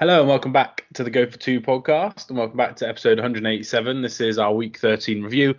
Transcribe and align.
Hello 0.00 0.18
and 0.18 0.28
welcome 0.28 0.52
back 0.52 0.86
to 0.94 1.04
the 1.04 1.10
Go 1.10 1.24
for 1.24 1.38
Two 1.38 1.60
podcast, 1.60 2.28
and 2.28 2.36
welcome 2.36 2.56
back 2.56 2.74
to 2.74 2.88
episode 2.88 3.16
187. 3.16 4.02
This 4.02 4.20
is 4.20 4.40
our 4.40 4.52
week 4.52 4.76
13 4.78 5.22
review. 5.22 5.54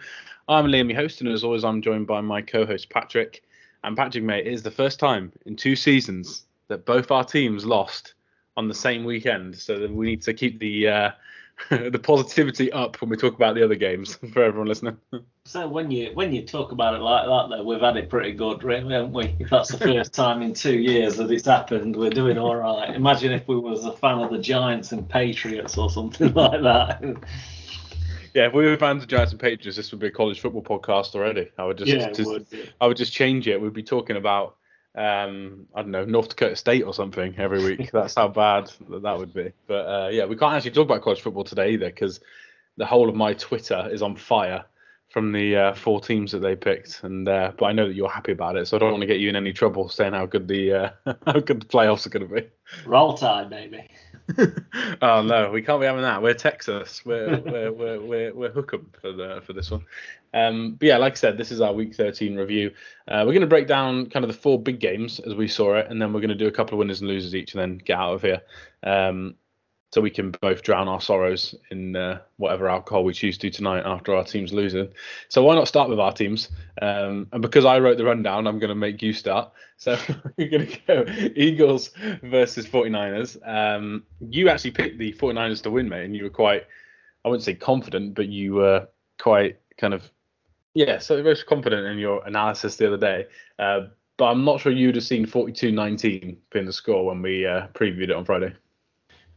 I'm 0.50 0.66
Liam, 0.66 0.90
your 0.90 1.00
host, 1.00 1.22
and 1.22 1.30
as 1.30 1.46
always, 1.46 1.64
I'm 1.64 1.82
joined 1.82 2.06
by 2.06 2.20
my 2.20 2.42
co-host 2.42 2.90
Patrick. 2.90 3.44
And 3.86 3.96
Patrick, 3.96 4.26
mate, 4.26 4.46
it 4.46 4.52
is 4.52 4.62
the 4.62 4.70
first 4.70 5.00
time 5.00 5.32
in 5.46 5.56
two 5.56 5.78
seasons 5.78 6.48
that 6.68 6.86
both 6.86 7.12
our 7.12 7.24
teams 7.24 7.66
lost 7.66 8.16
on 8.58 8.68
the 8.68 8.74
same 8.74 9.06
weekend, 9.06 9.56
so 9.56 9.88
we 9.88 10.06
need 10.06 10.22
to 10.24 10.34
keep 10.34 10.60
the 10.60 10.90
uh, 10.90 11.12
the 11.70 12.00
positivity 12.00 12.72
up 12.72 13.00
when 13.02 13.10
we 13.10 13.16
talk 13.16 13.34
about 13.34 13.56
the 13.56 13.64
other 13.64 13.76
games 13.76 14.16
for 14.34 14.44
everyone 14.44 14.68
listening. 14.68 14.98
So 15.46 15.68
when 15.68 15.90
you 15.90 16.12
when 16.14 16.34
you 16.34 16.44
talk 16.46 16.72
about 16.72 16.96
it 16.96 17.00
like 17.00 17.26
that, 17.26 17.56
though, 17.56 17.64
we've 17.64 17.82
had 17.82 17.98
it 17.98 18.10
pretty 18.10 18.34
good, 18.34 18.64
really, 18.64 18.94
haven't 18.94 19.14
we? 19.14 19.36
If 19.40 19.50
that's 19.50 19.70
the 19.70 19.78
first 19.78 20.14
time 20.14 20.42
in 20.42 20.54
two 20.54 20.78
years 20.78 21.18
that 21.18 21.32
it's 21.32 21.46
happened, 21.46 21.96
we're 21.96 22.10
doing 22.10 22.38
all 22.38 22.56
right. 22.56 22.94
Imagine 22.94 23.32
if 23.32 23.48
we 23.48 23.58
was 23.58 23.86
a 23.86 23.94
fan 23.94 24.20
of 24.20 24.32
the 24.32 24.40
Giants 24.40 24.92
and 24.92 25.08
Patriots 25.08 25.78
or 25.78 25.90
something 25.90 26.34
like 26.34 26.62
that. 26.62 27.02
Yeah, 28.34 28.48
if 28.48 28.54
we 28.54 28.66
were 28.66 28.76
fans 28.76 29.02
of 29.02 29.08
Giants 29.08 29.32
and 29.32 29.40
Patriots, 29.40 29.78
this 29.78 29.92
would 29.92 30.02
be 30.02 30.08
a 30.08 30.12
college 30.12 30.42
football 30.42 30.62
podcast 30.62 31.16
already. 31.16 31.50
I 31.58 31.64
would 31.64 31.78
just, 31.78 31.90
Yeah, 31.90 32.12
just 32.12 32.30
would. 32.30 32.46
I 32.82 32.88
would 32.88 32.98
just 32.98 33.14
change 33.14 33.48
it. 33.48 33.62
We'd 33.62 33.72
be 33.72 33.82
talking 33.82 34.18
about 34.18 34.58
um, 34.96 35.68
I 35.76 35.82
don't 35.82 35.92
know 35.92 36.06
North 36.06 36.30
Dakota 36.30 36.56
State 36.56 36.84
or 36.84 36.94
something 36.94 37.36
every 37.38 37.64
week. 37.64 37.92
That's 37.94 38.16
how 38.16 38.30
bad 38.30 38.72
that, 38.90 39.02
that 39.04 39.18
would 39.18 39.34
be. 39.34 39.52
But 39.68 39.86
uh, 39.88 40.10
yeah, 40.10 40.26
we 40.26 40.38
can't 40.38 40.54
actually 40.54 40.72
talk 40.72 40.86
about 40.86 41.02
college 41.02 41.22
football 41.22 41.44
today 41.44 41.72
either 41.72 41.88
because 41.88 42.22
the 42.78 42.86
whole 42.86 43.10
of 43.10 43.16
my 43.16 43.34
Twitter 43.34 43.90
is 43.92 44.02
on 44.02 44.16
fire 44.16 44.66
from 45.10 45.32
the 45.32 45.56
uh, 45.56 45.74
four 45.74 46.02
teams 46.02 46.32
that 46.32 46.40
they 46.40 46.56
picked. 46.56 47.04
And 47.04 47.28
uh, 47.28 47.52
but 47.58 47.66
I 47.66 47.72
know 47.74 47.88
that 47.88 47.94
you're 47.94 48.10
happy 48.10 48.32
about 48.32 48.56
it, 48.56 48.68
so 48.68 48.78
I 48.78 48.80
don't 48.80 48.92
want 48.92 49.02
to 49.02 49.08
get 49.08 49.20
you 49.20 49.30
in 49.30 49.36
any 49.36 49.54
trouble 49.54 49.90
saying 49.90 50.14
how 50.14 50.26
good 50.26 50.48
the 50.48 50.74
uh, 50.74 50.90
how 51.26 51.40
good 51.40 51.62
the 51.62 51.66
playoffs 51.66 52.06
are 52.06 52.10
going 52.10 52.28
to 52.28 52.34
be. 52.34 52.48
Roll 52.86 53.14
Tide, 53.14 53.50
baby. 53.50 53.90
oh 55.02 55.22
no, 55.22 55.52
we 55.52 55.62
can't 55.62 55.80
be 55.80 55.86
having 55.86 56.02
that. 56.02 56.22
We're 56.22 56.34
Texas. 56.34 57.06
We're 57.06 57.40
we're 57.40 57.72
we're 57.72 58.02
we're, 58.02 58.34
we're 58.34 58.52
for 58.52 59.12
the 59.12 59.42
for 59.46 59.54
this 59.54 59.70
one. 59.70 59.86
Um, 60.34 60.76
but 60.80 60.88
yeah, 60.88 60.98
like 60.98 61.14
I 61.14 61.16
said, 61.16 61.38
this 61.38 61.52
is 61.52 61.62
our 61.62 61.74
week 61.74 61.96
13 61.96 62.36
review. 62.36 62.72
Uh, 63.08 63.24
we're 63.26 63.34
going 63.34 63.42
to 63.42 63.48
break 63.48 63.68
down 63.68 64.08
kind 64.10 64.26
of 64.26 64.32
the 64.32 64.38
four 64.38 64.62
big 64.62 64.80
games 64.80 65.20
as 65.20 65.36
we 65.36 65.48
saw 65.48 65.76
it, 65.76 65.88
and 65.90 66.02
then 66.02 66.12
we're 66.12 66.22
going 66.22 66.30
to 66.30 66.36
do 66.36 66.48
a 66.48 66.52
couple 66.52 66.74
of 66.74 66.80
winners 66.80 67.02
and 67.02 67.10
losers 67.10 67.36
each, 67.36 67.54
and 67.54 67.62
then 67.62 67.78
get 67.78 67.98
out 67.98 68.16
of 68.16 68.22
here. 68.22 68.42
Um, 68.84 69.36
so 69.96 70.02
we 70.02 70.10
can 70.10 70.32
both 70.42 70.62
drown 70.62 70.90
our 70.90 71.00
sorrows 71.00 71.56
in 71.72 71.96
uh, 71.96 72.20
whatever 72.36 72.68
alcohol 72.68 73.06
we 73.06 73.14
choose 73.14 73.38
to 73.38 73.50
tonight 73.50 73.84
after 73.86 74.14
our 74.14 74.26
team's 74.26 74.52
losing. 74.52 74.90
So 75.30 75.42
why 75.42 75.56
not 75.56 75.70
start 75.70 75.90
with 75.90 76.02
our 76.02 76.12
teams? 76.12 76.50
Um, 76.82 77.28
and 77.32 77.42
because 77.42 77.64
I 77.64 77.80
wrote 77.80 77.98
the 77.98 78.04
rundown, 78.04 78.46
I'm 78.46 78.60
going 78.60 78.72
to 78.72 78.76
make 78.76 79.02
you 79.02 79.14
start. 79.14 79.54
So 79.78 79.98
we're 80.38 80.50
going 80.50 80.68
to 80.68 80.80
go 80.86 81.06
Eagles 81.38 81.92
versus 82.24 82.68
49ers. 82.68 83.38
Um, 83.48 84.04
you 84.20 84.50
actually 84.50 84.72
picked 84.72 85.00
the 85.00 85.14
49ers 85.14 85.64
to 85.64 85.72
win, 85.72 85.88
mate, 85.88 86.04
and 86.04 86.14
you 86.14 86.26
were 86.26 86.30
quite, 86.30 86.66
I 87.24 87.30
wouldn't 87.30 87.46
say 87.46 87.54
confident, 87.54 88.16
but 88.16 88.28
you 88.28 88.56
were 88.56 88.90
quite 89.18 89.60
kind 89.78 89.94
of, 89.94 90.12
yeah, 90.74 90.98
so 90.98 91.24
very 91.24 91.38
confident 91.38 91.88
in 91.88 92.00
your 92.00 92.22
analysis 92.26 92.76
the 92.76 92.88
other 92.88 92.98
day. 92.98 93.28
Uh, 93.58 93.86
but 94.18 94.26
I'm 94.26 94.44
not 94.44 94.60
sure 94.60 94.74
you 94.74 94.88
would 94.88 94.96
have 94.96 95.06
seen 95.06 95.26
42-19 95.26 96.36
being 96.52 96.66
the 96.66 96.74
score 96.74 97.06
when 97.06 97.22
we 97.22 97.46
uh, 97.46 97.68
previewed 97.68 98.10
it 98.10 98.12
on 98.12 98.26
Friday. 98.26 98.54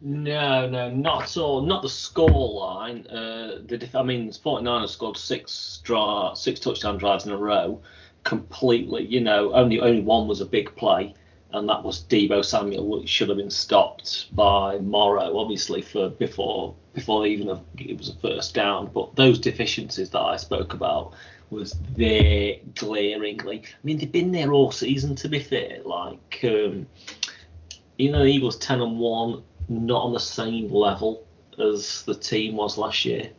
No, 0.01 0.69
no, 0.69 0.91
not 0.91 1.25
at 1.25 1.37
all. 1.37 1.61
Not 1.63 1.83
the 1.83 1.89
score 1.89 2.61
line. 2.61 3.07
Uh, 3.09 3.63
the 3.67 3.77
def- 3.77 3.97
I 3.97 4.03
mean, 4.03 4.31
49ers 4.31 4.91
scored 4.91 5.17
six 5.17 5.81
draw, 5.83 6.34
six 6.34 6.61
touchdown 6.61 6.99
drives 6.99 7.27
in 7.27 7.33
a 7.33 7.37
row, 7.37 7.81
completely. 8.22 9.05
You 9.06 9.21
know, 9.21 9.53
only 9.53 9.81
only 9.81 10.03
one 10.03 10.28
was 10.28 10.41
a 10.41 10.47
big 10.47 10.75
play, 10.77 11.15
and 11.50 11.69
that 11.69 11.83
was 11.83 12.05
Deebo 12.05 12.45
Samuel, 12.45 12.87
which 12.87 13.09
should 13.09 13.28
have 13.28 13.39
been 13.39 13.50
stopped 13.50 14.34
by 14.37 14.78
Morrow, 14.78 15.37
obviously 15.37 15.83
for 15.83 16.11
before 16.11 16.77
before 16.95 17.27
even 17.27 17.49
have, 17.49 17.62
it 17.78 17.99
was 17.99 18.09
a 18.09 18.15
first 18.17 18.55
down. 18.55 18.91
But 18.95 19.17
those 19.17 19.41
deficiencies 19.41 20.11
that 20.11 20.21
I 20.21 20.37
spoke 20.37 20.75
about 20.75 21.15
was 21.51 21.77
there 21.97 22.55
glaringly. 22.77 23.62
I 23.67 23.78
mean, 23.83 23.99
they've 23.99 24.12
been 24.12 24.31
there 24.31 24.53
all 24.53 24.71
season. 24.71 25.17
To 25.17 25.28
be 25.28 25.41
fair, 25.41 25.81
like. 25.84 26.45
Um, 26.45 26.87
you 27.99 28.12
know, 28.12 28.21
the 28.21 28.31
Eagles 28.31 28.56
10 28.59 28.81
and 28.81 28.99
1, 29.01 29.43
not 29.69 30.03
on 30.03 30.12
the 30.12 30.21
same 30.21 30.71
level 30.71 31.27
as 31.59 32.03
the 32.03 32.15
team 32.15 32.56
was 32.56 32.79
last 32.79 33.05
year, 33.05 33.31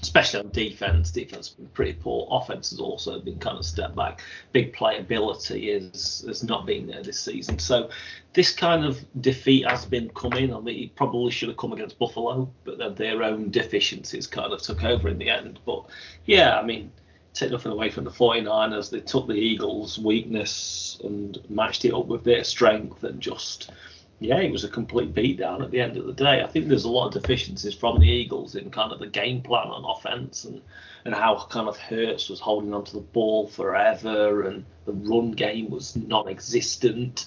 especially 0.00 0.40
on 0.40 0.50
defense. 0.50 1.10
Defense 1.10 1.48
has 1.48 1.54
been 1.56 1.68
pretty 1.68 1.94
poor. 1.94 2.28
Offense 2.30 2.70
has 2.70 2.80
also 2.80 3.18
been 3.18 3.38
kind 3.38 3.58
of 3.58 3.64
step 3.64 3.94
back. 3.94 4.20
Big 4.52 4.74
playability 4.74 5.68
is 5.68 6.24
has 6.26 6.44
not 6.44 6.66
been 6.66 6.86
there 6.86 7.02
this 7.02 7.18
season. 7.18 7.58
So 7.58 7.90
this 8.34 8.52
kind 8.52 8.84
of 8.84 9.04
defeat 9.20 9.66
has 9.68 9.84
been 9.84 10.10
coming. 10.10 10.54
I 10.54 10.60
mean, 10.60 10.84
it 10.84 10.94
probably 10.94 11.30
should 11.30 11.48
have 11.48 11.58
come 11.58 11.72
against 11.72 11.98
Buffalo, 11.98 12.52
but 12.64 12.78
then 12.78 12.94
their 12.94 13.22
own 13.22 13.50
deficiencies 13.50 14.26
kind 14.26 14.52
of 14.52 14.60
took 14.60 14.84
over 14.84 15.08
in 15.08 15.18
the 15.18 15.30
end. 15.30 15.58
But 15.64 15.86
yeah, 16.26 16.58
I 16.58 16.62
mean, 16.62 16.92
take 17.32 17.50
nothing 17.50 17.72
away 17.72 17.90
from 17.90 18.04
the 18.04 18.10
49ers. 18.10 18.90
They 18.90 19.00
took 19.00 19.26
the 19.26 19.34
Eagles' 19.34 19.98
weakness 19.98 20.98
and 21.04 21.38
matched 21.48 21.84
it 21.84 21.92
up 21.94 22.06
with 22.06 22.24
their 22.24 22.44
strength 22.44 23.04
and 23.04 23.20
just, 23.20 23.70
yeah, 24.18 24.38
it 24.38 24.50
was 24.50 24.64
a 24.64 24.68
complete 24.68 25.14
beatdown 25.14 25.62
at 25.62 25.70
the 25.70 25.80
end 25.80 25.96
of 25.96 26.06
the 26.06 26.12
day. 26.12 26.42
I 26.42 26.46
think 26.46 26.68
there's 26.68 26.84
a 26.84 26.90
lot 26.90 27.08
of 27.14 27.22
deficiencies 27.22 27.74
from 27.74 28.00
the 28.00 28.08
Eagles 28.08 28.54
in 28.54 28.70
kind 28.70 28.92
of 28.92 28.98
the 28.98 29.06
game 29.06 29.42
plan 29.42 29.68
on 29.68 29.84
offense 29.84 30.44
and, 30.44 30.62
and 31.04 31.14
how 31.14 31.46
kind 31.50 31.68
of 31.68 31.76
Hurts 31.76 32.30
was 32.30 32.40
holding 32.40 32.72
onto 32.72 32.92
the 32.92 33.00
ball 33.00 33.46
forever 33.46 34.44
and 34.44 34.64
the 34.86 34.92
run 34.92 35.32
game 35.32 35.68
was 35.68 35.96
non 35.96 36.28
existent. 36.28 37.26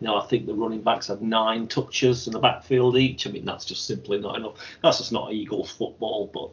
You 0.00 0.06
know, 0.06 0.16
I 0.16 0.24
think 0.26 0.46
the 0.46 0.54
running 0.54 0.80
backs 0.80 1.08
had 1.08 1.20
nine 1.20 1.68
touches 1.68 2.26
in 2.26 2.32
the 2.32 2.38
backfield 2.38 2.96
each. 2.96 3.26
I 3.26 3.30
mean, 3.30 3.44
that's 3.44 3.66
just 3.66 3.86
simply 3.86 4.18
not 4.18 4.36
enough. 4.36 4.54
That's 4.82 4.96
just 4.96 5.12
not 5.12 5.34
Eagles 5.34 5.70
football, 5.70 6.30
but 6.32 6.52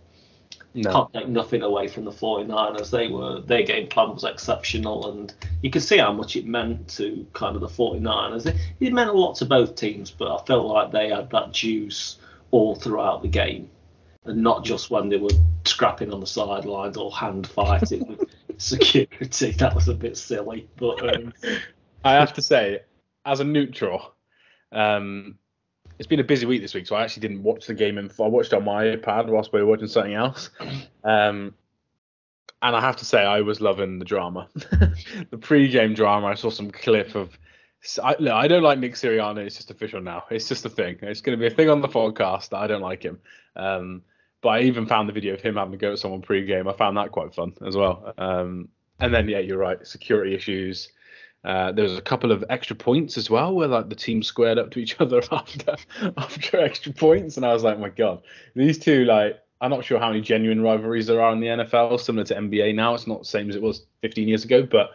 No. 0.83 0.91
can't 0.91 1.13
take 1.13 1.27
nothing 1.27 1.63
away 1.63 1.87
from 1.87 2.05
the 2.05 2.11
49ers. 2.11 2.91
They 2.91 3.07
were 3.07 3.41
their 3.41 3.63
game 3.63 3.87
plan 3.87 4.13
was 4.13 4.23
exceptional, 4.23 5.11
and 5.11 5.33
you 5.61 5.71
can 5.71 5.81
see 5.81 5.97
how 5.97 6.13
much 6.13 6.35
it 6.35 6.45
meant 6.45 6.87
to 6.89 7.25
kind 7.33 7.55
of 7.55 7.61
the 7.61 7.67
49ers. 7.67 8.45
It, 8.45 8.55
it 8.79 8.93
meant 8.93 9.09
a 9.09 9.13
lot 9.13 9.35
to 9.37 9.45
both 9.45 9.75
teams, 9.75 10.11
but 10.11 10.33
I 10.33 10.45
felt 10.45 10.67
like 10.67 10.91
they 10.91 11.09
had 11.09 11.29
that 11.31 11.51
juice 11.51 12.17
all 12.51 12.75
throughout 12.75 13.21
the 13.21 13.27
game, 13.27 13.69
and 14.25 14.41
not 14.41 14.63
just 14.63 14.91
when 14.91 15.09
they 15.09 15.17
were 15.17 15.29
scrapping 15.65 16.13
on 16.13 16.19
the 16.19 16.27
sidelines 16.27 16.97
or 16.97 17.11
hand 17.11 17.47
fighting 17.47 18.07
with 18.07 18.29
security. 18.57 19.51
That 19.51 19.73
was 19.73 19.87
a 19.87 19.95
bit 19.95 20.17
silly, 20.17 20.67
but 20.77 21.15
um, 21.15 21.33
I 22.03 22.13
have 22.13 22.33
to 22.33 22.41
say, 22.41 22.81
as 23.25 23.39
a 23.39 23.43
neutral, 23.43 24.13
um, 24.71 25.39
it's 25.97 26.07
been 26.07 26.19
a 26.19 26.23
busy 26.23 26.45
week 26.45 26.61
this 26.61 26.73
week, 26.73 26.87
so 26.87 26.95
I 26.95 27.03
actually 27.03 27.21
didn't 27.21 27.43
watch 27.43 27.65
the 27.65 27.73
game. 27.73 27.97
In, 27.97 28.11
I 28.19 28.27
watched 28.27 28.53
on 28.53 28.63
my 28.63 28.85
iPad 28.85 29.27
whilst 29.27 29.51
we 29.51 29.61
were 29.61 29.65
watching 29.67 29.87
something 29.87 30.13
else. 30.13 30.49
Um, 31.03 31.53
and 32.61 32.75
I 32.75 32.81
have 32.81 32.97
to 32.97 33.05
say, 33.05 33.23
I 33.23 33.41
was 33.41 33.61
loving 33.61 33.99
the 33.99 34.05
drama, 34.05 34.49
the 34.55 35.37
pre-game 35.39 35.93
drama. 35.93 36.27
I 36.27 36.33
saw 36.35 36.49
some 36.49 36.71
clip 36.71 37.15
of. 37.15 37.37
I, 38.03 38.15
look, 38.19 38.33
I 38.33 38.47
don't 38.47 38.63
like 38.63 38.79
Nick 38.79 38.95
Sirianni. 38.95 39.45
It's 39.45 39.55
just 39.55 39.69
official 39.69 40.01
now. 40.01 40.23
It's 40.31 40.47
just 40.47 40.65
a 40.65 40.69
thing. 40.69 40.97
It's 41.01 41.21
going 41.21 41.37
to 41.37 41.39
be 41.39 41.47
a 41.47 41.55
thing 41.55 41.69
on 41.69 41.81
the 41.81 41.87
podcast 41.87 42.49
that 42.49 42.57
I 42.57 42.67
don't 42.67 42.81
like 42.81 43.03
him. 43.03 43.19
Um, 43.55 44.01
but 44.41 44.49
I 44.49 44.61
even 44.61 44.87
found 44.87 45.07
the 45.07 45.13
video 45.13 45.35
of 45.35 45.41
him 45.41 45.55
having 45.55 45.71
to 45.71 45.77
go 45.77 45.93
at 45.93 45.99
someone 45.99 46.21
pre-game. 46.21 46.67
I 46.67 46.73
found 46.73 46.97
that 46.97 47.11
quite 47.11 47.35
fun 47.35 47.53
as 47.65 47.75
well. 47.75 48.13
Um, 48.17 48.69
and 48.99 49.13
then 49.13 49.29
yeah, 49.29 49.39
you're 49.39 49.59
right. 49.59 49.85
Security 49.85 50.33
issues. 50.33 50.89
Uh, 51.47 51.71
there 51.71 51.83
was 51.83 51.97
a 51.97 52.01
couple 52.01 52.33
of 52.33 52.43
extra 52.49 52.75
points 52.75 53.17
as 53.17 53.29
well, 53.29 53.55
where 53.55 53.69
like 53.69 53.87
the 53.87 53.95
team 53.95 54.21
squared 54.21 54.57
up 54.57 54.69
to 54.69 54.79
each 54.79 54.97
other 54.99 55.21
after 55.31 55.77
after 56.17 56.59
extra 56.59 56.91
points, 56.91 57.37
and 57.37 57.45
I 57.45 57.53
was 57.53 57.63
like, 57.63 57.79
my 57.79 57.87
god, 57.87 58.21
these 58.53 58.77
two 58.77 59.05
like 59.05 59.39
I'm 59.61 59.71
not 59.71 59.85
sure 59.85 59.97
how 59.97 60.09
many 60.09 60.19
genuine 60.19 60.61
rivalries 60.61 61.07
there 61.07 61.21
are 61.21 61.31
in 61.31 61.39
the 61.39 61.47
NFL, 61.47 62.01
similar 62.01 62.25
to 62.25 62.35
NBA 62.35 62.75
now. 62.75 62.95
It's 62.95 63.07
not 63.07 63.19
the 63.19 63.25
same 63.25 63.49
as 63.49 63.55
it 63.55 63.61
was 63.61 63.85
15 64.01 64.27
years 64.27 64.43
ago, 64.43 64.67
but 64.69 64.91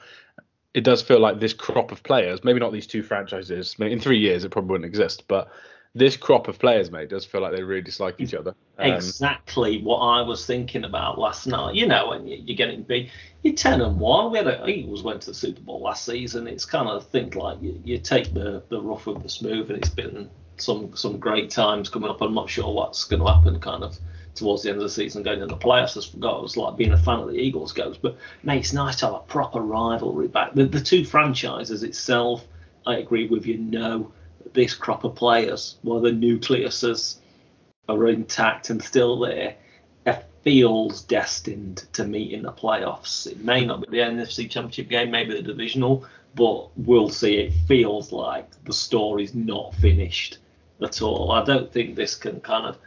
it 0.74 0.84
does 0.84 1.00
feel 1.00 1.20
like 1.20 1.40
this 1.40 1.54
crop 1.54 1.90
of 1.90 2.02
players, 2.02 2.44
maybe 2.44 2.60
not 2.60 2.70
these 2.70 2.86
two 2.86 3.02
franchises, 3.02 3.74
in 3.78 3.98
three 3.98 4.18
years 4.18 4.44
it 4.44 4.50
probably 4.50 4.72
wouldn't 4.72 4.86
exist, 4.86 5.24
but 5.28 5.48
this 5.94 6.16
crop 6.16 6.48
of 6.48 6.58
players, 6.58 6.90
mate, 6.90 7.10
does 7.10 7.24
feel 7.24 7.40
like 7.42 7.54
they 7.54 7.62
really 7.62 7.82
dislike 7.82 8.16
each 8.18 8.34
other. 8.34 8.54
Um, 8.78 8.92
exactly 8.92 9.82
what 9.82 9.98
I 9.98 10.22
was 10.22 10.46
thinking 10.46 10.84
about 10.84 11.18
last 11.18 11.46
night. 11.46 11.74
You 11.74 11.86
know, 11.86 12.08
when 12.08 12.26
you- 12.26 12.42
you're 12.46 12.56
getting 12.56 12.82
big, 12.82 13.10
you're 13.42 13.54
ten 13.54 13.82
and 13.82 14.00
one. 14.00 14.32
We 14.32 14.38
had 14.38 14.46
a, 14.46 14.66
Eagles 14.66 15.02
went 15.02 15.20
to 15.22 15.30
the 15.30 15.34
Super 15.34 15.60
Bowl 15.60 15.80
last 15.82 16.04
season. 16.06 16.46
It's 16.48 16.64
kind 16.64 16.88
of 16.88 17.06
think 17.08 17.34
like 17.34 17.60
you, 17.60 17.80
you 17.84 17.98
take 17.98 18.32
the 18.32 18.62
the 18.68 18.80
rough 18.80 19.06
with 19.06 19.22
the 19.22 19.28
smooth, 19.28 19.68
and 19.70 19.78
it's 19.78 19.90
been 19.90 20.30
some 20.56 20.96
some 20.96 21.18
great 21.18 21.50
times 21.50 21.88
coming 21.90 22.08
up. 22.08 22.22
I'm 22.22 22.34
not 22.34 22.48
sure 22.48 22.72
what's 22.72 23.04
going 23.04 23.20
to 23.20 23.28
happen, 23.28 23.60
kind 23.60 23.84
of 23.84 23.98
towards 24.34 24.62
the 24.62 24.70
end 24.70 24.78
of 24.78 24.84
the 24.84 24.88
season, 24.88 25.22
going 25.22 25.42
into 25.42 25.54
the 25.54 25.60
playoffs. 25.60 25.96
As 25.98 26.06
forgot, 26.06 26.38
it 26.38 26.42
was 26.42 26.56
like 26.56 26.76
being 26.76 26.92
a 26.92 26.96
fan 26.98 27.18
of 27.20 27.28
the 27.28 27.36
Eagles 27.38 27.72
goes, 27.74 27.98
but 27.98 28.16
mate, 28.42 28.60
it's 28.60 28.72
nice 28.72 28.96
to 28.96 29.06
have 29.06 29.14
a 29.14 29.18
proper 29.20 29.60
rivalry 29.60 30.28
back. 30.28 30.54
The 30.54 30.64
the 30.64 30.80
two 30.80 31.04
franchises 31.04 31.82
itself, 31.82 32.46
I 32.86 32.96
agree 32.96 33.28
with 33.28 33.44
you. 33.46 33.58
No, 33.58 34.10
this 34.52 34.74
crop 34.74 35.04
of 35.04 35.14
players, 35.14 35.76
while 35.82 36.00
the 36.00 36.10
nucleuses 36.10 37.16
are 37.88 38.08
intact 38.08 38.70
and 38.70 38.82
still 38.82 39.18
there, 39.20 39.56
it 40.06 40.24
feels 40.42 41.02
destined 41.02 41.84
to 41.92 42.04
meet 42.04 42.32
in 42.32 42.42
the 42.42 42.52
playoffs. 42.52 43.26
It 43.26 43.44
may 43.44 43.64
not 43.64 43.80
be 43.80 43.98
the 43.98 44.02
NFC 44.02 44.50
Championship 44.50 44.88
game, 44.88 45.10
maybe 45.10 45.34
the 45.34 45.42
divisional, 45.42 46.04
but 46.34 46.68
we'll 46.76 47.10
see. 47.10 47.36
It 47.38 47.52
feels 47.68 48.12
like 48.12 48.48
the 48.64 48.72
story's 48.72 49.34
not 49.34 49.74
finished 49.76 50.38
at 50.82 51.02
all. 51.02 51.30
I 51.30 51.44
don't 51.44 51.72
think 51.72 51.94
this 51.94 52.14
can 52.14 52.40
kind 52.40 52.66
of 52.66 52.78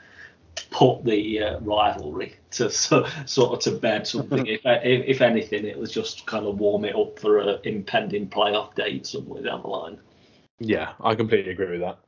put 0.72 1.04
the 1.04 1.42
uh, 1.42 1.60
rivalry 1.60 2.36
to 2.52 2.70
so, 2.72 3.08
sort 3.26 3.54
of 3.54 3.60
to 3.60 3.80
bed. 3.80 4.08
Something, 4.08 4.46
if, 4.48 4.62
if, 4.64 5.06
if 5.08 5.22
anything, 5.22 5.66
it 5.66 5.78
was 5.78 5.92
just 5.92 6.26
kind 6.26 6.46
of 6.46 6.60
warm 6.60 6.86
it 6.86 6.96
up 6.96 7.20
for 7.20 7.40
an 7.40 7.60
impending 7.64 8.28
playoff 8.28 8.76
date 8.76 9.06
somewhere 9.06 9.44
down 9.44 9.62
the 9.62 9.68
line. 9.68 10.00
Yeah, 10.60 10.94
I 11.02 11.16
completely 11.16 11.52
agree 11.52 11.72
with 11.72 11.82
that. 11.82 12.00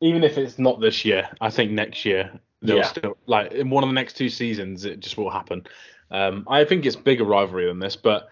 Even 0.00 0.24
if 0.24 0.36
it's 0.36 0.58
not 0.58 0.80
this 0.80 1.04
year, 1.04 1.28
I 1.40 1.50
think 1.50 1.70
next 1.70 2.04
year 2.04 2.32
they'll 2.60 2.78
yeah. 2.78 2.84
still 2.84 3.16
like 3.26 3.52
in 3.52 3.70
one 3.70 3.84
of 3.84 3.90
the 3.90 3.94
next 3.94 4.16
two 4.16 4.28
seasons 4.28 4.84
it 4.84 5.00
just 5.00 5.16
will 5.16 5.30
happen. 5.30 5.66
Um, 6.10 6.44
I 6.48 6.64
think 6.64 6.84
it's 6.84 6.96
bigger 6.96 7.24
rivalry 7.24 7.66
than 7.66 7.78
this, 7.78 7.96
but 7.96 8.28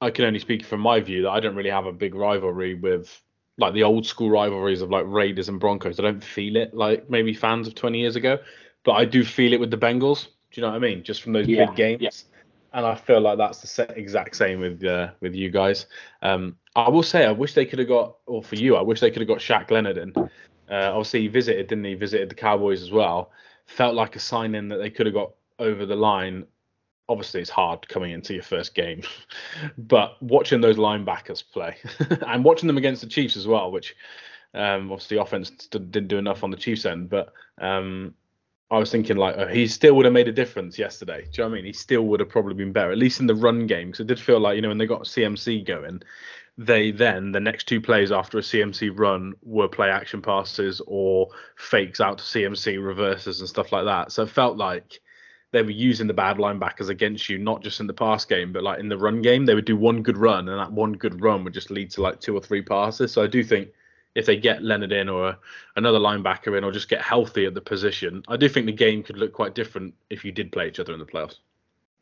I 0.00 0.10
can 0.10 0.24
only 0.24 0.38
speak 0.38 0.64
from 0.64 0.80
my 0.80 1.00
view 1.00 1.22
that 1.22 1.30
I 1.30 1.40
don't 1.40 1.54
really 1.54 1.70
have 1.70 1.86
a 1.86 1.92
big 1.92 2.14
rivalry 2.14 2.74
with 2.74 3.20
like 3.58 3.74
the 3.74 3.82
old 3.82 4.06
school 4.06 4.30
rivalries 4.30 4.80
of 4.80 4.90
like 4.90 5.04
Raiders 5.06 5.48
and 5.48 5.60
Broncos. 5.60 5.98
I 5.98 6.02
don't 6.02 6.24
feel 6.24 6.56
it 6.56 6.74
like 6.74 7.10
maybe 7.10 7.34
fans 7.34 7.68
of 7.68 7.74
20 7.74 8.00
years 8.00 8.16
ago, 8.16 8.38
but 8.84 8.92
I 8.92 9.04
do 9.04 9.24
feel 9.24 9.52
it 9.52 9.60
with 9.60 9.70
the 9.70 9.76
Bengals. 9.76 10.24
Do 10.50 10.60
you 10.60 10.62
know 10.62 10.70
what 10.70 10.76
I 10.76 10.80
mean? 10.80 11.04
Just 11.04 11.22
from 11.22 11.32
those 11.32 11.46
yeah, 11.46 11.66
big 11.66 11.76
games. 11.76 12.02
Yeah. 12.02 12.10
And 12.74 12.86
I 12.86 12.94
feel 12.94 13.20
like 13.20 13.38
that's 13.38 13.60
the 13.60 13.92
exact 13.96 14.36
same 14.36 14.60
with 14.60 14.82
uh, 14.84 15.10
with 15.20 15.34
you 15.34 15.50
guys. 15.50 15.86
Um, 16.22 16.56
I 16.74 16.88
will 16.88 17.02
say 17.02 17.26
I 17.26 17.32
wish 17.32 17.54
they 17.54 17.66
could 17.66 17.78
have 17.78 17.88
got, 17.88 18.16
or 18.26 18.42
for 18.42 18.54
you, 18.54 18.76
I 18.76 18.82
wish 18.82 19.00
they 19.00 19.10
could 19.10 19.20
have 19.20 19.28
got 19.28 19.38
Shaq 19.38 19.70
Leonard 19.70 19.98
in. 19.98 20.12
Uh, 20.16 20.90
obviously, 20.90 21.20
he 21.20 21.28
visited, 21.28 21.66
didn't 21.66 21.84
he? 21.84 21.94
Visited 21.94 22.30
the 22.30 22.34
Cowboys 22.34 22.82
as 22.82 22.90
well. 22.90 23.30
Felt 23.66 23.94
like 23.94 24.16
a 24.16 24.20
sign 24.20 24.54
in 24.54 24.68
that 24.68 24.78
they 24.78 24.90
could 24.90 25.06
have 25.06 25.14
got 25.14 25.32
over 25.58 25.84
the 25.84 25.96
line 25.96 26.46
obviously 27.08 27.40
it's 27.40 27.50
hard 27.50 27.86
coming 27.88 28.12
into 28.12 28.32
your 28.32 28.42
first 28.42 28.74
game, 28.74 29.02
but 29.78 30.20
watching 30.22 30.60
those 30.60 30.76
linebackers 30.76 31.44
play 31.52 31.76
and 32.26 32.44
watching 32.44 32.66
them 32.66 32.78
against 32.78 33.02
the 33.02 33.08
Chiefs 33.08 33.36
as 33.36 33.46
well, 33.46 33.70
which 33.70 33.94
um, 34.54 34.90
obviously 34.90 35.18
offense 35.18 35.50
didn't 35.50 36.08
do 36.08 36.18
enough 36.18 36.42
on 36.42 36.50
the 36.50 36.56
Chiefs 36.56 36.86
end, 36.86 37.10
but 37.10 37.32
um, 37.58 38.14
I 38.72 38.78
was 38.78 38.90
thinking 38.90 39.18
like 39.18 39.36
uh, 39.36 39.48
he 39.48 39.66
still 39.66 39.94
would 39.96 40.06
have 40.06 40.14
made 40.14 40.28
a 40.28 40.32
difference 40.32 40.78
yesterday. 40.78 41.24
Do 41.24 41.28
you 41.30 41.44
know 41.44 41.50
what 41.50 41.52
I 41.52 41.54
mean? 41.56 41.66
He 41.66 41.74
still 41.74 42.02
would 42.06 42.20
have 42.20 42.30
probably 42.30 42.54
been 42.54 42.72
better, 42.72 42.90
at 42.90 42.96
least 42.96 43.20
in 43.20 43.26
the 43.26 43.34
run 43.34 43.66
game, 43.66 43.88
because 43.88 44.00
it 44.00 44.06
did 44.06 44.18
feel 44.18 44.40
like 44.40 44.56
you 44.56 44.62
know 44.62 44.68
when 44.68 44.78
they 44.78 44.86
got 44.86 45.02
CMC 45.02 45.66
going, 45.66 46.02
they 46.56 46.90
then 46.90 47.32
the 47.32 47.40
next 47.40 47.68
two 47.68 47.82
plays 47.82 48.10
after 48.10 48.38
a 48.38 48.40
CMC 48.40 48.98
run 48.98 49.34
were 49.42 49.68
play 49.68 49.90
action 49.90 50.22
passes 50.22 50.80
or 50.86 51.28
fakes 51.56 52.00
out 52.00 52.16
to 52.16 52.24
CMC 52.24 52.82
reverses 52.82 53.40
and 53.40 53.48
stuff 53.48 53.72
like 53.72 53.84
that. 53.84 54.10
So 54.10 54.22
it 54.22 54.30
felt 54.30 54.56
like 54.56 55.00
they 55.50 55.62
were 55.62 55.70
using 55.70 56.06
the 56.06 56.14
bad 56.14 56.38
linebackers 56.38 56.88
against 56.88 57.28
you, 57.28 57.36
not 57.36 57.62
just 57.62 57.78
in 57.78 57.86
the 57.86 57.92
pass 57.92 58.24
game, 58.24 58.54
but 58.54 58.62
like 58.62 58.80
in 58.80 58.88
the 58.88 58.96
run 58.96 59.20
game. 59.20 59.44
They 59.44 59.54
would 59.54 59.66
do 59.66 59.76
one 59.76 60.02
good 60.02 60.16
run, 60.16 60.48
and 60.48 60.58
that 60.58 60.72
one 60.72 60.94
good 60.94 61.20
run 61.20 61.44
would 61.44 61.52
just 61.52 61.70
lead 61.70 61.90
to 61.90 62.00
like 62.00 62.20
two 62.20 62.34
or 62.34 62.40
three 62.40 62.62
passes. 62.62 63.12
So 63.12 63.22
I 63.22 63.26
do 63.26 63.44
think 63.44 63.68
if 64.14 64.26
they 64.26 64.36
get 64.36 64.62
Leonard 64.62 64.92
in 64.92 65.08
or 65.08 65.36
another 65.76 65.98
linebacker 65.98 66.56
in, 66.56 66.64
or 66.64 66.72
just 66.72 66.88
get 66.88 67.02
healthy 67.02 67.46
at 67.46 67.54
the 67.54 67.60
position, 67.60 68.22
I 68.28 68.36
do 68.36 68.48
think 68.48 68.66
the 68.66 68.72
game 68.72 69.02
could 69.02 69.16
look 69.16 69.32
quite 69.32 69.54
different 69.54 69.94
if 70.10 70.24
you 70.24 70.32
did 70.32 70.52
play 70.52 70.68
each 70.68 70.80
other 70.80 70.92
in 70.92 70.98
the 70.98 71.06
playoffs. 71.06 71.36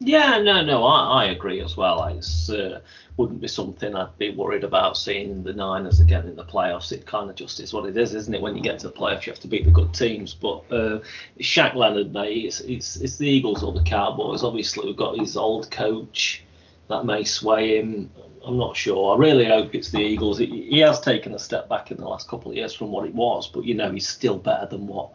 Yeah, 0.02 0.38
no, 0.38 0.64
no, 0.64 0.84
I, 0.84 1.24
I 1.24 1.24
agree 1.26 1.60
as 1.60 1.76
well. 1.76 2.02
It 2.06 2.26
uh, 2.48 2.80
wouldn't 3.18 3.42
be 3.42 3.48
something 3.48 3.94
I'd 3.94 4.16
be 4.16 4.30
worried 4.30 4.64
about 4.64 4.96
seeing 4.96 5.42
the 5.42 5.52
Niners 5.52 6.00
again 6.00 6.26
in 6.26 6.36
the 6.36 6.44
playoffs. 6.44 6.90
It 6.90 7.04
kind 7.04 7.28
of 7.28 7.36
just 7.36 7.60
is 7.60 7.74
what 7.74 7.84
it 7.84 7.98
is, 7.98 8.14
isn't 8.14 8.34
it? 8.34 8.40
When 8.40 8.56
you 8.56 8.62
get 8.62 8.78
to 8.78 8.88
the 8.88 8.94
playoffs, 8.94 9.26
you 9.26 9.32
have 9.32 9.40
to 9.40 9.48
beat 9.48 9.66
the 9.66 9.70
good 9.70 9.92
teams. 9.92 10.32
But 10.32 10.64
uh, 10.70 11.00
Shaq 11.38 11.74
Leonard, 11.74 12.14
mate, 12.14 12.46
it's, 12.46 12.60
it's, 12.60 12.96
it's 12.96 13.18
the 13.18 13.28
Eagles 13.28 13.62
or 13.62 13.74
the 13.74 13.82
Cowboys. 13.82 14.42
Obviously, 14.42 14.86
we've 14.86 14.96
got 14.96 15.18
his 15.18 15.36
old 15.36 15.70
coach 15.70 16.44
that 16.88 17.04
may 17.04 17.22
sway 17.22 17.76
him. 17.78 18.10
I'm 18.44 18.56
not 18.56 18.76
sure. 18.76 19.14
I 19.14 19.18
really 19.18 19.44
hope 19.44 19.74
it's 19.74 19.90
the 19.90 19.98
Eagles. 19.98 20.38
He, 20.38 20.80
has 20.80 21.00
taken 21.00 21.34
a 21.34 21.38
step 21.38 21.68
back 21.68 21.90
in 21.90 21.98
the 21.98 22.08
last 22.08 22.28
couple 22.28 22.50
of 22.50 22.56
years 22.56 22.74
from 22.74 22.90
what 22.90 23.06
it 23.06 23.14
was, 23.14 23.48
but 23.48 23.64
you 23.64 23.74
know 23.74 23.90
he's 23.90 24.08
still 24.08 24.38
better 24.38 24.66
than 24.66 24.86
what 24.86 25.10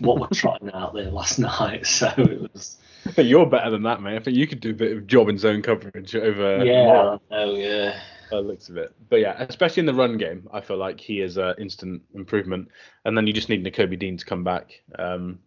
what 0.00 0.18
we're 0.18 0.26
trying 0.28 0.70
out 0.72 0.94
there 0.94 1.10
last 1.10 1.38
night. 1.60 1.86
So 1.86 2.12
it 2.16 2.52
was 2.52 2.78
I 3.06 3.12
think 3.12 3.28
you're 3.28 3.46
better 3.46 3.70
than 3.70 3.82
that, 3.82 4.00
mate. 4.00 4.16
I 4.16 4.20
think 4.20 4.36
you 4.36 4.46
could 4.46 4.60
do 4.60 4.70
a 4.70 4.74
bit 4.74 4.96
of 4.96 5.06
job 5.06 5.28
in 5.28 5.38
zone 5.38 5.62
coverage 5.62 6.14
over. 6.16 6.64
Yeah. 6.64 7.18
Oh 7.30 7.54
yeah. 7.54 8.00
By 8.30 8.38
looks 8.38 8.70
of 8.70 8.78
it, 8.78 8.94
but 9.10 9.20
yeah, 9.20 9.36
especially 9.38 9.80
in 9.80 9.86
the 9.86 9.94
run 9.94 10.16
game, 10.16 10.48
I 10.50 10.62
feel 10.62 10.78
like 10.78 10.98
he 10.98 11.20
is 11.20 11.36
an 11.36 11.54
instant 11.58 12.02
improvement. 12.14 12.68
And 13.04 13.16
then 13.16 13.26
you 13.26 13.34
just 13.34 13.50
need 13.50 13.62
Nakobe 13.62 13.98
Dean 13.98 14.16
to 14.16 14.24
come 14.24 14.42
back 14.42 14.80
um, 14.98 15.38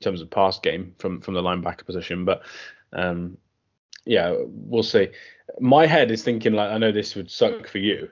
in 0.00 0.04
terms 0.04 0.20
of 0.20 0.28
pass 0.28 0.58
game 0.58 0.94
from 0.98 1.20
from 1.20 1.34
the 1.34 1.42
linebacker 1.42 1.86
position. 1.86 2.24
But 2.24 2.42
um, 2.92 3.38
yeah, 4.04 4.34
we'll 4.44 4.82
see. 4.82 5.08
My 5.58 5.86
head 5.86 6.10
is 6.10 6.22
thinking 6.22 6.52
like 6.52 6.70
I 6.70 6.78
know 6.78 6.92
this 6.92 7.16
would 7.16 7.30
suck 7.30 7.52
mm. 7.52 7.66
for 7.66 7.78
you, 7.78 8.10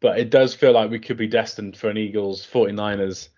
but 0.00 0.18
it 0.18 0.30
does 0.30 0.54
feel 0.54 0.72
like 0.72 0.90
we 0.90 0.98
could 0.98 1.16
be 1.16 1.26
destined 1.26 1.76
for 1.76 1.90
an 1.90 1.96
Eagles 1.98 2.46
49ers 2.46 3.28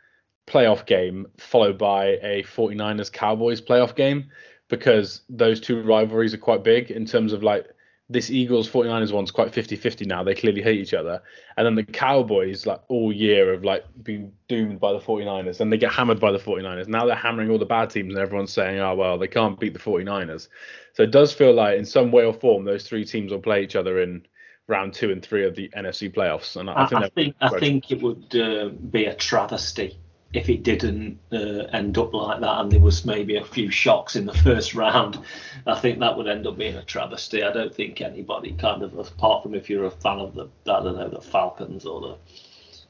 playoff 0.46 0.84
game 0.86 1.26
followed 1.38 1.78
by 1.78 2.18
a 2.22 2.42
49ers 2.42 3.12
Cowboys 3.12 3.60
playoff 3.60 3.94
game 3.94 4.30
because 4.68 5.22
those 5.28 5.60
two 5.60 5.82
rivalries 5.82 6.34
are 6.34 6.38
quite 6.38 6.64
big 6.64 6.90
in 6.90 7.04
terms 7.04 7.32
of 7.32 7.42
like 7.42 7.68
this 8.10 8.28
Eagles 8.28 8.68
49ers 8.68 9.12
one's 9.12 9.30
quite 9.30 9.52
50-50 9.52 10.04
now. 10.04 10.24
They 10.24 10.34
clearly 10.34 10.60
hate 10.60 10.80
each 10.80 10.94
other. 10.94 11.22
And 11.56 11.64
then 11.64 11.76
the 11.76 11.84
Cowboys 11.84 12.66
like 12.66 12.82
all 12.88 13.12
year 13.12 13.52
have 13.52 13.62
like 13.62 13.84
been 14.02 14.32
doomed 14.48 14.80
by 14.80 14.92
the 14.92 14.98
49ers 14.98 15.60
and 15.60 15.72
they 15.72 15.78
get 15.78 15.92
hammered 15.92 16.18
by 16.18 16.32
the 16.32 16.38
49ers. 16.38 16.88
Now 16.88 17.06
they're 17.06 17.14
hammering 17.14 17.50
all 17.50 17.58
the 17.58 17.66
bad 17.66 17.90
teams 17.90 18.12
and 18.12 18.20
everyone's 18.20 18.52
saying, 18.52 18.80
"Oh, 18.80 18.96
well, 18.96 19.16
they 19.16 19.28
can't 19.28 19.58
beat 19.60 19.74
the 19.74 19.78
49ers." 19.78 20.48
So 20.94 21.04
it 21.04 21.12
does 21.12 21.32
feel 21.32 21.54
like 21.54 21.78
in 21.78 21.84
some 21.84 22.10
way 22.10 22.24
or 22.24 22.34
form 22.34 22.64
those 22.64 22.84
three 22.84 23.04
teams 23.04 23.30
will 23.30 23.38
play 23.38 23.62
each 23.62 23.76
other 23.76 24.00
in 24.02 24.26
round 24.66 24.92
2 24.92 25.12
and 25.12 25.22
3 25.22 25.44
of 25.46 25.54
the 25.54 25.68
NFC 25.76 26.12
playoffs. 26.12 26.56
And 26.56 26.68
I, 26.68 26.82
I 26.82 26.86
think 26.86 27.02
I 27.02 27.08
think, 27.08 27.36
I 27.40 27.60
think 27.60 27.90
it 27.92 28.02
would 28.02 28.36
uh, 28.36 28.70
be 28.90 29.04
a 29.04 29.14
travesty 29.14 30.00
if 30.32 30.48
it 30.48 30.62
didn't 30.62 31.18
uh, 31.32 31.66
end 31.72 31.98
up 31.98 32.14
like 32.14 32.40
that 32.40 32.60
and 32.60 32.70
there 32.70 32.80
was 32.80 33.04
maybe 33.04 33.36
a 33.36 33.44
few 33.44 33.70
shocks 33.70 34.14
in 34.14 34.26
the 34.26 34.34
first 34.34 34.74
round, 34.74 35.18
I 35.66 35.74
think 35.78 35.98
that 35.98 36.16
would 36.16 36.28
end 36.28 36.46
up 36.46 36.56
being 36.56 36.76
a 36.76 36.84
travesty. 36.84 37.42
I 37.42 37.52
don't 37.52 37.74
think 37.74 38.00
anybody 38.00 38.52
kind 38.52 38.82
of, 38.82 38.96
apart 38.96 39.42
from 39.42 39.54
if 39.54 39.68
you're 39.68 39.86
a 39.86 39.90
fan 39.90 40.18
of 40.18 40.34
the, 40.34 40.44
I 40.70 40.82
don't 40.82 40.96
know, 40.96 41.08
the 41.08 41.20
Falcons 41.20 41.84
or 41.84 42.00
the 42.00 42.16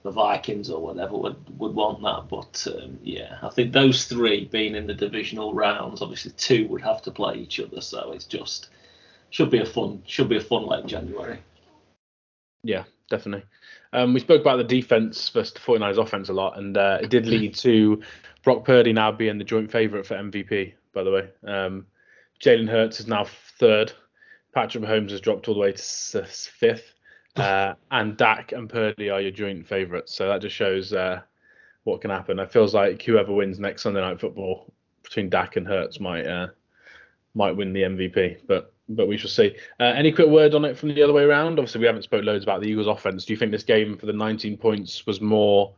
the 0.03 0.11
Vikings 0.11 0.71
or 0.71 0.81
whatever 0.81 1.17
would 1.17 1.59
would 1.59 1.75
want 1.75 2.03
that. 2.03 2.29
But 2.29 2.67
um, 2.75 2.99
yeah, 3.03 3.39
I 3.43 3.51
think 3.51 3.73
those 3.73 4.05
three 4.05 4.47
being 4.47 4.75
in 4.75 4.87
the 4.87 4.95
divisional 4.95 5.55
rounds, 5.55 6.03
obviously 6.03 6.33
two 6.33 6.67
would 6.69 6.83
have 6.83 7.03
to 7.03 7.11
play 7.11 7.37
each 7.37 7.61
other, 7.61 7.81
so 7.81 8.13
it's 8.13 8.25
just 8.25 8.71
should 9.31 9.51
be 9.51 9.59
a 9.59 9.67
fun 9.67 10.03
should 10.07 10.29
be 10.29 10.37
a 10.39 10.41
fun 10.41 10.67
late 10.67 10.87
January. 10.87 11.39
Yeah, 12.63 12.85
definitely. 13.09 13.47
Um, 13.93 14.15
we 14.15 14.21
spoke 14.21 14.41
about 14.41 14.57
the 14.57 14.65
defense 14.65 15.29
versus 15.31 15.53
the 15.53 15.61
49ers 15.61 15.99
offense 15.99 16.29
a 16.29 16.33
lot, 16.33 16.59
and 16.59 16.77
uh, 16.77 16.99
it 17.03 17.11
did 17.11 17.27
lead 17.29 17.55
to 17.57 18.03
Brock 18.45 18.65
Purdy 18.65 18.93
now 18.93 19.11
being 19.13 19.39
the 19.39 19.45
joint 19.45 19.71
favorite 19.71 20.07
for 20.07 20.15
MVP, 20.15 20.75
by 20.93 21.03
the 21.03 21.11
way. 21.11 21.29
Um, 21.47 21.87
Jalen 22.41 22.69
Hurts 22.69 23.01
is 23.01 23.07
now 23.07 23.27
third. 23.59 23.93
Patrick 24.55 24.83
Mahomes 24.83 25.11
has 25.11 25.21
dropped 25.21 25.49
all 25.49 25.55
the 25.55 25.61
way 25.61 25.73
to 25.73 26.25
fifth. 26.25 26.95
Uh, 27.37 27.75
and 27.93 28.17
Dak 28.17 28.51
and 28.51 28.69
Purdy 28.69 29.09
are 29.09 29.21
your 29.21 29.31
joint 29.31 29.65
favourites. 29.65 30.13
So 30.13 30.27
that 30.27 30.43
just 30.43 30.57
shows 30.57 30.93
uh, 30.93 31.21
what 31.85 32.01
can 32.01 32.11
happen. 32.11 32.41
It 32.41 32.51
feels 32.51 32.75
like 32.75 33.01
whoever 33.03 33.33
wins 33.33 33.61
next 33.61 33.83
Sunday 33.83 34.01
Night 34.01 34.21
Football 34.21 34.75
between 35.05 35.31
Dak 35.31 35.55
and 35.55 35.67
Hurts 35.67 36.01
might 36.01 36.27
uh, 36.27 36.49
might 37.35 37.57
win 37.57 37.73
the 37.73 37.83
MVP. 37.83 38.39
But 38.49 38.75
but 38.91 39.09
we 39.09 39.17
shall 39.17 39.31
see. 39.31 39.55
Uh, 39.79 39.85
any 39.85 40.13
quick 40.13 40.29
word 40.29 40.55
on 40.55 40.65
it 40.65 40.77
from 40.77 40.93
the 40.95 41.03
other 41.03 41.13
way 41.13 41.23
around? 41.23 41.59
Obviously, 41.59 41.81
we 41.81 41.87
haven't 41.87 42.03
spoke 42.03 42.25
loads 42.25 42.45
about 42.45 42.61
the 42.61 42.69
Eagles' 42.69 42.87
offense. 42.87 43.25
Do 43.25 43.33
you 43.33 43.39
think 43.39 43.53
this 43.53 43.63
game 43.63 43.97
for 43.97 44.07
the 44.07 44.13
19 44.13 44.57
points 44.59 45.07
was 45.07 45.21
more 45.21 45.75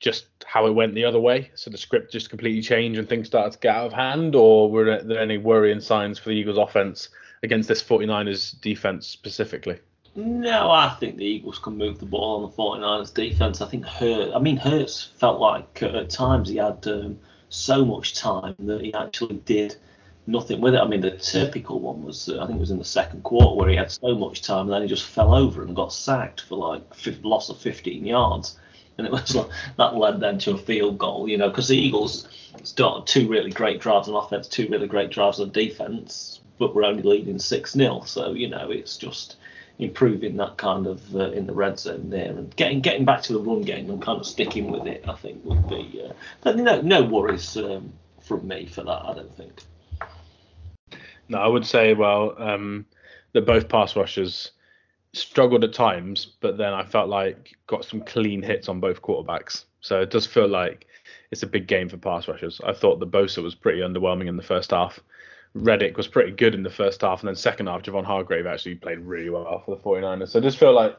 just 0.00 0.26
how 0.44 0.66
it 0.66 0.74
went 0.74 0.94
the 0.94 1.04
other 1.04 1.20
way? 1.20 1.50
So 1.54 1.70
the 1.70 1.78
script 1.78 2.12
just 2.12 2.30
completely 2.30 2.62
changed 2.62 2.98
and 2.98 3.08
things 3.08 3.26
started 3.26 3.52
to 3.52 3.58
get 3.58 3.74
out 3.74 3.86
of 3.86 3.92
hand, 3.92 4.34
or 4.34 4.70
were 4.70 5.02
there 5.02 5.20
any 5.20 5.38
worrying 5.38 5.80
signs 5.80 6.18
for 6.18 6.30
the 6.30 6.36
Eagles' 6.36 6.58
offense 6.58 7.08
against 7.42 7.68
this 7.68 7.82
49ers 7.82 8.60
defense 8.60 9.06
specifically? 9.06 9.78
No, 10.14 10.70
I 10.70 10.90
think 11.00 11.16
the 11.16 11.24
Eagles 11.24 11.58
can 11.58 11.78
move 11.78 11.98
the 11.98 12.06
ball 12.06 12.36
on 12.36 12.42
the 12.42 12.56
49ers 12.56 13.14
defense. 13.14 13.60
I 13.60 13.66
think 13.68 13.86
Hurt, 13.86 14.34
I 14.34 14.38
mean, 14.38 14.58
Hurts 14.58 15.10
felt 15.16 15.40
like 15.40 15.82
at 15.82 16.10
times 16.10 16.50
he 16.50 16.56
had 16.56 16.86
um, 16.86 17.18
so 17.48 17.84
much 17.84 18.14
time 18.14 18.54
that 18.58 18.82
he 18.82 18.92
actually 18.92 19.36
did 19.36 19.76
nothing 20.26 20.60
with 20.60 20.74
it. 20.74 20.80
I 20.80 20.86
mean, 20.86 21.00
the 21.00 21.12
typical 21.12 21.80
one 21.80 22.02
was 22.02 22.28
uh, 22.28 22.42
I 22.42 22.46
think 22.46 22.56
it 22.56 22.60
was 22.60 22.70
in 22.70 22.78
the 22.78 22.84
second 22.84 23.22
quarter 23.22 23.56
where 23.56 23.68
he 23.68 23.76
had 23.76 23.90
so 23.90 24.14
much 24.14 24.42
time 24.42 24.66
and 24.66 24.72
then 24.72 24.82
he 24.82 24.88
just 24.88 25.06
fell 25.06 25.34
over 25.34 25.62
and 25.62 25.74
got 25.74 25.92
sacked 25.92 26.42
for 26.42 26.56
like 26.56 26.82
loss 27.22 27.48
of 27.48 27.58
15 27.58 28.04
yards, 28.04 28.58
and 28.98 29.06
it 29.06 29.12
was 29.12 29.34
like, 29.34 29.48
that 29.76 29.96
led 29.96 30.20
then 30.20 30.38
to 30.40 30.52
a 30.52 30.58
field 30.58 30.98
goal. 30.98 31.28
You 31.28 31.38
know, 31.38 31.48
because 31.48 31.68
the 31.68 31.76
Eagles 31.76 32.28
started 32.62 33.06
two 33.06 33.28
really 33.28 33.50
great 33.50 33.80
drives 33.80 34.08
on 34.08 34.14
offense, 34.14 34.48
two 34.48 34.68
really 34.68 34.86
great 34.86 35.10
drives 35.10 35.40
on 35.40 35.50
defense, 35.50 36.40
but 36.58 36.74
we're 36.74 36.84
only 36.84 37.02
leading 37.02 37.38
six 37.38 37.72
0 37.72 38.02
So 38.06 38.32
you 38.32 38.48
know, 38.48 38.70
it's 38.70 38.96
just 38.96 39.36
improving 39.78 40.36
that 40.36 40.56
kind 40.58 40.86
of 40.86 41.16
uh, 41.16 41.30
in 41.30 41.46
the 41.46 41.52
red 41.52 41.78
zone 41.78 42.10
there 42.10 42.30
and 42.30 42.54
getting 42.54 42.80
getting 42.80 43.04
back 43.04 43.22
to 43.22 43.32
the 43.32 43.40
run 43.40 43.62
game 43.62 43.90
and 43.90 44.00
kind 44.00 44.20
of 44.20 44.26
sticking 44.26 44.70
with 44.70 44.86
it. 44.86 45.04
I 45.08 45.14
think 45.14 45.44
would 45.44 45.68
be 45.68 46.04
uh, 46.44 46.52
no 46.52 46.80
no 46.80 47.02
worries 47.02 47.56
um, 47.56 47.92
from 48.20 48.46
me 48.46 48.66
for 48.66 48.84
that. 48.84 49.04
I 49.04 49.14
don't 49.14 49.36
think. 49.36 49.62
No, 51.32 51.38
I 51.38 51.48
would 51.48 51.64
say 51.64 51.94
well 51.94 52.34
um, 52.36 52.84
that 53.32 53.46
both 53.46 53.68
pass 53.68 53.96
rushers 53.96 54.52
struggled 55.14 55.64
at 55.64 55.72
times, 55.72 56.26
but 56.40 56.58
then 56.58 56.74
I 56.74 56.84
felt 56.84 57.08
like 57.08 57.56
got 57.66 57.86
some 57.86 58.02
clean 58.02 58.42
hits 58.42 58.68
on 58.68 58.80
both 58.80 59.00
quarterbacks. 59.00 59.64
So 59.80 60.02
it 60.02 60.10
does 60.10 60.26
feel 60.26 60.46
like 60.46 60.86
it's 61.30 61.42
a 61.42 61.46
big 61.46 61.66
game 61.66 61.88
for 61.88 61.96
pass 61.96 62.28
rushers. 62.28 62.60
I 62.64 62.74
thought 62.74 63.00
the 63.00 63.06
Bosa 63.06 63.42
was 63.42 63.54
pretty 63.54 63.80
underwhelming 63.80 64.28
in 64.28 64.36
the 64.36 64.42
first 64.42 64.72
half. 64.72 65.00
Reddick 65.54 65.96
was 65.96 66.06
pretty 66.06 66.32
good 66.32 66.54
in 66.54 66.62
the 66.62 66.70
first 66.70 67.00
half, 67.00 67.20
and 67.20 67.28
then 67.28 67.36
second 67.36 67.66
half, 67.66 67.82
Javon 67.82 68.04
Hargrave 68.04 68.46
actually 68.46 68.74
played 68.74 68.98
really 68.98 69.30
well 69.30 69.62
for 69.64 69.74
the 69.74 69.82
49ers. 69.82 70.28
So 70.28 70.38
I 70.38 70.42
just 70.42 70.58
feel 70.58 70.74
like, 70.74 70.98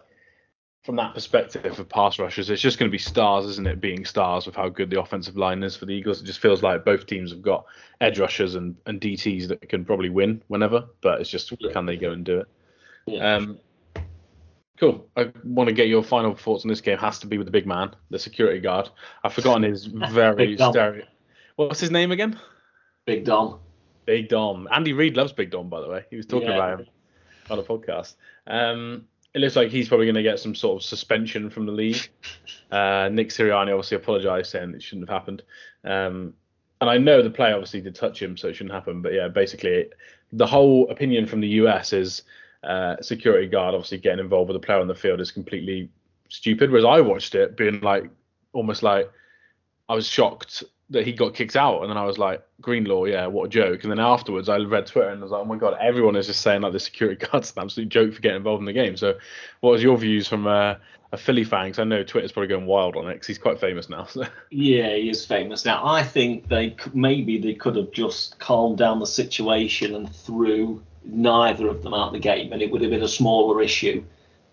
from 0.83 0.97
that 0.97 1.13
perspective 1.13 1.79
of 1.79 1.87
pass 1.87 2.19
rushers, 2.19 2.49
it's 2.49 2.61
just 2.61 2.77
going 2.77 2.89
to 2.89 2.91
be 2.91 2.97
stars, 2.97 3.45
isn't 3.45 3.65
it? 3.67 3.79
Being 3.79 4.03
stars 4.03 4.45
with 4.45 4.55
how 4.55 4.67
good 4.67 4.89
the 4.89 4.99
offensive 4.99 5.37
line 5.37 5.63
is 5.63 5.77
for 5.77 5.85
the 5.85 5.93
Eagles. 5.93 6.21
It 6.21 6.25
just 6.25 6.39
feels 6.39 6.61
like 6.61 6.83
both 6.83 7.05
teams 7.07 7.31
have 7.31 7.41
got 7.41 7.65
edge 8.01 8.19
rushers 8.19 8.55
and, 8.55 8.75
and 8.85 8.99
DTs 8.99 9.47
that 9.47 9.67
can 9.69 9.85
probably 9.85 10.09
win 10.09 10.41
whenever, 10.47 10.83
but 11.01 11.21
it's 11.21 11.29
just 11.29 11.53
Yeah. 11.59 11.71
can 11.71 11.85
they 11.85 11.95
go 11.95 12.11
and 12.11 12.25
do 12.25 12.39
it? 12.39 12.47
Yeah. 13.05 13.35
Um, 13.35 13.59
cool. 14.77 15.07
I 15.15 15.31
want 15.45 15.69
to 15.69 15.73
get 15.73 15.87
your 15.87 16.03
final 16.03 16.35
thoughts 16.35 16.65
on 16.65 16.69
this 16.69 16.81
game. 16.81 16.97
Has 16.97 17.17
to 17.19 17.27
be 17.27 17.37
with 17.37 17.47
the 17.47 17.51
big 17.51 17.65
man, 17.65 17.95
the 18.09 18.19
security 18.19 18.59
guard. 18.59 18.89
I've 19.23 19.33
forgotten 19.33 19.63
his 19.63 19.85
very 20.11 20.57
stereo. 20.57 21.05
What's 21.55 21.79
his 21.79 21.91
name 21.91 22.11
again? 22.11 22.37
Big 23.05 23.23
Dom. 23.23 23.59
Big 24.05 24.27
Dom. 24.27 24.67
Andy 24.71 24.91
Reid 24.91 25.15
loves 25.15 25.31
Big 25.31 25.49
Dom, 25.49 25.69
by 25.69 25.79
the 25.79 25.87
way. 25.87 26.03
He 26.09 26.17
was 26.17 26.25
talking 26.25 26.49
Yeah. 26.49 26.55
about 26.55 26.79
him 26.81 26.87
on 27.49 27.59
a 27.59 27.63
podcast. 27.63 28.15
Um, 28.47 29.05
it 29.33 29.39
looks 29.39 29.55
like 29.55 29.69
he's 29.69 29.87
probably 29.87 30.05
going 30.05 30.15
to 30.15 30.23
get 30.23 30.39
some 30.39 30.53
sort 30.53 30.81
of 30.81 30.87
suspension 30.87 31.49
from 31.49 31.65
the 31.65 31.71
league. 31.71 32.09
Uh, 32.71 33.07
Nick 33.11 33.29
Sirianni 33.29 33.69
obviously 33.69 33.97
apologised, 33.97 34.49
saying 34.49 34.73
it 34.73 34.81
shouldn't 34.81 35.07
have 35.07 35.15
happened. 35.15 35.43
Um, 35.83 36.33
and 36.81 36.89
I 36.89 36.97
know 36.97 37.21
the 37.21 37.29
player 37.29 37.53
obviously 37.53 37.81
did 37.81 37.93
touch 37.93 38.19
him, 38.19 38.35
so 38.35 38.47
it 38.47 38.55
shouldn't 38.55 38.73
happen. 38.73 39.03
But 39.03 39.13
yeah, 39.13 39.27
basically, 39.27 39.89
the 40.31 40.47
whole 40.47 40.89
opinion 40.89 41.27
from 41.27 41.39
the 41.39 41.47
US 41.49 41.93
is 41.93 42.23
uh, 42.63 42.95
security 42.99 43.47
guard 43.47 43.75
obviously 43.75 43.99
getting 43.99 44.19
involved 44.19 44.49
with 44.49 44.59
the 44.59 44.65
player 44.65 44.79
on 44.79 44.87
the 44.87 44.95
field 44.95 45.21
is 45.21 45.31
completely 45.31 45.87
stupid. 46.29 46.71
Whereas 46.71 46.85
I 46.85 46.99
watched 46.99 47.35
it 47.35 47.55
being 47.55 47.79
like 47.81 48.09
almost 48.53 48.81
like 48.81 49.11
I 49.87 49.93
was 49.93 50.07
shocked 50.07 50.63
that 50.93 51.05
he 51.05 51.11
got 51.11 51.33
kicked 51.33 51.55
out, 51.55 51.81
and 51.81 51.89
then 51.89 51.97
I 51.97 52.05
was 52.05 52.17
like, 52.17 52.43
Greenlaw, 52.61 53.05
yeah, 53.05 53.27
what 53.27 53.45
a 53.45 53.49
joke. 53.49 53.83
And 53.83 53.91
then 53.91 53.99
afterwards, 53.99 54.47
I 54.47 54.57
read 54.57 54.87
Twitter 54.87 55.09
and 55.09 55.19
I 55.19 55.23
was 55.23 55.31
like, 55.31 55.41
oh 55.41 55.45
my 55.45 55.57
god, 55.57 55.75
everyone 55.81 56.15
is 56.15 56.27
just 56.27 56.41
saying 56.41 56.61
like 56.61 56.71
the 56.71 56.79
security 56.79 57.25
guard's 57.31 57.53
an 57.55 57.63
absolute 57.63 57.89
joke 57.89 58.13
for 58.13 58.21
getting 58.21 58.37
involved 58.37 58.61
in 58.61 58.65
the 58.65 58.73
game. 58.73 58.95
So, 58.95 59.15
what 59.59 59.71
was 59.71 59.83
your 59.83 59.97
views 59.97 60.27
from 60.27 60.47
uh, 60.47 60.75
a 61.11 61.17
Philly 61.17 61.43
fan? 61.43 61.65
Because 61.65 61.79
I 61.79 61.83
know 61.83 62.03
Twitter's 62.03 62.31
probably 62.31 62.47
going 62.47 62.65
wild 62.65 62.95
on 62.95 63.09
it 63.09 63.15
because 63.15 63.27
he's 63.27 63.37
quite 63.37 63.59
famous 63.59 63.89
now. 63.89 64.05
So. 64.13 64.25
Yeah, 64.51 64.95
he 64.95 65.09
is 65.09 65.25
famous 65.25 65.65
now. 65.65 65.85
I 65.85 66.03
think 66.03 66.47
they 66.47 66.75
maybe 66.93 67.39
they 67.39 67.55
could 67.55 67.75
have 67.75 67.91
just 67.91 68.39
calmed 68.39 68.77
down 68.77 68.99
the 68.99 69.07
situation 69.07 69.95
and 69.95 70.13
threw 70.13 70.81
neither 71.03 71.67
of 71.67 71.83
them 71.83 71.93
out 71.93 72.13
the 72.13 72.19
game, 72.19 72.53
and 72.53 72.61
it 72.61 72.71
would 72.71 72.81
have 72.81 72.91
been 72.91 73.03
a 73.03 73.07
smaller 73.07 73.61
issue 73.61 74.03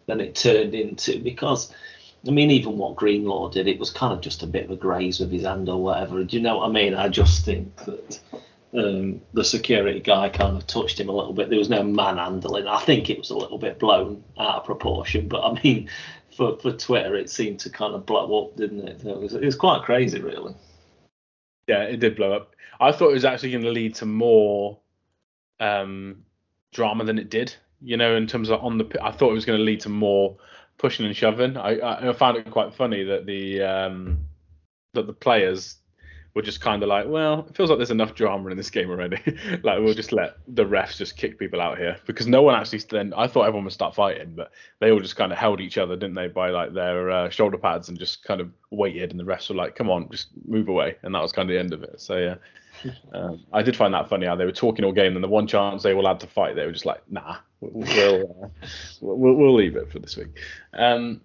than 0.07 0.21
it 0.21 0.35
turned 0.35 0.75
into. 0.75 1.21
Because, 1.21 1.73
I 2.27 2.31
mean, 2.31 2.51
even 2.51 2.77
what 2.77 2.97
Greenlaw 2.97 3.51
did, 3.51 3.67
it 3.67 3.79
was 3.79 3.91
kind 3.91 4.13
of 4.13 4.21
just 4.21 4.43
a 4.43 4.47
bit 4.47 4.65
of 4.65 4.71
a 4.71 4.77
graze 4.77 5.21
with 5.21 5.33
his 5.33 5.45
hand 5.45 5.69
or 5.69 5.83
whatever. 5.83 6.23
Do 6.23 6.37
you 6.37 6.43
know 6.43 6.59
what 6.59 6.69
I 6.69 6.73
mean? 6.73 6.95
I 6.95 7.09
just 7.09 7.45
think 7.45 7.75
that 7.85 8.21
um, 8.75 9.23
the 9.33 9.45
security 9.45 10.01
guy 10.01 10.29
kind 10.29 10.57
of 10.57 10.67
touched 10.67 11.01
him 11.01 11.09
a 11.09 11.13
little 11.13 11.33
bit. 11.33 11.49
There 11.49 11.59
was 11.59 11.71
no 11.71 11.83
manhandling. 11.83 12.67
I 12.67 12.81
think 12.81 13.09
it 13.09 13.19
was 13.19 13.31
a 13.31 13.37
little 13.37 13.59
bit 13.59 13.79
blown 13.79 14.23
out 14.39 14.57
of 14.57 14.65
proportion, 14.65 15.29
but 15.29 15.43
I 15.43 15.61
mean, 15.63 15.89
for, 16.37 16.59
for 16.59 16.73
Twitter, 16.73 17.17
it 17.17 17.31
seemed 17.31 17.61
to 17.61 17.71
kind 17.71 17.95
of 17.95 18.05
blow 18.05 18.45
up, 18.45 18.57
didn't 18.57 18.87
it? 18.87 19.05
It 19.05 19.19
was, 19.19 19.35
it 19.35 19.45
was 19.45 19.57
quite 19.57 19.83
crazy, 19.83 20.21
really. 20.21 20.55
Yeah, 21.67 21.85
it 21.85 22.01
did 22.01 22.17
blow 22.17 22.33
up. 22.35 22.55
I 22.81 22.93
thought 22.93 23.11
it 23.11 23.15
was 23.15 23.25
actually 23.25 23.53
going 23.53 23.65
to 23.65 23.71
lead 23.71 23.95
to 23.97 24.07
more 24.07 24.79
um, 25.59 26.25
drama 26.73 27.05
than 27.05 27.19
it 27.19 27.31
did. 27.31 27.55
You 27.83 27.97
know, 27.97 28.15
in 28.15 28.27
terms 28.27 28.51
of 28.51 28.63
on 28.63 28.79
the, 28.79 28.99
I 29.03 29.11
thought 29.11 29.31
it 29.31 29.35
was 29.35 29.45
going 29.47 29.59
to 29.59 29.65
lead 29.65 29.81
to 29.81 29.89
more 29.89 30.37
pushing 30.81 31.05
and 31.05 31.15
shoving. 31.15 31.57
I, 31.57 31.79
I, 31.79 32.09
I 32.09 32.13
found 32.15 32.39
it 32.39 32.51
quite 32.51 32.75
funny 32.75 33.05
that 33.05 33.27
the 33.27 33.63
um, 33.63 34.19
that 34.95 35.07
the 35.07 35.13
players 35.13 35.77
were 36.35 36.43
just 36.43 36.61
kind 36.61 36.83
of 36.83 36.89
like, 36.89 37.07
well, 37.07 37.45
it 37.49 37.57
feels 37.57 37.71
like 37.71 37.79
there's 37.79 37.91
enough 37.91 38.15
drama 38.15 38.49
in 38.51 38.57
this 38.57 38.71
game 38.71 38.89
already. 38.89 39.19
like 39.63 39.81
we'll 39.81 39.95
just 39.95 40.13
let 40.13 40.39
the 40.49 40.65
refs 40.65 40.97
just 40.97 41.17
kick 41.17 41.39
people 41.39 41.61
out 41.61 41.77
here 41.77 41.97
because 42.07 42.27
no 42.27 42.41
one 42.41 42.55
actually. 42.55 42.81
Then 42.89 43.13
I 43.15 43.27
thought 43.27 43.43
everyone 43.43 43.65
would 43.65 43.75
start 43.75 43.95
fighting, 43.95 44.33
but 44.35 44.53
they 44.81 44.91
all 44.91 45.01
just 45.01 45.17
kind 45.17 45.33
of 45.33 45.39
held 45.39 45.61
each 45.61 45.77
other, 45.77 45.97
didn't 45.97 46.15
they, 46.15 46.29
by 46.29 46.49
like 46.49 46.73
their 46.73 47.11
uh, 47.11 47.29
shoulder 47.29 47.59
pads 47.59 47.91
and 47.91 47.99
just 47.99 48.25
kind 48.25 48.41
of 48.41 48.51
waited, 48.71 49.11
and 49.11 49.21
the 49.21 49.25
refs 49.25 49.51
were 49.51 49.57
like, 49.57 49.77
come 49.77 49.91
on, 49.91 50.09
just 50.11 50.29
move 50.47 50.69
away, 50.69 50.97
and 51.03 51.15
that 51.15 51.23
was 51.23 51.33
kind 51.33 51.51
of 51.51 51.55
the 51.55 51.61
end 51.61 51.75
of 51.75 51.83
it. 51.83 52.01
So 52.01 52.17
yeah. 52.17 52.37
Um, 53.13 53.45
I 53.53 53.63
did 53.63 53.77
find 53.77 53.93
that 53.93 54.09
funny 54.09 54.25
how 54.25 54.37
they 54.37 54.47
were 54.47 54.53
talking 54.53 54.87
all 54.87 54.93
game, 54.93 55.15
and 55.15 55.23
the 55.23 55.29
one 55.29 55.47
chance 55.47 55.83
they 55.83 55.93
all 55.93 56.07
had 56.07 56.21
to 56.21 56.27
fight, 56.27 56.57
they 56.57 56.65
were 56.65 56.73
just 56.73 56.87
like, 56.87 57.03
"Nah, 57.11 57.37
we'll 57.61 58.43
uh, 58.43 58.49
we'll, 59.01 59.35
we'll 59.35 59.55
leave 59.55 59.77
it 59.77 59.91
for 59.91 59.99
this 59.99 60.17
week." 60.17 60.39
Um, 60.73 61.21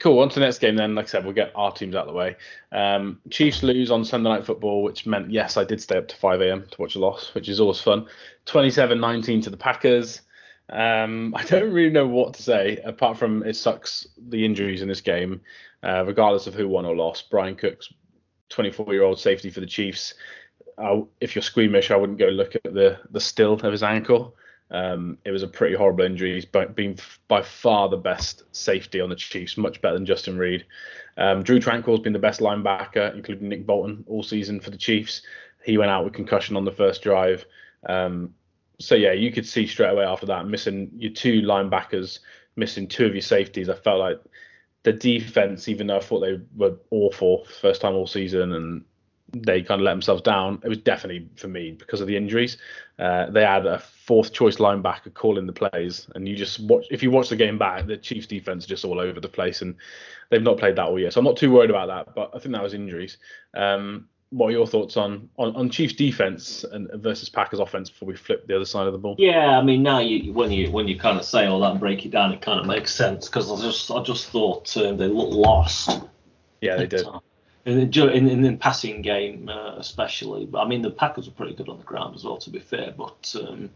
cool. 0.00 0.18
On 0.20 0.28
to 0.28 0.34
the 0.34 0.44
next 0.44 0.58
game 0.58 0.76
then. 0.76 0.94
Like 0.94 1.06
I 1.06 1.08
said, 1.08 1.24
we'll 1.24 1.34
get 1.34 1.52
our 1.54 1.72
teams 1.72 1.94
out 1.94 2.08
of 2.08 2.14
the 2.14 2.18
way. 2.18 2.36
Um, 2.72 3.20
Chiefs 3.30 3.62
lose 3.62 3.90
on 3.90 4.04
Sunday 4.04 4.28
Night 4.30 4.46
Football, 4.46 4.82
which 4.82 5.06
meant 5.06 5.30
yes, 5.30 5.56
I 5.56 5.64
did 5.64 5.80
stay 5.80 5.98
up 5.98 6.08
to 6.08 6.16
5 6.16 6.40
a.m. 6.40 6.66
to 6.70 6.80
watch 6.80 6.96
a 6.96 6.98
loss, 6.98 7.34
which 7.34 7.48
is 7.48 7.60
always 7.60 7.80
fun. 7.80 8.06
27-19 8.46 9.42
to 9.44 9.50
the 9.50 9.56
Packers. 9.56 10.22
Um, 10.68 11.32
I 11.36 11.44
don't 11.44 11.72
really 11.72 11.92
know 11.92 12.08
what 12.08 12.34
to 12.34 12.42
say 12.42 12.78
apart 12.84 13.16
from 13.16 13.44
it 13.44 13.54
sucks 13.54 14.06
the 14.28 14.44
injuries 14.44 14.82
in 14.82 14.88
this 14.88 15.00
game, 15.00 15.40
uh, 15.82 16.04
regardless 16.04 16.46
of 16.46 16.54
who 16.54 16.68
won 16.68 16.84
or 16.84 16.96
lost. 16.96 17.30
Bryan 17.30 17.54
Cook's 17.54 17.92
24-year-old 18.50 19.18
safety 19.18 19.50
for 19.50 19.60
the 19.60 19.66
Chiefs. 19.66 20.14
I, 20.78 21.02
if 21.20 21.34
you're 21.34 21.42
squeamish, 21.42 21.90
I 21.90 21.96
wouldn't 21.96 22.18
go 22.18 22.26
look 22.26 22.54
at 22.54 22.74
the 22.74 22.98
the 23.10 23.20
still 23.20 23.54
of 23.54 23.72
his 23.72 23.82
ankle. 23.82 24.36
Um, 24.70 25.18
it 25.24 25.30
was 25.30 25.42
a 25.42 25.48
pretty 25.48 25.76
horrible 25.76 26.04
injury. 26.04 26.34
He's 26.34 26.44
been 26.44 26.96
by 27.28 27.42
far 27.42 27.88
the 27.88 27.96
best 27.96 28.42
safety 28.52 29.00
on 29.00 29.08
the 29.08 29.16
Chiefs, 29.16 29.56
much 29.56 29.80
better 29.80 29.94
than 29.94 30.06
Justin 30.06 30.36
Reid. 30.36 30.66
Um, 31.16 31.42
Drue 31.42 31.60
Tranquill's 31.60 32.00
been 32.00 32.12
the 32.12 32.18
best 32.18 32.40
linebacker, 32.40 33.14
including 33.14 33.48
Nick 33.48 33.66
Bolton, 33.66 34.04
all 34.08 34.22
season 34.22 34.60
for 34.60 34.70
the 34.70 34.76
Chiefs. 34.76 35.22
He 35.64 35.78
went 35.78 35.90
out 35.90 36.04
with 36.04 36.14
concussion 36.14 36.56
on 36.56 36.64
the 36.64 36.72
first 36.72 37.02
drive. 37.02 37.44
Um, 37.88 38.34
so 38.78 38.94
yeah, 38.94 39.12
you 39.12 39.32
could 39.32 39.46
see 39.46 39.66
straight 39.66 39.90
away 39.90 40.04
after 40.04 40.26
that, 40.26 40.46
missing 40.46 40.90
your 40.96 41.12
two 41.12 41.42
linebackers, 41.42 42.18
missing 42.56 42.88
two 42.88 43.06
of 43.06 43.14
your 43.14 43.22
safeties. 43.22 43.68
I 43.68 43.74
felt 43.74 44.00
like 44.00 44.20
the 44.82 44.92
defense, 44.92 45.68
even 45.68 45.86
though 45.86 45.96
I 45.96 46.00
thought 46.00 46.20
they 46.20 46.40
were 46.56 46.76
awful 46.90 47.44
first 47.60 47.80
time 47.80 47.94
all 47.94 48.06
season 48.06 48.52
and 48.52 48.84
they 49.42 49.62
kind 49.62 49.80
of 49.80 49.84
let 49.84 49.92
themselves 49.92 50.22
down. 50.22 50.60
It 50.64 50.68
was 50.68 50.78
definitely 50.78 51.28
for 51.36 51.48
me 51.48 51.72
because 51.72 52.00
of 52.00 52.06
the 52.06 52.16
injuries. 52.16 52.58
Uh, 52.98 53.30
they 53.30 53.42
had 53.42 53.66
a 53.66 53.78
fourth 53.78 54.32
choice 54.32 54.56
linebacker 54.56 55.12
calling 55.12 55.46
the 55.46 55.52
plays, 55.52 56.08
and 56.14 56.28
you 56.28 56.36
just 56.36 56.60
watch. 56.60 56.86
If 56.90 57.02
you 57.02 57.10
watch 57.10 57.28
the 57.28 57.36
game 57.36 57.58
back, 57.58 57.86
the 57.86 57.96
Chiefs 57.96 58.26
defense 58.26 58.64
is 58.64 58.68
just 58.68 58.84
all 58.84 59.00
over 59.00 59.20
the 59.20 59.28
place, 59.28 59.62
and 59.62 59.74
they've 60.30 60.42
not 60.42 60.58
played 60.58 60.76
that 60.76 60.86
all 60.86 60.98
year. 60.98 61.10
So 61.10 61.20
I'm 61.20 61.24
not 61.24 61.36
too 61.36 61.52
worried 61.52 61.70
about 61.70 61.88
that, 61.88 62.14
but 62.14 62.30
I 62.34 62.38
think 62.38 62.54
that 62.54 62.62
was 62.62 62.74
injuries. 62.74 63.18
Um, 63.54 64.08
what 64.30 64.48
are 64.48 64.52
your 64.52 64.66
thoughts 64.66 64.96
on 64.96 65.28
on, 65.38 65.54
on 65.56 65.70
Chiefs 65.70 65.94
defense 65.94 66.64
and 66.64 66.90
versus 66.94 67.28
Packers 67.28 67.60
offense 67.60 67.90
before 67.90 68.08
we 68.08 68.16
flip 68.16 68.46
the 68.46 68.56
other 68.56 68.64
side 68.64 68.86
of 68.86 68.92
the 68.92 68.98
ball? 68.98 69.14
Yeah, 69.18 69.58
I 69.58 69.62
mean 69.62 69.82
now 69.82 70.00
you 70.00 70.32
when 70.32 70.50
you 70.50 70.70
when 70.70 70.88
you 70.88 70.98
kind 70.98 71.18
of 71.18 71.24
say 71.24 71.46
all 71.46 71.60
that 71.60 71.72
and 71.72 71.80
break 71.80 72.04
it 72.04 72.10
down, 72.10 72.32
it 72.32 72.40
kind 72.40 72.58
of 72.58 72.66
makes 72.66 72.94
sense 72.94 73.26
because 73.26 73.50
I 73.50 73.62
just 73.62 73.90
I 73.90 74.02
just 74.02 74.28
thought 74.28 74.76
um, 74.76 74.96
they 74.96 75.06
looked 75.06 75.32
lost. 75.32 76.00
Yeah, 76.60 76.76
they 76.76 76.86
did. 76.86 77.06
In 77.66 77.80
in, 77.80 78.28
in 78.28 78.42
the 78.42 78.56
passing 78.56 79.02
game, 79.02 79.48
uh, 79.48 79.74
especially. 79.76 80.46
But 80.46 80.60
I 80.60 80.68
mean, 80.68 80.82
the 80.82 80.90
Packers 80.90 81.26
were 81.26 81.34
pretty 81.34 81.54
good 81.54 81.68
on 81.68 81.78
the 81.78 81.84
ground 81.84 82.14
as 82.14 82.22
well, 82.22 82.36
to 82.36 82.50
be 82.50 82.60
fair. 82.60 82.94
But 82.96 83.34
um, 83.40 83.70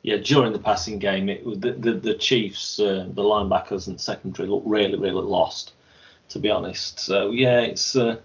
yeah, 0.00 0.16
during 0.16 0.54
the 0.54 0.58
passing 0.58 0.98
game, 0.98 1.28
it 1.28 1.44
the 1.60 1.72
the, 1.72 1.92
the 1.92 2.14
Chiefs, 2.14 2.80
uh, 2.80 3.06
the 3.12 3.22
linebackers 3.22 3.86
and 3.86 4.00
secondary 4.00 4.48
looked 4.48 4.66
really, 4.66 4.98
really 4.98 5.22
lost, 5.22 5.72
to 6.30 6.38
be 6.38 6.50
honest. 6.50 7.00
So 7.00 7.30
yeah, 7.30 7.60
it's. 7.60 7.94
Uh, 7.94 8.16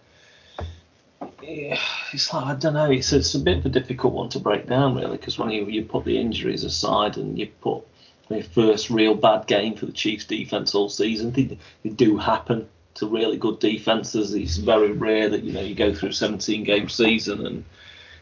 yeah, 1.41 1.79
it's 2.13 2.33
like 2.33 2.45
I 2.45 2.55
don't 2.55 2.73
know. 2.73 2.89
It's 2.89 3.11
it's 3.11 3.35
a 3.35 3.39
bit 3.39 3.57
of 3.57 3.65
a 3.65 3.69
difficult 3.69 4.13
one 4.13 4.29
to 4.29 4.39
break 4.39 4.67
down, 4.67 4.95
really, 4.95 5.17
because 5.17 5.37
when 5.37 5.49
you 5.49 5.65
you 5.65 5.83
put 5.83 6.05
the 6.05 6.17
injuries 6.17 6.63
aside 6.63 7.17
and 7.17 7.37
you 7.37 7.47
put 7.59 7.83
the 8.29 8.41
first 8.41 8.89
real 8.89 9.15
bad 9.15 9.47
game 9.47 9.75
for 9.75 9.85
the 9.85 9.91
Chiefs 9.91 10.23
defense 10.23 10.73
all 10.73 10.87
season, 10.87 11.31
they, 11.31 11.57
they 11.83 11.89
do 11.89 12.17
happen 12.17 12.69
to 12.95 13.07
really 13.07 13.37
good 13.37 13.59
defenses. 13.59 14.33
It's 14.33 14.57
very 14.57 14.91
rare 14.91 15.29
that 15.29 15.43
you 15.43 15.53
know 15.53 15.61
you 15.61 15.75
go 15.75 15.93
through 15.93 16.09
a 16.09 16.13
17 16.13 16.63
game 16.63 16.89
season 16.89 17.45
and 17.45 17.65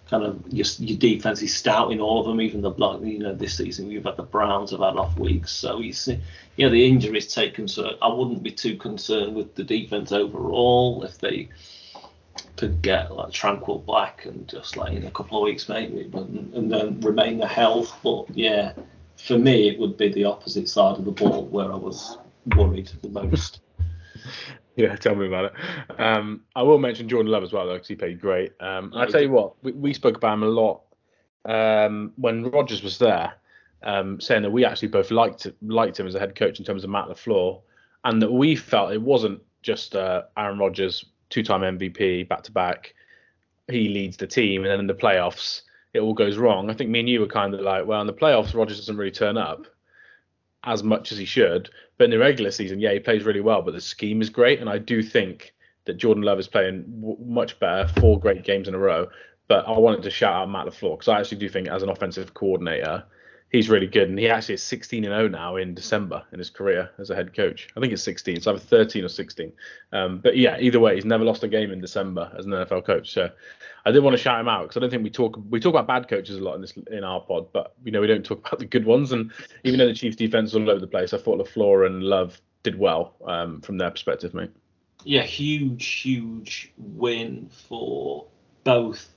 kind 0.09 0.23
of 0.23 0.43
your, 0.51 0.65
your 0.79 0.97
defense 0.97 1.41
is 1.41 1.55
stout 1.55 1.91
in 1.91 2.01
all 2.01 2.19
of 2.19 2.27
them. 2.27 2.41
Even 2.41 2.61
the 2.61 2.69
like 2.71 3.01
you 3.01 3.19
know 3.19 3.33
this 3.33 3.57
season 3.57 3.87
we've 3.87 4.03
had 4.03 4.17
the 4.17 4.23
Browns 4.23 4.71
have 4.71 4.81
had 4.81 4.97
off 4.97 5.17
weeks, 5.17 5.51
so 5.51 5.79
you 5.79 5.93
see, 5.93 6.19
yeah, 6.57 6.69
the 6.69 6.85
injuries 6.85 7.33
taken. 7.33 7.67
So 7.67 7.97
I 8.01 8.07
wouldn't 8.07 8.43
be 8.43 8.51
too 8.51 8.75
concerned 8.77 9.35
with 9.35 9.55
the 9.55 9.63
defense 9.63 10.11
overall 10.11 11.03
if 11.03 11.17
they 11.17 11.49
could 12.57 12.81
get 12.81 13.13
like 13.13 13.31
Tranquill 13.31 13.85
black 13.85 14.25
and 14.25 14.47
just 14.47 14.77
like 14.77 14.93
in 14.93 15.05
a 15.05 15.11
couple 15.11 15.37
of 15.37 15.43
weeks 15.43 15.67
maybe, 15.67 16.03
but, 16.03 16.23
and 16.23 16.71
then 16.71 16.99
remain 17.01 17.37
the 17.37 17.47
health. 17.47 17.97
But 18.03 18.25
yeah, 18.35 18.73
for 19.17 19.37
me 19.37 19.69
it 19.69 19.79
would 19.79 19.97
be 19.97 20.09
the 20.09 20.25
opposite 20.25 20.69
side 20.69 20.97
of 20.97 21.05
the 21.05 21.11
ball 21.11 21.45
where 21.45 21.71
I 21.71 21.75
was 21.75 22.17
worried 22.55 22.91
the 23.01 23.09
most. 23.09 23.61
Yeah, 24.75 24.95
tell 24.97 25.15
me 25.15 25.27
about 25.27 25.45
it. 25.45 25.99
Um, 25.99 26.41
I 26.55 26.63
will 26.63 26.79
mention 26.79 27.09
Jordan 27.09 27.31
Love 27.31 27.43
as 27.43 27.53
well, 27.53 27.65
though, 27.65 27.73
because 27.73 27.87
he 27.87 27.95
played 27.95 28.19
great. 28.19 28.53
Um, 28.59 28.93
I 28.95 29.05
tell 29.05 29.21
you 29.21 29.31
what, 29.31 29.61
we, 29.63 29.71
we 29.73 29.93
spoke 29.93 30.17
about 30.17 30.33
him 30.33 30.43
a 30.43 30.47
lot 30.47 30.81
um, 31.45 32.13
when 32.17 32.49
Rodgers 32.49 32.83
was 32.83 32.97
there, 32.97 33.33
um, 33.83 34.19
saying 34.19 34.43
that 34.43 34.51
we 34.51 34.63
actually 34.65 34.89
both 34.89 35.11
liked 35.11 35.47
liked 35.61 35.99
him 35.99 36.07
as 36.07 36.15
a 36.15 36.19
head 36.19 36.35
coach 36.35 36.59
in 36.59 36.65
terms 36.65 36.83
of 36.83 36.89
Matt 36.89 37.07
LaFleur, 37.07 37.61
and 38.03 38.21
that 38.21 38.31
we 38.31 38.55
felt 38.55 38.93
it 38.93 39.01
wasn't 39.01 39.41
just 39.61 39.95
uh, 39.95 40.23
Aaron 40.37 40.59
Rodgers 40.59 41.05
two-time 41.29 41.61
MVP 41.77 42.27
back 42.27 42.43
to 42.43 42.51
back. 42.51 42.93
He 43.69 43.89
leads 43.89 44.17
the 44.17 44.27
team, 44.27 44.63
and 44.63 44.71
then 44.71 44.79
in 44.79 44.87
the 44.87 44.93
playoffs, 44.93 45.61
it 45.93 45.99
all 45.99 46.13
goes 46.13 46.37
wrong. 46.37 46.69
I 46.69 46.73
think 46.73 46.89
me 46.89 46.99
and 46.99 47.09
you 47.09 47.21
were 47.21 47.27
kind 47.27 47.53
of 47.53 47.61
like, 47.61 47.85
well, 47.85 48.01
in 48.01 48.07
the 48.07 48.13
playoffs, 48.13 48.53
Rodgers 48.53 48.77
doesn't 48.77 48.97
really 48.97 49.11
turn 49.11 49.37
up 49.37 49.65
as 50.63 50.83
much 50.83 51.11
as 51.11 51.17
he 51.17 51.25
should. 51.25 51.69
But 51.97 52.05
in 52.05 52.11
the 52.11 52.19
regular 52.19 52.51
season, 52.51 52.79
yeah, 52.79 52.93
he 52.93 52.99
plays 52.99 53.23
really 53.23 53.41
well. 53.41 53.61
But 53.61 53.73
the 53.73 53.81
scheme 53.81 54.21
is 54.21 54.29
great, 54.29 54.59
and 54.59 54.69
I 54.69 54.77
do 54.77 55.01
think 55.01 55.53
that 55.85 55.97
Jordan 55.97 56.23
Love 56.23 56.39
is 56.39 56.47
playing 56.47 56.83
w- 57.01 57.17
much 57.19 57.59
better, 57.59 57.87
four 57.99 58.19
great 58.19 58.43
games 58.43 58.67
in 58.67 58.75
a 58.75 58.79
row. 58.79 59.07
But 59.47 59.67
I 59.67 59.77
wanted 59.77 60.03
to 60.03 60.09
shout 60.09 60.33
out 60.33 60.49
Matt 60.49 60.67
LaFleur 60.67 60.97
because 60.97 61.07
I 61.07 61.19
actually 61.19 61.39
do 61.39 61.49
think, 61.49 61.67
as 61.67 61.83
an 61.83 61.89
offensive 61.89 62.33
coordinator, 62.33 63.03
he's 63.51 63.69
really 63.69 63.87
good. 63.87 64.09
And 64.09 64.17
he 64.17 64.29
actually 64.29 64.55
is 64.55 64.63
16 64.63 65.03
and 65.03 65.13
0 65.13 65.27
now 65.27 65.57
in 65.57 65.73
December 65.73 66.23
in 66.31 66.39
his 66.39 66.49
career 66.49 66.89
as 66.97 67.09
a 67.09 67.15
head 67.15 67.35
coach. 67.35 67.67
I 67.75 67.79
think 67.79 67.93
it's 67.93 68.01
16, 68.03 68.41
so 68.41 68.51
either 68.51 68.59
13 68.59 69.03
or 69.03 69.09
16. 69.09 69.51
Um, 69.91 70.19
but 70.19 70.37
yeah, 70.37 70.57
either 70.59 70.79
way, 70.79 70.95
he's 70.95 71.05
never 71.05 71.23
lost 71.23 71.43
a 71.43 71.47
game 71.47 71.71
in 71.71 71.81
December 71.81 72.31
as 72.37 72.45
an 72.45 72.51
NFL 72.51 72.85
coach. 72.85 73.11
So 73.11 73.29
I 73.85 73.91
did 73.91 74.03
want 74.03 74.15
to 74.15 74.21
shout 74.21 74.39
him 74.39 74.47
out 74.47 74.63
because 74.63 74.77
I 74.77 74.79
don't 74.79 74.89
think 74.89 75.03
we 75.03 75.09
talk 75.09 75.39
we 75.49 75.59
talk 75.59 75.71
about 75.71 75.87
bad 75.87 76.07
coaches 76.07 76.37
a 76.37 76.41
lot 76.41 76.55
in 76.55 76.61
this 76.61 76.73
in 76.91 77.03
our 77.03 77.19
pod, 77.19 77.51
but 77.51 77.75
you 77.83 77.91
know 77.91 78.01
we 78.01 78.07
don't 78.07 78.25
talk 78.25 78.39
about 78.39 78.59
the 78.59 78.65
good 78.65 78.85
ones. 78.85 79.11
And 79.11 79.31
even 79.63 79.77
though 79.77 79.87
the 79.87 79.93
Chiefs' 79.93 80.15
defense 80.15 80.55
all 80.55 80.69
over 80.69 80.79
the 80.79 80.87
place, 80.87 81.13
I 81.13 81.17
thought 81.17 81.39
LaFleur 81.39 81.85
and 81.85 82.03
Love 82.03 82.41
did 82.63 82.77
well 82.77 83.15
um, 83.25 83.61
from 83.61 83.77
their 83.77 83.91
perspective, 83.91 84.33
mate. 84.33 84.51
Yeah, 85.03 85.23
huge, 85.23 85.85
huge 85.85 86.71
win 86.77 87.49
for 87.49 88.27
both 88.63 89.09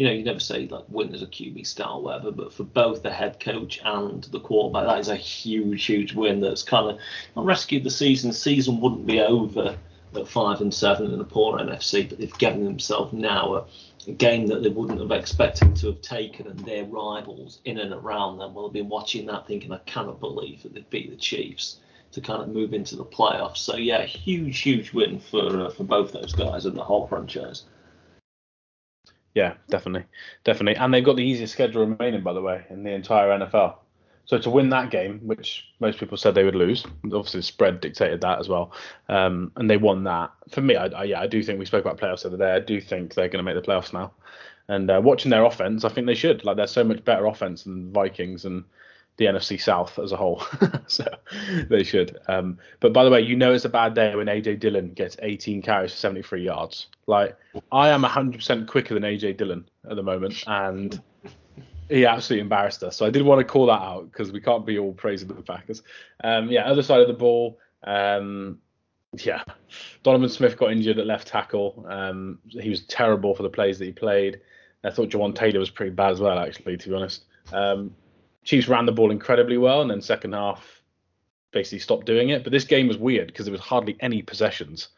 you 0.00 0.06
know, 0.06 0.12
you 0.12 0.24
never 0.24 0.40
say 0.40 0.66
like 0.66 0.84
win 0.88 1.14
as 1.14 1.20
a 1.20 1.26
QB 1.26 1.78
or 1.86 2.02
whatever, 2.02 2.30
but 2.30 2.54
for 2.54 2.64
both 2.64 3.02
the 3.02 3.12
head 3.12 3.38
coach 3.38 3.78
and 3.84 4.24
the 4.24 4.40
quarterback, 4.40 4.86
that 4.86 4.98
is 4.98 5.08
a 5.08 5.14
huge, 5.14 5.84
huge 5.84 6.14
win 6.14 6.40
that's 6.40 6.62
kind 6.62 6.88
of 6.88 6.98
not 7.36 7.44
rescued 7.44 7.84
the 7.84 7.90
season. 7.90 8.30
The 8.30 8.34
season 8.34 8.80
wouldn't 8.80 9.06
be 9.06 9.20
over 9.20 9.76
at 10.16 10.26
five 10.26 10.62
and 10.62 10.72
seven 10.72 11.12
in 11.12 11.20
a 11.20 11.24
poor 11.24 11.58
NFC, 11.58 12.08
but 12.08 12.18
they've 12.18 12.38
given 12.38 12.64
themselves 12.64 13.12
now 13.12 13.56
a, 13.56 13.66
a, 14.08 14.12
game 14.12 14.46
that 14.46 14.62
they 14.62 14.70
wouldn't 14.70 15.00
have 15.00 15.10
expected 15.10 15.76
to 15.76 15.88
have 15.88 16.00
taken, 16.00 16.46
and 16.46 16.60
their 16.60 16.86
rivals 16.86 17.60
in 17.66 17.76
and 17.76 17.92
around 17.92 18.38
them 18.38 18.54
will 18.54 18.68
have 18.68 18.72
been 18.72 18.88
watching 18.88 19.26
that 19.26 19.46
thinking, 19.46 19.70
I 19.70 19.80
cannot 19.84 20.18
believe 20.18 20.62
that 20.62 20.72
they 20.72 20.80
beat 20.88 21.10
the 21.10 21.16
Chiefs 21.16 21.76
to 22.12 22.22
kind 22.22 22.40
of 22.40 22.48
move 22.48 22.72
into 22.72 22.96
the 22.96 23.04
playoffs. 23.04 23.58
So 23.58 23.76
yeah, 23.76 24.06
huge, 24.06 24.60
huge 24.60 24.94
win 24.94 25.20
for 25.20 25.66
uh, 25.66 25.68
for 25.68 25.84
both 25.84 26.12
those 26.12 26.32
guys 26.32 26.64
and 26.64 26.74
the 26.74 26.84
whole 26.84 27.06
franchise. 27.06 27.64
Yeah, 29.34 29.54
definitely, 29.68 30.06
definitely, 30.44 30.76
and 30.76 30.92
they've 30.92 31.04
got 31.04 31.16
the 31.16 31.24
easiest 31.24 31.52
schedule 31.52 31.86
remaining, 31.86 32.22
by 32.22 32.32
the 32.32 32.42
way, 32.42 32.64
in 32.68 32.82
the 32.82 32.90
entire 32.90 33.28
NFL. 33.28 33.76
So 34.24 34.38
to 34.38 34.50
win 34.50 34.68
that 34.70 34.90
game, 34.90 35.20
which 35.24 35.66
most 35.80 35.98
people 35.98 36.16
said 36.16 36.34
they 36.34 36.44
would 36.44 36.54
lose, 36.54 36.84
obviously 37.04 37.40
the 37.40 37.44
spread 37.44 37.80
dictated 37.80 38.20
that 38.20 38.38
as 38.38 38.48
well, 38.48 38.72
um, 39.08 39.52
and 39.56 39.68
they 39.68 39.76
won 39.76 40.04
that. 40.04 40.30
For 40.50 40.60
me, 40.60 40.76
I, 40.76 40.86
I, 40.86 41.04
yeah, 41.04 41.20
I 41.20 41.26
do 41.26 41.42
think 41.42 41.58
we 41.58 41.66
spoke 41.66 41.84
about 41.84 41.98
playoffs 41.98 42.26
over 42.26 42.36
there. 42.36 42.54
I 42.54 42.60
do 42.60 42.80
think 42.80 43.14
they're 43.14 43.28
going 43.28 43.44
to 43.44 43.54
make 43.54 43.60
the 43.60 43.68
playoffs 43.68 43.92
now. 43.92 44.12
And 44.68 44.88
uh, 44.90 45.00
watching 45.02 45.30
their 45.30 45.44
offense, 45.44 45.84
I 45.84 45.88
think 45.88 46.06
they 46.06 46.14
should. 46.14 46.44
Like 46.44 46.56
they're 46.56 46.68
so 46.68 46.84
much 46.84 47.04
better 47.04 47.26
offense 47.26 47.64
than 47.64 47.92
Vikings, 47.92 48.44
and 48.44 48.64
the 49.16 49.26
NFC 49.26 49.60
South 49.60 49.98
as 49.98 50.12
a 50.12 50.16
whole. 50.16 50.42
so 50.86 51.04
they 51.68 51.84
should. 51.84 52.18
Um, 52.28 52.58
but 52.80 52.92
by 52.92 53.04
the 53.04 53.10
way, 53.10 53.20
you 53.20 53.36
know 53.36 53.52
it's 53.52 53.64
a 53.64 53.70
bad 53.70 53.94
day 53.94 54.14
when 54.14 54.26
AJ 54.26 54.60
Dillon 54.60 54.92
gets 54.92 55.16
18 55.20 55.62
carries 55.62 55.92
for 55.92 55.98
73 55.98 56.44
yards. 56.44 56.86
Like 57.06 57.36
I 57.70 57.90
am 57.90 58.02
100% 58.02 58.66
quicker 58.66 58.94
than 58.94 59.02
AJ 59.02 59.36
Dillon 59.36 59.68
at 59.88 59.96
the 59.96 60.02
moment, 60.02 60.42
and 60.46 61.00
he 61.90 62.06
absolutely 62.06 62.42
embarrassed 62.42 62.82
us. 62.82 62.96
So 62.96 63.04
I 63.04 63.10
did 63.10 63.22
want 63.22 63.40
to 63.40 63.44
call 63.44 63.66
that 63.66 63.82
out 63.82 64.10
because 64.10 64.32
we 64.32 64.40
can't 64.40 64.64
be 64.64 64.78
all 64.78 64.92
praising 64.92 65.28
the 65.28 65.34
Packers. 65.34 65.82
Um, 66.22 66.48
yeah, 66.50 66.62
other 66.62 66.82
side 66.82 67.00
of 67.00 67.08
the 67.08 67.14
ball. 67.14 67.58
Um, 67.84 68.58
yeah, 69.14 69.42
Donovan 70.02 70.28
Smith 70.28 70.56
got 70.56 70.70
injured 70.70 70.98
at 70.98 71.06
left 71.06 71.26
tackle. 71.26 71.84
Um, 71.88 72.38
he 72.46 72.70
was 72.70 72.82
terrible 72.82 73.34
for 73.34 73.42
the 73.42 73.50
plays 73.50 73.78
that 73.80 73.84
he 73.84 73.92
played. 73.92 74.40
I 74.84 74.90
thought 74.90 75.10
Jawaan 75.10 75.34
Taylor 75.34 75.58
was 75.58 75.70
pretty 75.70 75.90
bad 75.90 76.12
as 76.12 76.20
well, 76.20 76.38
actually, 76.38 76.76
to 76.76 76.88
be 76.88 76.94
honest. 76.94 77.24
Um, 77.52 77.94
Chiefs 78.50 78.66
ran 78.66 78.84
the 78.84 78.90
ball 78.90 79.12
incredibly 79.12 79.58
well, 79.58 79.80
and 79.80 79.88
then 79.88 80.00
second 80.00 80.32
half 80.32 80.82
basically 81.52 81.78
stopped 81.78 82.04
doing 82.04 82.30
it. 82.30 82.42
But 82.42 82.50
this 82.50 82.64
game 82.64 82.88
was 82.88 82.98
weird 82.98 83.28
because 83.28 83.46
there 83.46 83.52
was 83.52 83.60
hardly 83.60 83.96
any 84.00 84.22
possessions. 84.22 84.88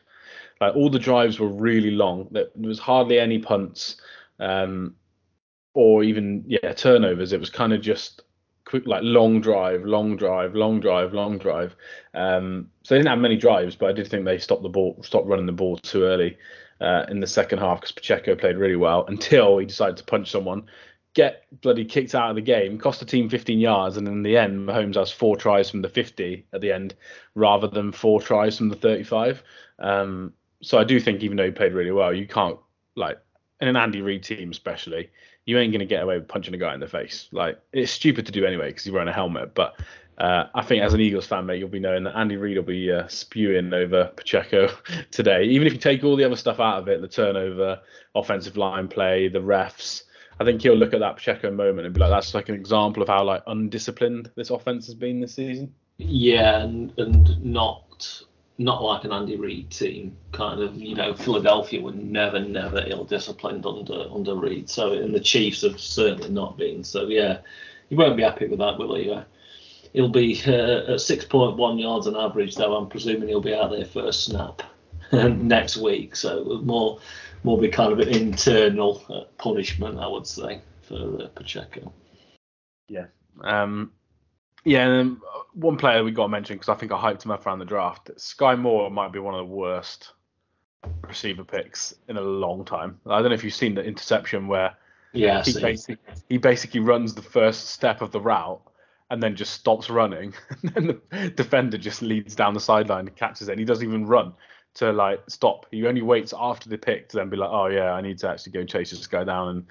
Like 0.58 0.74
all 0.74 0.88
the 0.88 0.98
drives 0.98 1.38
were 1.38 1.48
really 1.48 1.90
long. 1.90 2.28
There 2.30 2.46
was 2.58 2.78
hardly 2.78 3.20
any 3.20 3.38
punts, 3.38 4.00
um, 4.40 4.96
or 5.74 6.02
even 6.02 6.44
yeah 6.46 6.72
turnovers. 6.72 7.34
It 7.34 7.40
was 7.40 7.50
kind 7.50 7.74
of 7.74 7.82
just 7.82 8.22
quick, 8.64 8.86
like 8.86 9.02
long 9.02 9.42
drive, 9.42 9.84
long 9.84 10.16
drive, 10.16 10.54
long 10.54 10.80
drive, 10.80 11.12
long 11.12 11.36
drive. 11.36 11.76
Um, 12.14 12.70
so 12.84 12.94
they 12.94 13.00
didn't 13.00 13.10
have 13.10 13.18
many 13.18 13.36
drives, 13.36 13.76
but 13.76 13.90
I 13.90 13.92
did 13.92 14.08
think 14.08 14.24
they 14.24 14.38
stopped 14.38 14.62
the 14.62 14.70
ball, 14.70 14.96
stopped 15.02 15.26
running 15.26 15.44
the 15.44 15.52
ball 15.52 15.76
too 15.76 16.04
early 16.04 16.38
uh, 16.80 17.04
in 17.10 17.20
the 17.20 17.26
second 17.26 17.58
half 17.58 17.82
because 17.82 17.92
Pacheco 17.92 18.34
played 18.34 18.56
really 18.56 18.76
well 18.76 19.04
until 19.08 19.58
he 19.58 19.66
decided 19.66 19.98
to 19.98 20.04
punch 20.04 20.30
someone 20.30 20.64
get 21.14 21.44
bloody 21.60 21.84
kicked 21.84 22.14
out 22.14 22.30
of 22.30 22.36
the 22.36 22.42
game, 22.42 22.78
cost 22.78 23.00
the 23.00 23.06
team 23.06 23.28
15 23.28 23.58
yards, 23.58 23.96
and 23.96 24.08
in 24.08 24.22
the 24.22 24.36
end, 24.36 24.66
Mahomes 24.66 24.96
has 24.96 25.12
four 25.12 25.36
tries 25.36 25.68
from 25.68 25.82
the 25.82 25.88
50 25.88 26.46
at 26.52 26.60
the 26.60 26.72
end 26.72 26.94
rather 27.34 27.66
than 27.66 27.92
four 27.92 28.20
tries 28.20 28.56
from 28.56 28.68
the 28.68 28.76
35. 28.76 29.42
Um, 29.78 30.32
so 30.62 30.78
I 30.78 30.84
do 30.84 31.00
think 31.00 31.22
even 31.22 31.36
though 31.36 31.44
he 31.44 31.50
played 31.50 31.74
really 31.74 31.90
well, 31.90 32.14
you 32.14 32.26
can't 32.26 32.58
like 32.94 33.18
in 33.60 33.68
an 33.68 33.76
Andy 33.76 34.00
Reid 34.00 34.22
team 34.22 34.50
especially, 34.50 35.10
you 35.44 35.58
ain't 35.58 35.72
gonna 35.72 35.84
get 35.84 36.02
away 36.02 36.18
with 36.18 36.28
punching 36.28 36.54
a 36.54 36.58
guy 36.58 36.72
in 36.74 36.80
the 36.80 36.88
face. 36.88 37.28
Like 37.32 37.60
it's 37.72 37.92
stupid 37.92 38.26
to 38.26 38.32
do 38.32 38.46
anyway 38.46 38.68
because 38.68 38.86
you're 38.86 38.94
wearing 38.94 39.08
a 39.08 39.12
helmet, 39.12 39.54
but. 39.54 39.78
Uh, 40.18 40.46
I 40.54 40.62
think 40.62 40.84
as 40.84 40.92
an 40.92 41.00
Eagles 41.00 41.26
fan, 41.26 41.46
mate, 41.46 41.58
you'll 41.58 41.70
be 41.70 41.80
knowing 41.80 42.04
that 42.04 42.14
Andy 42.14 42.36
Reid 42.36 42.58
will 42.58 42.64
be 42.64 42.92
uh, 42.92 43.08
spewing 43.08 43.72
over 43.72 44.12
Pacheco 44.14 44.68
today. 45.10 45.44
Even 45.44 45.66
if 45.66 45.72
you 45.72 45.78
take 45.78 46.04
all 46.04 46.16
the 46.16 46.24
other 46.24 46.36
stuff 46.36 46.60
out 46.60 46.80
of 46.80 46.86
it, 46.88 47.00
the 47.00 47.08
turnover, 47.08 47.80
offensive 48.14 48.58
line 48.58 48.88
play, 48.88 49.28
the 49.28 49.40
refs, 49.40 50.02
I 50.42 50.44
think 50.44 50.60
he'll 50.60 50.74
look 50.74 50.92
at 50.92 50.98
that 51.00 51.16
Pacheco 51.16 51.52
moment 51.52 51.86
and 51.86 51.94
be 51.94 52.00
like, 52.00 52.10
that's 52.10 52.34
like 52.34 52.48
an 52.48 52.56
example 52.56 53.00
of 53.00 53.08
how 53.08 53.22
like 53.22 53.44
undisciplined 53.46 54.28
this 54.34 54.50
offense 54.50 54.86
has 54.86 54.94
been 54.96 55.20
this 55.20 55.34
season. 55.34 55.72
Yeah, 55.98 56.62
and 56.62 56.92
and 56.98 57.44
not 57.44 58.22
not 58.58 58.82
like 58.82 59.04
an 59.04 59.12
Andy 59.12 59.36
Reid 59.36 59.70
team. 59.70 60.16
Kind 60.32 60.60
of, 60.60 60.74
you 60.74 60.96
know, 60.96 61.14
Philadelphia 61.14 61.80
were 61.80 61.92
never, 61.92 62.40
never 62.40 62.82
ill-disciplined 62.84 63.64
under 63.64 64.06
under 64.12 64.34
Reid. 64.34 64.68
So, 64.68 64.92
and 64.92 65.14
the 65.14 65.20
Chiefs 65.20 65.62
have 65.62 65.78
certainly 65.80 66.30
not 66.30 66.58
been. 66.58 66.82
So, 66.82 67.06
yeah, 67.06 67.38
he 67.88 67.94
won't 67.94 68.16
be 68.16 68.24
happy 68.24 68.48
with 68.48 68.58
that, 68.58 68.78
will 68.78 68.96
he? 68.96 69.12
Uh, 69.12 69.22
he'll 69.92 70.08
be 70.08 70.42
uh, 70.44 70.92
at 70.92 70.98
6.1 70.98 71.80
yards 71.80 72.08
on 72.08 72.16
average, 72.16 72.56
though. 72.56 72.74
I'm 72.74 72.88
presuming 72.88 73.28
he'll 73.28 73.40
be 73.40 73.54
out 73.54 73.70
there 73.70 73.84
first 73.84 74.24
snap 74.24 74.62
next 75.12 75.76
week. 75.76 76.16
So 76.16 76.60
more 76.64 76.98
more 77.44 77.58
be 77.58 77.68
kind 77.68 77.92
of 77.92 77.98
an 77.98 78.08
internal 78.08 79.02
uh, 79.08 79.24
punishment, 79.38 79.98
I 79.98 80.06
would 80.06 80.26
say, 80.26 80.60
for 80.82 81.22
uh, 81.22 81.28
Pacheco. 81.34 81.92
Yeah. 82.88 83.06
Um, 83.42 83.92
yeah, 84.64 84.86
and 84.86 85.18
one 85.54 85.76
player 85.76 86.04
we 86.04 86.12
got 86.12 86.24
to 86.24 86.28
mention 86.28 86.56
because 86.56 86.68
I 86.68 86.74
think 86.74 86.92
I 86.92 86.98
hyped 86.98 87.24
him 87.24 87.30
up 87.30 87.46
around 87.46 87.58
the 87.58 87.64
draft. 87.64 88.10
Skyy 88.16 88.58
Moore 88.58 88.90
might 88.90 89.12
be 89.12 89.18
one 89.18 89.34
of 89.34 89.38
the 89.38 89.52
worst 89.52 90.12
receiver 91.06 91.44
picks 91.44 91.94
in 92.08 92.16
a 92.16 92.20
long 92.20 92.64
time. 92.64 93.00
I 93.06 93.20
don't 93.20 93.30
know 93.30 93.34
if 93.34 93.44
you've 93.44 93.54
seen 93.54 93.74
the 93.74 93.82
interception 93.82 94.46
where 94.46 94.76
yeah, 95.12 95.42
he, 95.42 95.60
basically, 95.60 95.98
he 96.28 96.38
basically 96.38 96.80
runs 96.80 97.14
the 97.14 97.22
first 97.22 97.70
step 97.70 98.02
of 98.02 98.12
the 98.12 98.20
route 98.20 98.62
and 99.10 99.22
then 99.22 99.36
just 99.36 99.52
stops 99.52 99.90
running. 99.90 100.32
and 100.74 101.00
the 101.10 101.30
defender 101.30 101.76
just 101.76 102.02
leads 102.02 102.34
down 102.34 102.54
the 102.54 102.60
sideline 102.60 103.08
and 103.08 103.16
catches 103.16 103.48
it. 103.48 103.52
And 103.52 103.58
he 103.58 103.64
doesn't 103.64 103.86
even 103.86 104.06
run 104.06 104.32
to 104.74 104.92
like 104.92 105.22
stop. 105.28 105.66
He 105.70 105.86
only 105.86 106.02
waits 106.02 106.32
after 106.38 106.68
the 106.68 106.78
pick 106.78 107.08
to 107.10 107.16
then 107.16 107.28
be 107.28 107.36
like, 107.36 107.50
oh 107.50 107.66
yeah, 107.66 107.92
I 107.92 108.00
need 108.00 108.18
to 108.18 108.28
actually 108.28 108.52
go 108.52 108.60
and 108.60 108.68
chase 108.68 108.90
this 108.90 109.06
guy 109.06 109.24
down. 109.24 109.48
And 109.48 109.66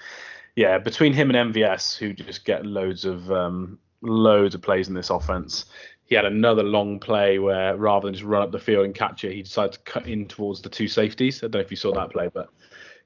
yeah, 0.55 0.77
between 0.77 1.13
him 1.13 1.33
and 1.33 1.53
MVS, 1.53 1.97
who 1.97 2.13
just 2.13 2.45
get 2.45 2.65
loads 2.65 3.05
of 3.05 3.31
um, 3.31 3.79
loads 4.01 4.55
of 4.55 4.61
plays 4.61 4.87
in 4.87 4.93
this 4.93 5.09
offense, 5.09 5.65
he 6.05 6.15
had 6.15 6.25
another 6.25 6.63
long 6.63 6.99
play 6.99 7.39
where 7.39 7.75
rather 7.77 8.07
than 8.07 8.13
just 8.13 8.25
run 8.25 8.41
up 8.41 8.51
the 8.51 8.59
field 8.59 8.85
and 8.85 8.93
catch 8.93 9.23
it, 9.23 9.33
he 9.33 9.43
decided 9.43 9.73
to 9.73 9.79
cut 9.79 10.07
in 10.07 10.27
towards 10.27 10.61
the 10.61 10.69
two 10.69 10.87
safeties. 10.87 11.39
I 11.39 11.47
don't 11.47 11.53
know 11.53 11.59
if 11.61 11.71
you 11.71 11.77
saw 11.77 11.93
that 11.93 12.11
play, 12.11 12.29
but 12.33 12.49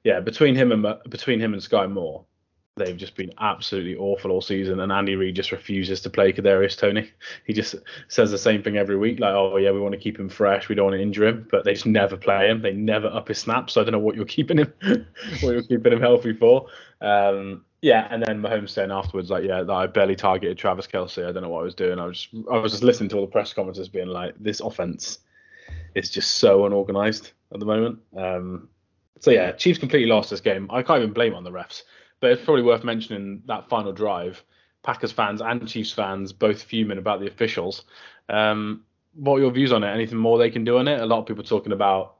yeah, 0.04 0.20
between 0.20 0.54
him 0.54 0.72
and 0.72 0.86
between 1.08 1.40
him 1.40 1.52
and 1.52 1.62
Skyy 1.62 1.90
Moore, 1.90 2.24
they've 2.76 2.96
just 2.96 3.16
been 3.16 3.32
absolutely 3.40 3.96
awful 3.96 4.30
all 4.30 4.42
season, 4.42 4.80
and 4.80 4.92
Andy 4.92 5.16
Reid 5.16 5.34
just 5.34 5.50
refuses 5.50 6.02
to 6.02 6.10
play 6.10 6.32
Kadarius 6.32 6.76
Toney. 6.76 7.10
He 7.46 7.54
just 7.54 7.74
says 8.08 8.30
the 8.30 8.38
same 8.38 8.62
thing 8.62 8.76
every 8.76 8.96
week, 8.96 9.18
like, 9.18 9.32
"Oh 9.32 9.56
yeah, 9.56 9.70
we 9.70 9.80
want 9.80 9.92
to 9.92 10.00
keep 10.00 10.18
him 10.18 10.28
fresh, 10.28 10.68
we 10.68 10.74
don't 10.74 10.84
want 10.86 10.96
to 10.96 11.02
injure 11.02 11.26
him," 11.26 11.48
but 11.50 11.64
they 11.64 11.72
just 11.72 11.86
never 11.86 12.16
play 12.16 12.50
him. 12.50 12.60
They 12.60 12.72
never 12.72 13.08
up 13.08 13.28
his 13.28 13.38
snaps. 13.38 13.72
So 13.72 13.80
I 13.80 13.84
don't 13.84 13.92
know 13.92 13.98
what 13.98 14.14
you're 14.14 14.26
keeping 14.26 14.58
him, 14.58 14.72
what 15.40 15.52
you're 15.52 15.62
keeping 15.62 15.92
him 15.92 16.00
healthy 16.00 16.34
for. 16.34 16.66
Um, 17.00 17.64
yeah, 17.80 18.08
and 18.10 18.22
then 18.22 18.42
Mahomes 18.42 18.70
saying 18.70 18.90
afterwards, 18.90 19.30
like, 19.30 19.44
"Yeah, 19.44 19.64
I 19.68 19.86
barely 19.86 20.16
targeted 20.16 20.58
Travis 20.58 20.86
Kelce. 20.86 21.26
I 21.26 21.32
don't 21.32 21.42
know 21.42 21.48
what 21.48 21.60
I 21.60 21.64
was 21.64 21.74
doing. 21.74 21.98
I 21.98 22.06
was 22.06 22.26
just, 22.26 22.48
I 22.50 22.58
was 22.58 22.72
just 22.72 22.84
listening 22.84 23.08
to 23.10 23.16
all 23.16 23.22
the 23.22 23.32
press 23.32 23.54
conferences, 23.54 23.88
being 23.88 24.08
like, 24.08 24.34
this 24.38 24.60
offense 24.60 25.20
is 25.94 26.10
just 26.10 26.36
so 26.36 26.66
unorganized 26.66 27.32
at 27.54 27.60
the 27.60 27.66
moment." 27.66 28.00
Um, 28.14 28.68
so 29.18 29.30
yeah, 29.30 29.52
Chiefs 29.52 29.78
completely 29.78 30.10
lost 30.10 30.28
this 30.28 30.42
game. 30.42 30.68
I 30.70 30.82
can't 30.82 31.00
even 31.00 31.14
blame 31.14 31.34
on 31.34 31.42
the 31.42 31.50
refs. 31.50 31.82
But 32.20 32.32
it's 32.32 32.44
probably 32.44 32.62
worth 32.62 32.84
mentioning 32.84 33.42
that 33.46 33.68
final 33.68 33.92
drive. 33.92 34.42
Packers 34.82 35.12
fans 35.12 35.42
and 35.42 35.66
Chiefs 35.68 35.92
fans 35.92 36.32
both 36.32 36.62
fuming 36.62 36.98
about 36.98 37.20
the 37.20 37.26
officials. 37.26 37.84
Um, 38.28 38.84
what 39.14 39.36
are 39.36 39.40
your 39.40 39.50
views 39.50 39.72
on 39.72 39.82
it? 39.82 39.92
Anything 39.92 40.18
more 40.18 40.38
they 40.38 40.50
can 40.50 40.64
do 40.64 40.78
on 40.78 40.88
it? 40.88 41.00
A 41.00 41.06
lot 41.06 41.18
of 41.18 41.26
people 41.26 41.42
talking 41.42 41.72
about 41.72 42.16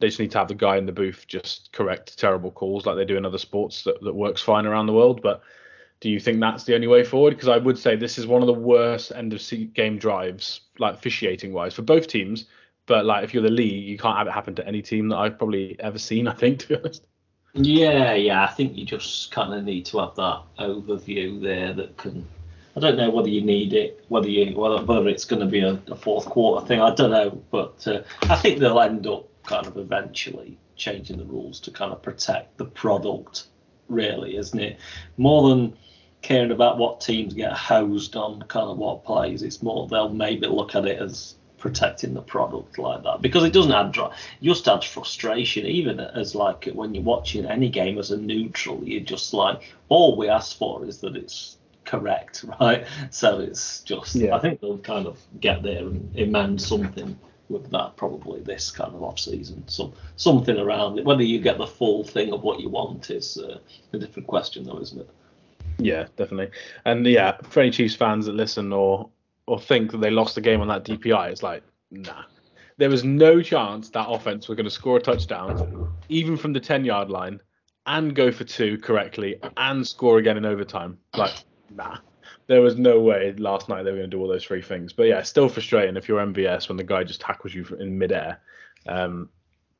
they 0.00 0.08
just 0.08 0.18
need 0.18 0.30
to 0.32 0.38
have 0.38 0.48
the 0.48 0.54
guy 0.54 0.76
in 0.76 0.86
the 0.86 0.92
booth 0.92 1.26
just 1.28 1.70
correct 1.72 2.18
terrible 2.18 2.50
calls 2.50 2.86
like 2.86 2.96
they 2.96 3.04
do 3.04 3.16
in 3.16 3.26
other 3.26 3.38
sports 3.38 3.84
that, 3.84 4.00
that 4.02 4.14
works 4.14 4.40
fine 4.40 4.66
around 4.66 4.86
the 4.86 4.92
world. 4.92 5.20
But 5.22 5.42
do 6.00 6.08
you 6.08 6.18
think 6.18 6.40
that's 6.40 6.64
the 6.64 6.74
only 6.74 6.86
way 6.86 7.04
forward? 7.04 7.34
Because 7.34 7.48
I 7.48 7.58
would 7.58 7.78
say 7.78 7.96
this 7.96 8.18
is 8.18 8.26
one 8.26 8.42
of 8.42 8.46
the 8.46 8.54
worst 8.54 9.12
end 9.14 9.34
of 9.34 9.74
game 9.74 9.98
drives, 9.98 10.62
like 10.78 10.94
officiating 10.94 11.52
wise, 11.52 11.74
for 11.74 11.82
both 11.82 12.06
teams. 12.06 12.46
But 12.86 13.04
like 13.04 13.24
if 13.24 13.34
you're 13.34 13.42
the 13.42 13.50
league, 13.50 13.86
you 13.86 13.98
can't 13.98 14.16
have 14.16 14.26
it 14.26 14.32
happen 14.32 14.54
to 14.56 14.66
any 14.66 14.80
team 14.80 15.08
that 15.08 15.18
I've 15.18 15.38
probably 15.38 15.76
ever 15.78 15.98
seen. 15.98 16.26
I 16.28 16.32
think 16.32 16.60
to 16.60 16.68
be 16.68 16.76
honest. 16.76 17.06
Yeah, 17.54 18.14
yeah. 18.14 18.44
I 18.44 18.48
think 18.48 18.76
you 18.76 18.84
just 18.84 19.32
kind 19.32 19.52
of 19.52 19.64
need 19.64 19.86
to 19.86 19.98
have 19.98 20.14
that 20.16 20.42
overview 20.58 21.42
there 21.42 21.72
that 21.74 21.96
can. 21.96 22.26
I 22.76 22.80
don't 22.80 22.96
know 22.96 23.10
whether 23.10 23.28
you 23.28 23.40
need 23.40 23.72
it, 23.72 24.04
whether 24.08 24.28
you 24.28 24.56
whether, 24.56 25.08
it's 25.08 25.24
going 25.24 25.40
to 25.40 25.46
be 25.46 25.60
a, 25.60 25.80
a 25.88 25.96
fourth 25.96 26.26
quarter 26.26 26.64
thing. 26.64 26.80
I 26.80 26.94
don't 26.94 27.10
know, 27.10 27.42
but 27.50 27.86
uh, 27.88 28.02
I 28.22 28.36
think 28.36 28.60
they'll 28.60 28.80
end 28.80 29.06
up 29.08 29.26
kind 29.42 29.66
of 29.66 29.76
eventually 29.76 30.56
changing 30.76 31.18
the 31.18 31.24
rules 31.24 31.58
to 31.60 31.72
kind 31.72 31.92
of 31.92 32.00
protect 32.00 32.56
the 32.56 32.64
product, 32.64 33.48
really, 33.88 34.36
isn't 34.36 34.58
it? 34.58 34.78
More 35.16 35.48
than 35.48 35.76
caring 36.22 36.52
about 36.52 36.78
what 36.78 37.00
teams 37.00 37.34
get 37.34 37.52
hosed 37.52 38.14
on 38.14 38.42
kind 38.42 38.68
of 38.68 38.78
what 38.78 39.04
plays. 39.04 39.42
It's 39.42 39.62
more 39.62 39.88
they'll 39.88 40.08
maybe 40.08 40.46
look 40.46 40.74
at 40.76 40.86
it 40.86 41.00
as 41.00 41.34
protecting 41.60 42.14
the 42.14 42.22
product 42.22 42.78
like 42.78 43.02
that 43.04 43.22
because 43.22 43.44
it 43.44 43.52
doesn't 43.52 43.72
add 43.72 43.94
just 44.42 44.66
adds 44.66 44.86
frustration 44.86 45.66
even 45.66 46.00
as 46.00 46.34
like 46.34 46.64
when 46.72 46.94
you're 46.94 47.04
watching 47.04 47.44
any 47.44 47.68
game 47.68 47.98
as 47.98 48.10
a 48.10 48.16
neutral 48.16 48.82
you're 48.82 49.00
just 49.00 49.32
like 49.32 49.62
all 49.88 50.16
we 50.16 50.28
ask 50.28 50.56
for 50.56 50.84
is 50.86 50.98
that 50.98 51.14
it's 51.14 51.58
correct 51.84 52.44
right 52.60 52.86
so 53.10 53.38
it's 53.38 53.80
just 53.82 54.16
yeah. 54.16 54.34
i 54.34 54.38
think 54.38 54.60
they'll 54.60 54.78
kind 54.78 55.06
of 55.06 55.18
get 55.40 55.62
there 55.62 55.80
and 55.80 56.18
amend 56.18 56.60
something 56.60 57.16
with 57.50 57.70
that 57.70 57.96
probably 57.96 58.40
this 58.40 58.70
kind 58.70 58.94
of 58.94 59.02
off 59.02 59.18
season 59.18 59.62
some 59.68 59.92
something 60.16 60.56
around 60.56 60.98
it 60.98 61.04
whether 61.04 61.22
you 61.22 61.38
get 61.40 61.58
the 61.58 61.66
full 61.66 62.02
thing 62.02 62.32
of 62.32 62.42
what 62.42 62.60
you 62.60 62.68
want 62.68 63.10
is 63.10 63.38
uh, 63.38 63.58
a 63.92 63.98
different 63.98 64.26
question 64.26 64.64
though 64.64 64.80
isn't 64.80 65.00
it 65.00 65.10
yeah, 65.82 66.06
definitely. 66.16 66.50
And 66.84 67.06
yeah, 67.06 67.38
for 67.42 67.60
any 67.60 67.70
Chiefs 67.70 67.94
fans 67.94 68.26
that 68.26 68.34
listen 68.34 68.72
or 68.72 69.08
or 69.50 69.60
think 69.60 69.90
that 69.90 70.00
they 70.00 70.10
lost 70.10 70.36
the 70.36 70.40
game 70.40 70.60
on 70.60 70.68
that 70.68 70.84
DPI, 70.84 71.32
it's 71.32 71.42
like, 71.42 71.64
nah. 71.90 72.22
There 72.76 72.88
was 72.88 73.02
no 73.02 73.42
chance 73.42 73.90
that 73.90 74.08
offense 74.08 74.48
were 74.48 74.54
going 74.54 74.64
to 74.64 74.70
score 74.70 74.98
a 74.98 75.00
touchdown, 75.00 75.92
even 76.08 76.36
from 76.36 76.52
the 76.52 76.60
10 76.60 76.84
yard 76.84 77.10
line, 77.10 77.40
and 77.84 78.14
go 78.14 78.30
for 78.30 78.44
two 78.44 78.78
correctly 78.78 79.40
and 79.56 79.84
score 79.84 80.18
again 80.18 80.36
in 80.36 80.46
overtime. 80.46 80.98
Like, 81.16 81.34
nah. 81.68 81.98
There 82.46 82.62
was 82.62 82.78
no 82.78 83.00
way 83.00 83.34
last 83.38 83.68
night 83.68 83.82
they 83.82 83.90
were 83.90 83.98
going 83.98 84.10
to 84.10 84.16
do 84.16 84.20
all 84.20 84.28
those 84.28 84.44
three 84.44 84.62
things. 84.62 84.92
But 84.92 85.08
yeah, 85.08 85.20
still 85.22 85.48
frustrating 85.48 85.96
if 85.96 86.08
you're 86.08 86.24
MVS 86.24 86.68
when 86.68 86.76
the 86.76 86.84
guy 86.84 87.02
just 87.02 87.20
tackles 87.20 87.52
you 87.52 87.66
in 87.80 87.98
midair. 87.98 88.40
Um, 88.86 89.30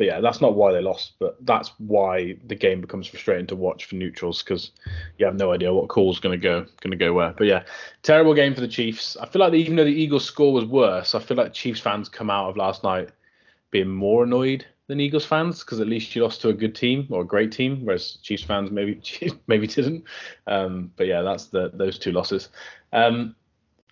but 0.01 0.07
yeah, 0.07 0.21
that's 0.23 0.41
not 0.41 0.55
why 0.55 0.73
they 0.73 0.81
lost, 0.81 1.13
but 1.19 1.37
that's 1.45 1.73
why 1.77 2.35
the 2.47 2.55
game 2.55 2.81
becomes 2.81 3.07
frustrating 3.07 3.47
to 3.49 3.55
watch 3.55 3.85
for 3.85 3.97
neutrals 3.97 4.43
because 4.43 4.71
you 5.19 5.27
have 5.27 5.35
no 5.35 5.53
idea 5.53 5.75
what 5.75 5.91
call's 5.91 6.19
going 6.19 6.41
to 6.41 6.43
go 6.43 6.61
going 6.81 6.91
to 6.91 6.97
go 6.97 7.13
where. 7.13 7.35
But 7.37 7.49
yeah, 7.49 7.65
terrible 8.03 8.33
game 8.33 8.55
for 8.55 8.63
the 8.63 8.67
Chiefs. 8.67 9.19
I 9.19 9.27
feel 9.27 9.41
like 9.41 9.53
even 9.53 9.77
though 9.77 9.85
the 9.85 9.91
Eagles 9.91 10.25
score 10.25 10.55
was 10.55 10.65
worse, 10.65 11.15
I 11.15 11.19
feel 11.19 11.37
like 11.37 11.53
Chiefs 11.53 11.81
fans 11.81 12.09
come 12.09 12.31
out 12.31 12.49
of 12.49 12.57
last 12.57 12.83
night 12.83 13.11
being 13.71 13.91
more 13.91 14.25
annoyed 14.25 14.65
than 14.87 15.01
Eagles 15.01 15.27
fans 15.27 15.61
because 15.61 15.81
at 15.81 15.87
least 15.87 16.17
you 16.17 16.23
lost 16.23 16.41
to 16.41 16.49
a 16.49 16.55
good 16.55 16.75
team 16.75 17.07
or 17.11 17.21
a 17.21 17.27
great 17.27 17.53
team, 17.53 17.85
whereas 17.85 18.17
Chiefs 18.23 18.45
fans 18.45 18.71
maybe 18.71 19.03
maybe 19.49 19.67
didn't. 19.67 20.05
Um, 20.47 20.93
but 20.97 21.09
yeah, 21.09 21.21
that's 21.21 21.49
the 21.49 21.73
those 21.75 21.99
two 21.99 22.13
losses. 22.13 22.49
Um, 22.95 23.37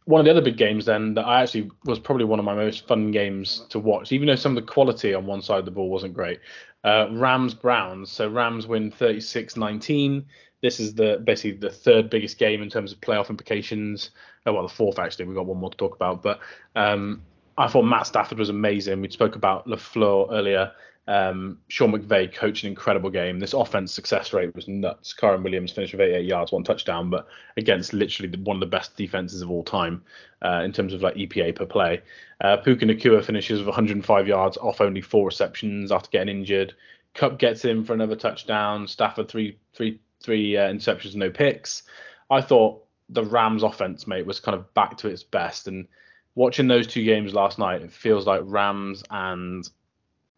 one 0.09 0.21
of 0.21 0.25
the 0.25 0.31
other 0.31 0.41
big 0.41 0.57
games 0.57 0.87
then 0.87 1.13
that 1.13 1.27
I 1.27 1.43
actually 1.43 1.71
was 1.85 1.99
probably 1.99 2.25
one 2.25 2.39
of 2.39 2.45
my 2.47 2.55
most 2.55 2.87
fun 2.87 3.11
games 3.11 3.67
to 3.69 3.79
watch, 3.79 4.11
even 4.11 4.27
though 4.27 4.37
some 4.37 4.57
of 4.57 4.65
the 4.65 4.73
quality 4.73 5.13
on 5.13 5.27
one 5.27 5.43
side 5.43 5.59
of 5.59 5.65
the 5.67 5.71
ball 5.71 5.91
wasn't 5.91 6.15
great. 6.15 6.41
Uh, 6.83 7.09
Rams 7.13 7.53
Browns. 7.53 8.11
So 8.11 8.27
Rams 8.27 8.67
win 8.67 8.91
36-19. 8.91 10.25
This 10.63 10.81
is 10.81 10.95
the 10.95 11.21
basically 11.23 11.59
the 11.59 11.69
third 11.69 12.09
biggest 12.09 12.39
game 12.39 12.63
in 12.63 12.71
terms 12.71 12.91
of 12.91 13.03
playoff 13.03 13.29
implications. 13.29 14.13
Oh, 14.47 14.55
well, 14.55 14.63
the 14.63 14.71
fourth 14.71 14.99
actually. 14.99 15.27
We've 15.27 15.37
got 15.37 15.45
one 15.45 15.59
more 15.59 15.69
to 15.69 15.77
talk 15.77 15.95
about, 15.95 16.23
but 16.23 16.41
um, 16.75 17.21
I 17.59 17.69
thought 17.69 17.83
Matt 17.83 18.07
Stafford 18.07 18.39
was 18.39 18.49
amazing. 18.49 19.03
We 19.03 19.11
spoke 19.11 19.37
about 19.37 19.67
LaFleur 19.67 20.29
earlier. 20.33 20.73
Um, 21.09 21.59
Sean 21.69 21.91
McVay 21.91 22.33
coached 22.33 22.65
an 22.65 22.69
incredible 22.69 23.09
game. 23.09 23.41
This 23.41 23.55
offense 23.55 23.93
success 23.93 24.35
rate 24.35 24.55
was 24.55 24.69
nuts. 24.69 25.15
Kyren 25.19 25.43
Williams 25.43 25.73
finished 25.73 25.95
with 25.95 26.03
88 26.03 26.27
yards, 26.27 26.53
one 26.53 26.65
touchdown, 26.65 27.09
but 27.09 27.27
against 27.57 27.95
literally 27.95 28.29
the, 28.29 28.39
one 28.43 28.57
of 28.57 28.61
the 28.61 28.67
best 28.67 28.95
defenses 28.95 29.41
of 29.41 29.51
all 29.51 29.65
time 29.65 30.03
uh, 30.43 30.61
in 30.63 30.71
terms 30.71 30.93
of 30.93 31.01
like 31.01 31.15
EPA 31.15 31.57
per 31.57 31.65
play. 31.65 32.03
Uh, 32.43 32.59
Puka 32.59 32.85
Nacua 32.85 33.25
finishes 33.25 33.59
with 33.59 33.69
105 33.69 34.29
yards 34.29 34.59
off 34.59 34.83
only 34.83 35.01
four 35.01 35.25
receptions 35.25 35.91
after 35.91 36.11
getting 36.11 36.37
injured. 36.37 36.75
Kupp 37.15 37.39
gets 37.39 37.65
in 37.65 37.85
for 37.85 37.95
another 37.95 38.15
touchdown. 38.15 38.87
Stafford 38.87 39.29
three 39.29 39.59
three 39.73 40.01
three 40.23 40.59
uh, 40.59 40.71
interceptions, 40.71 41.15
no 41.15 41.31
picks. 41.31 41.85
I 42.31 42.43
thought 42.43 42.85
the 43.09 43.25
Rams 43.25 43.63
offense, 43.63 44.07
mate, 44.07 44.27
was 44.27 44.41
kind 44.41 44.55
of 44.55 44.75
back 44.75 44.99
to 44.99 45.09
its 45.09 45.23
best. 45.23 45.69
And 45.69 45.89
watching 46.35 46.69
those 46.69 46.87
two 46.87 47.03
games 47.03 47.33
last 47.33 47.59
night, 47.59 47.81
it 47.81 47.91
feels 47.91 48.27
like 48.27 48.43
Rams 48.45 49.03
and 49.11 49.67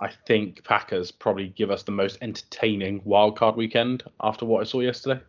I 0.01 0.11
think 0.27 0.65
Packers 0.65 1.13
probably 1.13 1.49
give 1.49 1.71
us 1.71 1.83
the 1.83 1.93
most 1.93 2.19
entertaining 2.23 3.03
wildcard 3.03 3.57
weekend 3.57 4.03
after 4.21 4.47
what 4.47 4.63
I 4.63 4.65
saw 4.65 4.81
yesterday. 4.81 5.21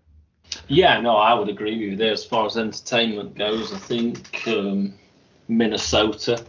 Yeah, 0.68 1.00
no, 1.02 1.18
I 1.18 1.34
would 1.34 1.50
agree 1.50 1.74
with 1.74 1.82
you 1.82 1.96
there. 1.98 2.14
As 2.14 2.26
far 2.26 2.46
as 2.46 2.58
entertainment 2.58 3.36
goes, 3.36 3.74
I 3.74 3.78
think 3.78 4.48
um, 4.48 4.94
Minnesota, 5.50 6.44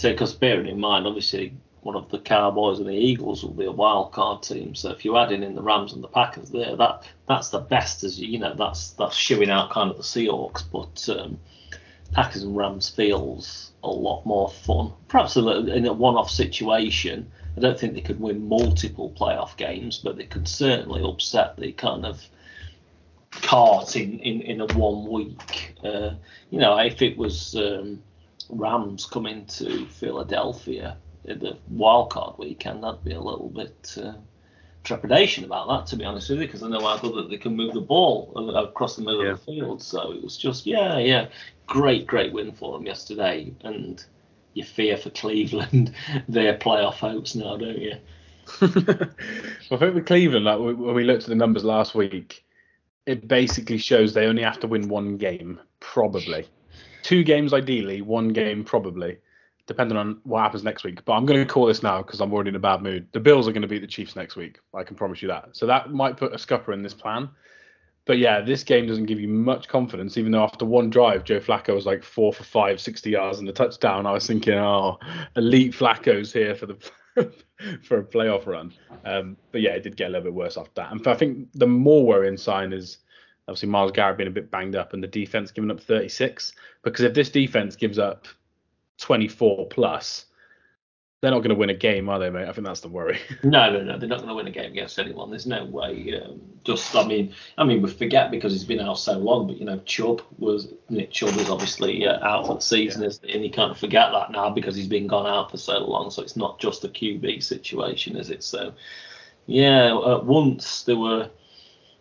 because 0.00 0.34
bearing 0.34 0.66
in 0.66 0.80
mind, 0.80 1.06
obviously, 1.06 1.54
one 1.82 1.96
of 1.96 2.08
the 2.10 2.20
Cowboys 2.20 2.78
and 2.78 2.88
the 2.88 2.94
Eagles 2.94 3.42
will 3.42 3.52
be 3.52 3.66
a 3.66 3.72
wild 3.72 4.12
card 4.12 4.42
team. 4.42 4.74
So 4.74 4.90
if 4.90 5.04
you 5.04 5.18
add 5.18 5.32
in, 5.32 5.42
in 5.42 5.54
the 5.54 5.62
Rams 5.62 5.92
and 5.92 6.02
the 6.02 6.08
Packers 6.08 6.50
there, 6.50 6.76
that 6.76 7.04
that's 7.28 7.50
the 7.50 7.58
best 7.58 8.04
as 8.04 8.18
you 8.18 8.38
know 8.38 8.54
that's 8.54 8.90
that's 8.90 9.16
showing 9.16 9.50
out 9.50 9.70
kind 9.70 9.90
of 9.90 9.96
the 9.96 10.02
Seahawks. 10.02 10.62
But 10.70 11.08
um, 11.18 11.38
Packers 12.12 12.44
and 12.44 12.56
Rams 12.56 12.88
feels 12.88 13.72
a 13.82 13.90
lot 13.90 14.24
more 14.24 14.48
fun. 14.48 14.92
Perhaps 15.08 15.36
a 15.36 15.42
little, 15.42 15.70
in 15.70 15.86
a 15.86 15.92
one-off 15.92 16.30
situation 16.30 17.30
I 17.56 17.60
don't 17.60 17.78
think 17.78 17.94
they 17.94 18.00
could 18.00 18.20
win 18.20 18.48
multiple 18.48 19.14
playoff 19.18 19.56
games, 19.56 19.98
but 19.98 20.16
they 20.16 20.24
could 20.24 20.48
certainly 20.48 21.02
upset 21.02 21.56
the 21.56 21.72
kind 21.72 22.06
of 22.06 22.22
cart 23.30 23.96
in, 23.96 24.18
in, 24.20 24.40
in 24.42 24.60
a 24.60 24.66
one 24.74 25.06
week. 25.10 25.74
Uh, 25.82 26.14
you 26.50 26.58
know, 26.58 26.78
if 26.78 27.02
it 27.02 27.16
was 27.16 27.54
um, 27.56 28.02
Rams 28.48 29.06
coming 29.06 29.46
to 29.46 29.86
Philadelphia 29.86 30.96
in 31.24 31.38
the 31.38 31.58
wildcard 31.72 32.38
weekend, 32.38 32.82
that'd 32.82 33.04
be 33.04 33.12
a 33.12 33.20
little 33.20 33.48
bit 33.48 33.96
uh, 34.02 34.14
trepidation 34.84 35.44
about 35.44 35.68
that, 35.68 35.86
to 35.88 35.96
be 35.96 36.04
honest 36.04 36.30
with 36.30 36.40
you, 36.40 36.46
because 36.46 36.62
I 36.62 36.68
know 36.68 36.80
how 36.80 36.98
good 36.98 37.14
that 37.16 37.30
they 37.30 37.36
can 37.36 37.54
move 37.54 37.74
the 37.74 37.80
ball 37.80 38.32
across 38.56 38.96
the 38.96 39.02
middle 39.02 39.24
yeah. 39.24 39.32
of 39.32 39.44
the 39.44 39.52
field. 39.52 39.82
So 39.82 40.12
it 40.12 40.22
was 40.22 40.36
just, 40.36 40.66
yeah, 40.66 40.98
yeah, 40.98 41.28
great, 41.66 42.06
great 42.06 42.32
win 42.32 42.52
for 42.52 42.76
them 42.76 42.86
yesterday. 42.86 43.52
And 43.62 44.04
you 44.54 44.64
fear 44.64 44.96
for 44.96 45.10
Cleveland 45.10 45.94
their 46.28 46.56
playoff 46.58 46.94
hopes 46.94 47.34
now, 47.34 47.56
don't 47.56 47.78
you? 47.78 47.94
well, 48.60 48.70
I 49.70 49.76
think 49.76 49.94
with 49.94 50.06
Cleveland, 50.06 50.44
like 50.44 50.58
when 50.58 50.94
we 50.94 51.04
looked 51.04 51.24
at 51.24 51.28
the 51.28 51.34
numbers 51.34 51.64
last 51.64 51.94
week, 51.94 52.44
it 53.06 53.26
basically 53.26 53.78
shows 53.78 54.12
they 54.12 54.26
only 54.26 54.42
have 54.42 54.60
to 54.60 54.66
win 54.66 54.88
one 54.88 55.16
game, 55.16 55.60
probably. 55.80 56.46
Two 57.02 57.24
games 57.24 57.52
ideally, 57.52 58.00
one 58.02 58.28
game 58.28 58.64
probably, 58.64 59.18
depending 59.66 59.96
on 59.96 60.20
what 60.24 60.42
happens 60.42 60.62
next 60.62 60.84
week. 60.84 61.04
But 61.04 61.14
I'm 61.14 61.26
going 61.26 61.40
to 61.40 61.52
call 61.52 61.66
this 61.66 61.82
now 61.82 62.02
because 62.02 62.20
I'm 62.20 62.32
already 62.32 62.50
in 62.50 62.56
a 62.56 62.60
bad 62.60 62.82
mood. 62.82 63.08
The 63.12 63.20
Bills 63.20 63.48
are 63.48 63.52
going 63.52 63.62
to 63.62 63.68
beat 63.68 63.80
the 63.80 63.86
Chiefs 63.86 64.14
next 64.14 64.36
week. 64.36 64.60
I 64.74 64.84
can 64.84 64.96
promise 64.96 65.22
you 65.22 65.28
that. 65.28 65.50
So 65.52 65.66
that 65.66 65.92
might 65.92 66.16
put 66.16 66.34
a 66.34 66.38
scupper 66.38 66.72
in 66.72 66.82
this 66.82 66.94
plan. 66.94 67.28
But 68.04 68.18
yeah, 68.18 68.40
this 68.40 68.64
game 68.64 68.88
doesn't 68.88 69.06
give 69.06 69.20
you 69.20 69.28
much 69.28 69.68
confidence, 69.68 70.16
even 70.16 70.32
though 70.32 70.42
after 70.42 70.64
one 70.64 70.90
drive, 70.90 71.22
Joe 71.22 71.38
Flacco 71.38 71.74
was 71.74 71.86
like 71.86 72.02
four 72.02 72.32
for 72.32 72.42
five, 72.42 72.80
60 72.80 73.10
yards 73.10 73.38
and 73.38 73.48
a 73.48 73.52
touchdown. 73.52 74.06
I 74.06 74.12
was 74.12 74.26
thinking, 74.26 74.54
oh, 74.54 74.98
elite 75.36 75.72
Flacco's 75.72 76.32
here 76.32 76.54
for 76.56 76.66
the 76.66 76.76
for 77.82 77.98
a 77.98 78.04
playoff 78.04 78.46
run. 78.46 78.72
Um, 79.04 79.36
but 79.52 79.60
yeah, 79.60 79.72
it 79.72 79.82
did 79.82 79.96
get 79.96 80.08
a 80.08 80.10
little 80.10 80.24
bit 80.24 80.34
worse 80.34 80.56
after 80.56 80.72
that. 80.76 80.90
And 80.90 81.06
I 81.06 81.14
think 81.14 81.48
the 81.54 81.66
more 81.66 82.04
worrying 82.04 82.36
sign 82.36 82.72
is 82.72 82.98
obviously 83.48 83.68
Myles 83.68 83.92
Garrett 83.92 84.16
being 84.16 84.28
a 84.28 84.32
bit 84.32 84.50
banged 84.50 84.76
up 84.76 84.94
and 84.94 85.02
the 85.02 85.08
defense 85.08 85.50
giving 85.50 85.70
up 85.70 85.80
36. 85.80 86.52
Because 86.82 87.04
if 87.04 87.14
this 87.14 87.30
defense 87.30 87.76
gives 87.76 87.98
up 87.98 88.26
24 88.98 89.68
plus, 89.68 90.26
they're 91.22 91.30
not 91.30 91.38
going 91.38 91.50
to 91.50 91.54
win 91.54 91.70
a 91.70 91.74
game, 91.74 92.08
are 92.08 92.18
they, 92.18 92.30
mate? 92.30 92.48
I 92.48 92.52
think 92.52 92.66
that's 92.66 92.80
the 92.80 92.88
worry. 92.88 93.20
no, 93.44 93.70
no, 93.70 93.84
no, 93.84 93.96
they're 93.96 94.08
not 94.08 94.18
going 94.18 94.28
to 94.28 94.34
win 94.34 94.48
a 94.48 94.50
game 94.50 94.72
against 94.72 94.98
anyone. 94.98 95.30
There's 95.30 95.46
no 95.46 95.64
way. 95.64 96.20
Um, 96.20 96.40
just, 96.64 96.96
I 96.96 97.06
mean, 97.06 97.32
I 97.56 97.62
mean, 97.62 97.80
we 97.80 97.88
forget 97.90 98.32
because 98.32 98.52
he's 98.52 98.64
been 98.64 98.80
out 98.80 98.98
so 98.98 99.18
long, 99.18 99.46
but 99.46 99.56
you 99.56 99.64
know, 99.64 99.78
Chubb 99.84 100.20
was 100.38 100.74
Nick 100.88 101.12
Chubb 101.12 101.36
was 101.36 101.48
obviously 101.48 102.08
uh, 102.08 102.18
out 102.26 102.48
for 102.48 102.56
the 102.56 102.60
season, 102.60 103.02
yeah. 103.02 103.34
and 103.34 103.44
you 103.44 103.52
kind 103.52 103.70
of 103.70 103.78
forget 103.78 104.10
that 104.10 104.32
now 104.32 104.50
because 104.50 104.74
he's 104.74 104.88
been 104.88 105.06
gone 105.06 105.28
out 105.28 105.52
for 105.52 105.58
so 105.58 105.78
long. 105.78 106.10
So 106.10 106.22
it's 106.22 106.34
not 106.34 106.58
just 106.58 106.84
a 106.84 106.88
QB 106.88 107.40
situation, 107.40 108.16
is 108.16 108.30
it? 108.30 108.42
So, 108.42 108.74
yeah, 109.46 109.96
at 109.96 110.24
once 110.24 110.82
they 110.82 110.94
were 110.94 111.30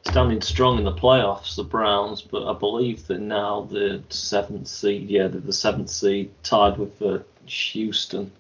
standing 0.08 0.42
strong 0.42 0.80
in 0.80 0.84
the 0.84 0.96
playoffs, 0.96 1.56
the 1.56 1.64
Browns, 1.64 2.24
but 2.24 2.50
I 2.50 2.58
believe 2.58 3.06
they're 3.06 3.20
now 3.20 3.68
the 3.70 4.02
seventh 4.10 4.68
seed. 4.68 5.12
Yeah, 5.12 5.28
they're 5.28 5.42
the 5.42 5.54
seventh 5.54 5.92
seed, 5.92 6.32
tied 6.42 6.80
with 6.80 7.00
uh, 7.04 7.20
Houston 7.46 8.32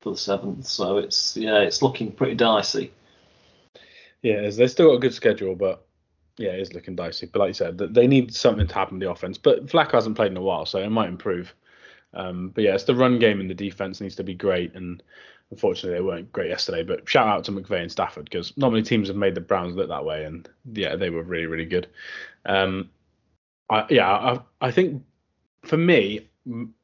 for 0.00 0.10
the 0.12 0.18
seventh. 0.18 0.66
So 0.66 0.98
it's 0.98 1.36
yeah, 1.36 1.60
it's 1.60 1.82
looking 1.82 2.12
pretty 2.12 2.34
dicey. 2.34 2.92
Yeah, 4.22 4.48
they've 4.50 4.70
still 4.70 4.88
got 4.88 4.96
a 4.96 5.00
good 5.00 5.14
schedule, 5.14 5.54
but 5.54 5.86
yeah, 6.38 6.50
it 6.50 6.60
is 6.60 6.74
looking 6.74 6.96
dicey. 6.96 7.26
But 7.26 7.40
like 7.40 7.48
you 7.48 7.54
said, 7.54 7.78
they 7.78 8.06
need 8.06 8.34
something 8.34 8.66
to 8.66 8.74
happen 8.74 8.96
in 8.96 9.00
the 9.00 9.10
offense. 9.10 9.38
But 9.38 9.66
Flacco 9.66 9.92
hasn't 9.92 10.16
played 10.16 10.30
in 10.30 10.36
a 10.36 10.42
while, 10.42 10.66
so 10.66 10.78
it 10.78 10.90
might 10.90 11.08
improve. 11.08 11.54
Um, 12.14 12.50
but 12.50 12.64
yeah, 12.64 12.74
it's 12.74 12.84
the 12.84 12.94
run 12.94 13.18
game 13.18 13.40
and 13.40 13.50
the 13.50 13.54
defense 13.54 14.00
needs 14.00 14.16
to 14.16 14.24
be 14.24 14.34
great. 14.34 14.74
And 14.74 15.02
unfortunately, 15.50 15.98
they 15.98 16.04
weren't 16.04 16.32
great 16.32 16.50
yesterday. 16.50 16.82
But 16.82 17.08
shout 17.08 17.28
out 17.28 17.44
to 17.44 17.52
McVay 17.52 17.82
and 17.82 17.92
Stafford 17.92 18.24
because 18.24 18.56
not 18.56 18.72
many 18.72 18.82
teams 18.82 19.08
have 19.08 19.16
made 19.16 19.34
the 19.34 19.40
Browns 19.40 19.76
look 19.76 19.88
that 19.88 20.04
way, 20.04 20.24
and 20.24 20.48
yeah, 20.72 20.96
they 20.96 21.10
were 21.10 21.22
really 21.22 21.46
really 21.46 21.66
good. 21.66 21.88
Um, 22.44 22.90
I, 23.70 23.86
yeah, 23.90 24.08
I, 24.08 24.40
I 24.60 24.70
think 24.70 25.02
for 25.64 25.76
me, 25.76 26.28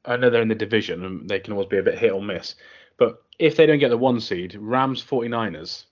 I 0.04 0.16
know 0.16 0.30
they're 0.30 0.42
in 0.42 0.48
the 0.48 0.54
division 0.54 1.04
and 1.04 1.28
they 1.28 1.38
can 1.38 1.52
always 1.52 1.68
be 1.68 1.78
a 1.78 1.82
bit 1.82 1.98
hit 1.98 2.12
or 2.12 2.22
miss. 2.22 2.56
But 2.98 3.22
if 3.38 3.56
they 3.56 3.66
don't 3.66 3.78
get 3.78 3.88
the 3.88 3.98
one 3.98 4.20
seed, 4.20 4.56
Rams 4.58 5.02
49ers 5.04 5.84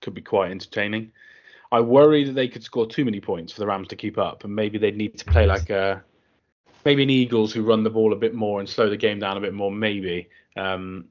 could 0.00 0.14
be 0.14 0.22
quite 0.22 0.50
entertaining. 0.50 1.12
I 1.72 1.80
worry 1.80 2.24
that 2.24 2.32
they 2.32 2.48
could 2.48 2.62
score 2.62 2.86
too 2.86 3.04
many 3.04 3.20
points 3.20 3.52
for 3.52 3.60
the 3.60 3.66
Rams 3.66 3.88
to 3.88 3.96
keep 3.96 4.18
up, 4.18 4.44
and 4.44 4.54
maybe 4.54 4.78
they'd 4.78 4.96
need 4.96 5.18
to 5.18 5.24
play 5.24 5.46
like 5.46 5.70
a 5.70 6.02
maybe 6.84 7.02
an 7.02 7.10
Eagles 7.10 7.52
who 7.52 7.62
run 7.62 7.82
the 7.82 7.90
ball 7.90 8.12
a 8.12 8.16
bit 8.16 8.34
more 8.34 8.60
and 8.60 8.68
slow 8.68 8.88
the 8.88 8.96
game 8.96 9.18
down 9.18 9.36
a 9.36 9.40
bit 9.40 9.54
more, 9.54 9.72
maybe. 9.72 10.28
Um, 10.56 11.06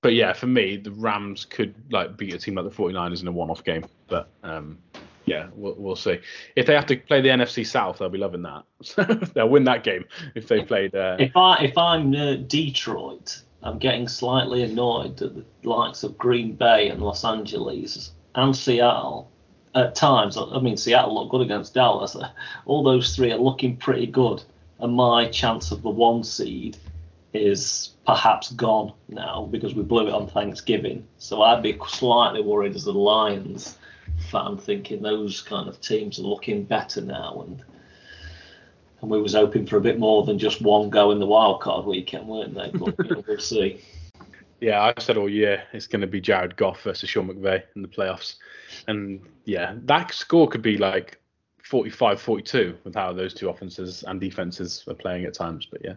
but 0.00 0.14
yeah, 0.14 0.32
for 0.32 0.46
me, 0.46 0.76
the 0.76 0.92
Rams 0.92 1.44
could 1.44 1.74
like 1.90 2.16
beat 2.16 2.34
a 2.34 2.38
team 2.38 2.54
like 2.54 2.64
the 2.64 2.70
49ers 2.70 3.22
in 3.22 3.28
a 3.28 3.32
one-off 3.32 3.64
game. 3.64 3.84
But 4.06 4.28
um, 4.44 4.78
yeah, 5.26 5.48
we'll, 5.54 5.74
we'll 5.76 5.96
see. 5.96 6.18
If 6.56 6.66
they 6.66 6.74
have 6.74 6.86
to 6.86 6.96
play 6.96 7.20
the 7.20 7.28
NFC 7.28 7.66
South, 7.66 7.98
they'll 7.98 8.08
be 8.08 8.18
loving 8.18 8.42
that. 8.42 9.32
they'll 9.34 9.48
win 9.48 9.64
that 9.64 9.82
game 9.82 10.04
if 10.34 10.48
they 10.48 10.62
played. 10.62 10.94
Uh... 10.94 11.16
If 11.18 11.36
I 11.36 11.64
if 11.64 11.76
I'm 11.76 12.14
uh, 12.14 12.34
Detroit, 12.34 13.42
I'm 13.62 13.78
getting 13.78 14.08
slightly 14.08 14.62
annoyed 14.62 15.16
that 15.18 15.34
the 15.34 15.44
likes 15.68 16.02
of 16.02 16.16
Green 16.16 16.52
Bay 16.52 16.88
and 16.88 17.02
Los 17.02 17.24
Angeles 17.24 18.12
and 18.34 18.56
Seattle 18.56 19.30
at 19.74 19.94
times. 19.94 20.36
I 20.36 20.60
mean, 20.60 20.76
Seattle 20.76 21.14
looked 21.14 21.30
good 21.30 21.42
against 21.42 21.74
Dallas. 21.74 22.16
All 22.66 22.82
those 22.82 23.14
three 23.14 23.32
are 23.32 23.38
looking 23.38 23.76
pretty 23.76 24.06
good, 24.06 24.42
and 24.78 24.94
my 24.94 25.28
chance 25.28 25.70
of 25.70 25.82
the 25.82 25.90
one 25.90 26.22
seed 26.24 26.76
is 27.34 27.94
perhaps 28.06 28.52
gone 28.52 28.92
now 29.08 29.46
because 29.50 29.74
we 29.74 29.82
blew 29.82 30.06
it 30.06 30.14
on 30.14 30.28
Thanksgiving. 30.28 31.06
So 31.18 31.42
I'd 31.42 31.62
be 31.62 31.78
slightly 31.88 32.42
worried 32.42 32.74
as 32.74 32.86
a 32.86 32.92
Lions 32.92 33.76
fan, 34.30 34.56
thinking 34.56 35.02
those 35.02 35.42
kind 35.42 35.68
of 35.68 35.80
teams 35.80 36.18
are 36.18 36.22
looking 36.22 36.64
better 36.64 37.00
now, 37.00 37.44
and 37.46 37.62
and 39.00 39.10
we 39.10 39.20
was 39.20 39.34
hoping 39.34 39.66
for 39.66 39.76
a 39.76 39.80
bit 39.80 39.98
more 39.98 40.24
than 40.24 40.38
just 40.38 40.60
one 40.60 40.90
go 40.90 41.10
in 41.10 41.18
the 41.18 41.26
wild 41.26 41.60
card 41.60 41.86
weekend, 41.86 42.26
weren't 42.26 42.54
they? 42.54 42.70
But 42.70 42.94
you 42.98 43.14
know, 43.14 43.24
we'll 43.26 43.38
see. 43.38 43.80
Yeah, 44.60 44.82
I've 44.82 45.00
said 45.00 45.16
all 45.16 45.28
year 45.28 45.62
it's 45.72 45.86
going 45.86 46.00
to 46.00 46.08
be 46.08 46.20
Jared 46.20 46.56
Goff 46.56 46.82
versus 46.82 47.08
Sean 47.08 47.28
McVay 47.28 47.62
in 47.76 47.82
the 47.82 47.86
playoffs. 47.86 48.38
And 48.88 49.20
yeah, 49.44 49.74
that 49.84 50.12
score 50.12 50.48
could 50.48 50.62
be 50.62 50.76
like 50.76 51.20
45 51.62 52.20
42 52.20 52.78
with 52.82 52.94
how 52.94 53.12
those 53.12 53.34
two 53.34 53.50
offenses 53.50 54.02
and 54.04 54.20
defenses 54.20 54.82
are 54.88 54.94
playing 54.94 55.26
at 55.26 55.34
times. 55.34 55.68
But 55.70 55.82
yeah. 55.84 55.94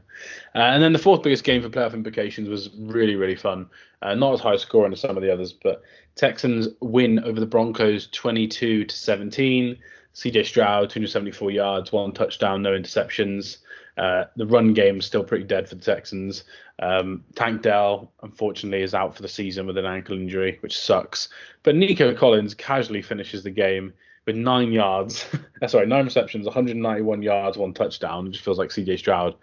Uh, 0.53 0.59
and 0.59 0.83
then 0.83 0.93
the 0.93 0.99
fourth 0.99 1.23
biggest 1.23 1.43
game 1.43 1.61
for 1.61 1.69
playoff 1.69 1.93
implications 1.93 2.49
was 2.49 2.69
really, 2.77 3.15
really 3.15 3.35
fun. 3.35 3.67
Uh, 4.01 4.15
not 4.15 4.33
as 4.33 4.41
high 4.41 4.57
scoring 4.57 4.93
as 4.93 4.99
some 4.99 5.17
of 5.17 5.23
the 5.23 5.31
others, 5.31 5.53
but 5.53 5.81
Texans 6.15 6.67
win 6.81 7.19
over 7.23 7.39
the 7.39 7.45
Broncos 7.45 8.07
22 8.11 8.85
to 8.85 8.95
17. 8.95 9.77
CJ 10.15 10.45
Stroud, 10.45 10.89
274 10.89 11.51
yards, 11.51 11.91
one 11.91 12.11
touchdown, 12.11 12.61
no 12.61 12.71
interceptions. 12.71 13.57
Uh, 13.97 14.25
the 14.35 14.45
run 14.45 14.73
game 14.73 14.99
is 14.99 15.05
still 15.05 15.23
pretty 15.23 15.43
dead 15.43 15.67
for 15.67 15.75
the 15.75 15.83
Texans. 15.83 16.43
Um, 16.79 17.23
Tank 17.35 17.61
Dell, 17.61 18.11
unfortunately, 18.23 18.81
is 18.81 18.93
out 18.93 19.15
for 19.15 19.21
the 19.21 19.27
season 19.27 19.67
with 19.67 19.77
an 19.77 19.85
ankle 19.85 20.17
injury, 20.17 20.57
which 20.61 20.77
sucks. 20.77 21.29
But 21.63 21.75
Nico 21.75 22.13
Collins 22.13 22.53
casually 22.53 23.01
finishes 23.01 23.43
the 23.43 23.51
game 23.51 23.93
with 24.25 24.35
nine 24.35 24.71
yards. 24.71 25.25
sorry, 25.67 25.87
nine 25.87 26.05
receptions, 26.05 26.45
191 26.45 27.21
yards, 27.21 27.57
one 27.57 27.73
touchdown. 27.73 28.27
It 28.27 28.31
just 28.31 28.43
feels 28.43 28.57
like 28.57 28.69
CJ 28.69 28.99
Stroud 28.99 29.35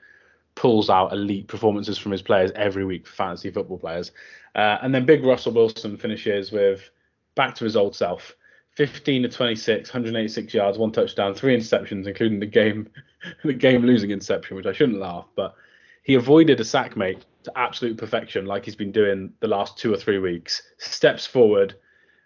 pulls 0.55 0.91
out 0.91 1.13
elite 1.13 1.47
performances 1.47 1.99
from 1.99 2.11
his 2.11 2.23
players 2.23 2.51
every 2.57 2.85
week 2.85 3.07
for 3.07 3.15
fantasy 3.15 3.51
football 3.51 3.79
players. 3.79 4.11
Uh, 4.55 4.79
and 4.83 4.93
then 4.93 5.07
big 5.07 5.25
Russell 5.25 5.53
Wilson 5.53 5.97
finishes 5.97 6.51
with 6.51 6.91
back 7.37 7.55
to 7.55 7.65
his 7.65 7.77
old 7.77 7.95
self. 7.95 8.35
15 8.79 9.25
to 9.25 9.29
26, 9.29 9.91
186 9.91 10.55
yards, 10.55 10.79
one 10.79 10.93
touchdown, 10.93 11.35
three 11.35 11.57
interceptions, 11.57 12.07
including 12.07 12.39
the 12.39 12.47
game, 12.47 12.89
the 13.45 13.53
game 13.53 13.83
losing 13.83 14.13
interception, 14.13 14.57
which 14.57 14.67
I 14.67 14.73
shouldn't 14.73 15.01
laugh, 15.01 15.25
but 15.35 15.57
he 16.05 16.15
avoided 16.15 16.61
a 16.61 16.65
sack 16.65 16.97
mate 16.97 17.25
to 17.43 17.59
absolute 17.59 17.99
perfection, 17.99 18.47
like 18.47 18.65
he's 18.65 18.77
been 18.77 18.93
doing 18.93 19.33
the 19.41 19.49
last 19.49 19.79
two 19.79 19.93
or 19.93 19.97
three 19.97 20.21
weeks. 20.21 20.63
Steps 20.79 21.27
forward, 21.27 21.75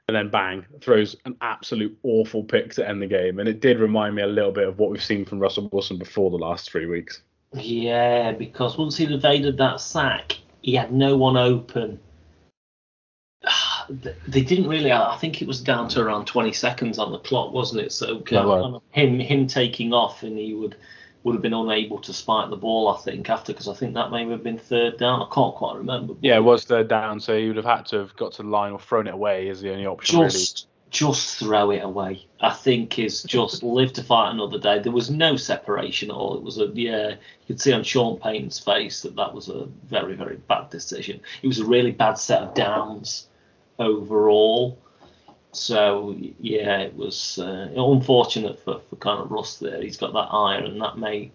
and 0.09 0.15
then 0.15 0.29
bang, 0.29 0.67
throws 0.83 1.17
an 1.25 1.37
absolute 1.41 1.99
awful 2.03 2.45
pick 2.45 2.75
to 2.75 2.87
end 2.87 3.01
the 3.01 3.07
game. 3.07 3.39
And 3.39 3.49
it 3.49 3.61
did 3.63 3.81
remind 3.81 4.15
me 4.15 4.21
a 4.21 4.27
little 4.27 4.53
bit 4.53 4.69
of 4.69 4.79
what 4.79 4.91
we've 4.91 5.03
seen 5.03 5.25
from 5.25 5.39
Russell 5.39 5.71
Wilson 5.73 5.97
before 5.97 6.31
the 6.31 6.37
last 6.37 6.71
three 6.71 6.85
weeks. 6.85 7.23
Yeah, 7.55 8.33
because 8.33 8.77
once 8.77 8.99
he'd 8.99 9.11
evaded 9.11 9.57
that 9.57 9.81
sack, 9.81 10.37
he 10.61 10.75
had 10.75 10.93
no 10.93 11.17
one 11.17 11.39
open. 11.39 11.99
They 13.89 14.43
didn't 14.43 14.69
really. 14.69 14.93
I 14.93 15.17
think 15.17 15.43
it 15.43 15.49
was 15.49 15.61
down 15.61 15.89
to 15.91 16.01
around 16.01 16.27
20 16.27 16.53
seconds 16.53 16.99
on 16.99 17.13
the 17.13 17.19
clock, 17.19 17.53
wasn't 17.53 17.83
it? 17.83 17.93
So 17.93 18.23
him 18.91 19.19
him 19.19 19.47
taking 19.47 19.93
off, 19.93 20.23
and 20.23 20.39
he 20.39 20.55
would 20.55 20.77
would 21.25 21.35
have 21.35 21.43
been 21.43 21.55
unable 21.55 21.99
to 22.01 22.13
spike 22.13 22.51
the 22.51 22.57
ball. 22.57 22.89
I 22.89 22.99
think 22.99 23.29
after 23.31 23.53
because 23.53 23.69
I 23.69 23.75
think 23.75 23.95
that 23.95 24.11
may 24.11 24.29
have 24.29 24.43
been 24.43 24.59
third 24.59 24.99
down. 24.99 25.23
I 25.23 25.35
can't 25.35 25.55
quite 25.55 25.77
remember. 25.77 26.15
Yeah, 26.21 26.37
it 26.37 26.45
was 26.45 26.65
third 26.65 26.89
down, 26.89 27.21
so 27.21 27.37
he 27.37 27.47
would 27.47 27.57
have 27.57 27.65
had 27.65 27.87
to 27.87 27.99
have 27.99 28.17
got 28.17 28.33
to 28.35 28.43
the 28.43 28.49
line 28.49 28.73
or 28.73 28.81
thrown 28.81 29.07
it 29.07 29.15
away 29.15 29.49
is 29.49 29.61
the 29.61 29.71
only 29.71 29.87
option. 29.87 30.21
Just 30.21 30.67
really. 30.97 31.13
just 31.13 31.39
throw 31.39 31.71
it 31.71 31.83
away. 31.83 32.27
I 32.41 32.53
think 32.53 32.99
is 32.99 33.23
just 33.23 33.63
live 33.63 33.93
to 33.95 34.03
fight 34.03 34.33
another 34.33 34.59
day. 34.59 34.81
There 34.81 34.93
was 34.93 35.11
no 35.11 35.37
separation 35.37 36.11
at 36.11 36.17
all. 36.17 36.37
It 36.37 36.43
was 36.43 36.59
a 36.59 36.67
yeah. 36.75 37.11
You 37.11 37.47
could 37.47 37.61
see 37.61 37.73
on 37.73 37.85
Sean 37.85 38.19
Payton's 38.19 38.59
face 38.59 39.03
that 39.03 39.17
that 39.17 39.33
was 39.33 39.49
a 39.49 39.67
very 39.87 40.15
very 40.15 40.37
bad 40.37 40.71
decision. 40.71 41.21
It 41.43 41.47
was 41.47 41.61
a 41.61 41.67
really 41.67 41.93
bad 41.93 42.15
set 42.15 42.43
of 42.43 42.55
downs 42.55 43.29
overall. 43.83 44.79
So 45.53 46.17
yeah, 46.19 46.79
it 46.79 46.95
was 46.95 47.39
uh, 47.39 47.69
unfortunate 47.77 48.59
for, 48.61 48.81
for 48.89 48.97
kind 48.97 49.21
of 49.21 49.31
Russ 49.31 49.59
there. 49.59 49.83
He's 49.83 49.99
got 49.99 50.13
that 50.15 50.29
iron, 50.33 50.65
and 50.65 50.81
that 50.81 50.99
may 50.99 51.31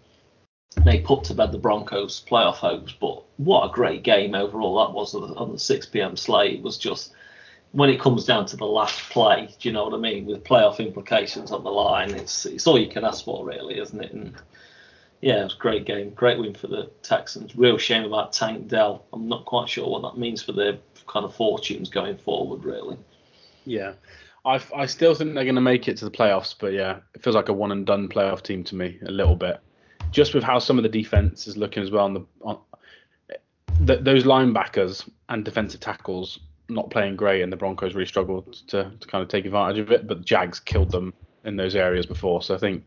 may 0.86 1.01
put 1.01 1.23
to 1.25 1.33
bed 1.33 1.51
the 1.51 1.57
Broncos' 1.57 2.23
playoff 2.27 2.55
hopes. 2.55 2.93
But 2.93 3.23
what 3.38 3.69
a 3.69 3.73
great 3.73 4.03
game 4.03 4.33
overall 4.33 4.86
that 4.86 4.93
was 4.93 5.13
on 5.13 5.51
the 5.51 5.60
6 5.60 5.86
p.m. 5.88 6.15
slate. 6.15 6.55
It 6.55 6.63
was 6.63 6.77
just 6.77 7.13
when 7.71 7.89
it 7.89 7.99
comes 7.99 8.25
down 8.25 8.45
to 8.47 8.57
the 8.57 8.65
last 8.65 8.99
play, 9.10 9.49
do 9.60 9.69
you 9.69 9.73
know 9.73 9.83
what 9.83 9.93
I 9.93 9.97
mean? 9.97 10.25
With 10.25 10.43
playoff 10.43 10.79
implications 10.79 11.51
on 11.51 11.63
the 11.63 11.69
line, 11.69 12.12
it's 12.12 12.45
it's 12.45 12.65
all 12.65 12.79
you 12.79 12.89
can 12.89 13.05
ask 13.05 13.25
for, 13.25 13.45
really, 13.45 13.79
isn't 13.79 14.03
it? 14.03 14.13
And 14.13 14.33
yeah, 15.21 15.41
it 15.41 15.43
was 15.43 15.56
a 15.56 15.58
great 15.58 15.86
game, 15.86 16.12
great 16.12 16.39
win 16.39 16.53
for 16.53 16.67
the 16.67 16.91
Texans. 17.01 17.56
Real 17.56 17.77
shame 17.77 18.03
about 18.03 18.34
Tank 18.34 18.67
Dell. 18.67 19.06
I'm 19.12 19.27
not 19.27 19.45
quite 19.45 19.67
sure 19.69 19.89
what 19.89 20.01
that 20.03 20.19
means 20.19 20.43
for 20.43 20.51
their 20.51 20.77
kind 21.08 21.25
of 21.25 21.34
fortunes 21.34 21.89
going 21.89 22.17
forward, 22.17 22.63
really. 22.63 22.97
Yeah. 23.65 23.93
I, 24.45 24.62
I 24.75 24.86
still 24.86 25.15
think 25.15 25.34
they're 25.34 25.43
going 25.43 25.56
to 25.56 25.62
make 25.62 25.88
it 25.88 25.97
to 25.97 26.06
the 26.06 26.12
playoffs, 26.12 26.56
but 26.58 26.71
yeah, 26.73 26.99
it 27.15 27.23
feels 27.23 27.36
like 27.36 27.49
a 27.49 27.53
one 27.53 27.71
and 27.71 27.86
done 27.86 28.08
playoff 28.08 28.43
team 28.43 28.63
to 28.65 28.75
me 28.75 28.97
a 29.06 29.12
little 29.12 29.36
bit. 29.36 29.60
Just 30.12 30.34
with 30.34 30.43
how 30.43 30.60
some 30.60 30.77
of 30.77 30.84
the 30.84 30.89
defense 30.89 31.47
is 31.47 31.58
looking 31.58 31.84
as 31.84 31.91
well 31.91 32.06
on 32.06 32.13
the 32.13 32.25
on, 32.41 32.60
the, 33.82 33.97
those 33.97 34.23
linebackers 34.23 35.10
and 35.30 35.43
defensive 35.43 35.82
tackles 35.82 36.39
not 36.69 36.89
playing 36.89 37.15
great, 37.15 37.41
and 37.41 37.51
the 37.51 37.58
Broncos 37.58 37.93
really 37.93 38.08
struggled 38.08 38.53
to, 38.67 38.91
to 38.99 39.08
kind 39.08 39.21
of 39.21 39.27
take 39.27 39.45
advantage 39.45 39.80
of 39.80 39.91
it. 39.91 40.08
But 40.08 40.19
the 40.19 40.23
Jags 40.23 40.60
killed 40.60 40.91
them 40.91 41.13
in 41.47 41.55
those 41.55 41.75
areas 41.75 42.05
before, 42.05 42.41
so 42.43 42.53
I 42.53 42.57
think 42.60 42.86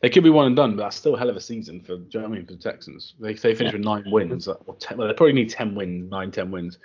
they 0.00 0.10
could 0.10 0.24
be 0.24 0.30
one 0.30 0.46
and 0.46 0.56
done. 0.56 0.74
But 0.74 0.84
that's 0.84 0.96
still 0.96 1.14
a 1.14 1.18
hell 1.18 1.30
of 1.30 1.36
a 1.36 1.40
season 1.40 1.80
for. 1.80 1.96
Do 1.96 2.06
you 2.10 2.20
know 2.20 2.26
I 2.26 2.30
mean 2.30 2.46
for 2.46 2.54
the 2.54 2.58
Texans? 2.58 3.14
They 3.20 3.34
they 3.34 3.54
finish 3.54 3.72
yeah. 3.72 3.78
with 3.78 3.84
nine 3.84 4.04
wins, 4.10 4.48
or 4.48 4.74
ten, 4.80 4.98
well, 4.98 5.06
they 5.06 5.14
probably 5.14 5.34
need 5.34 5.50
ten 5.50 5.74
wins, 5.74 6.10
nine 6.10 6.32
ten 6.32 6.50
wins. 6.50 6.78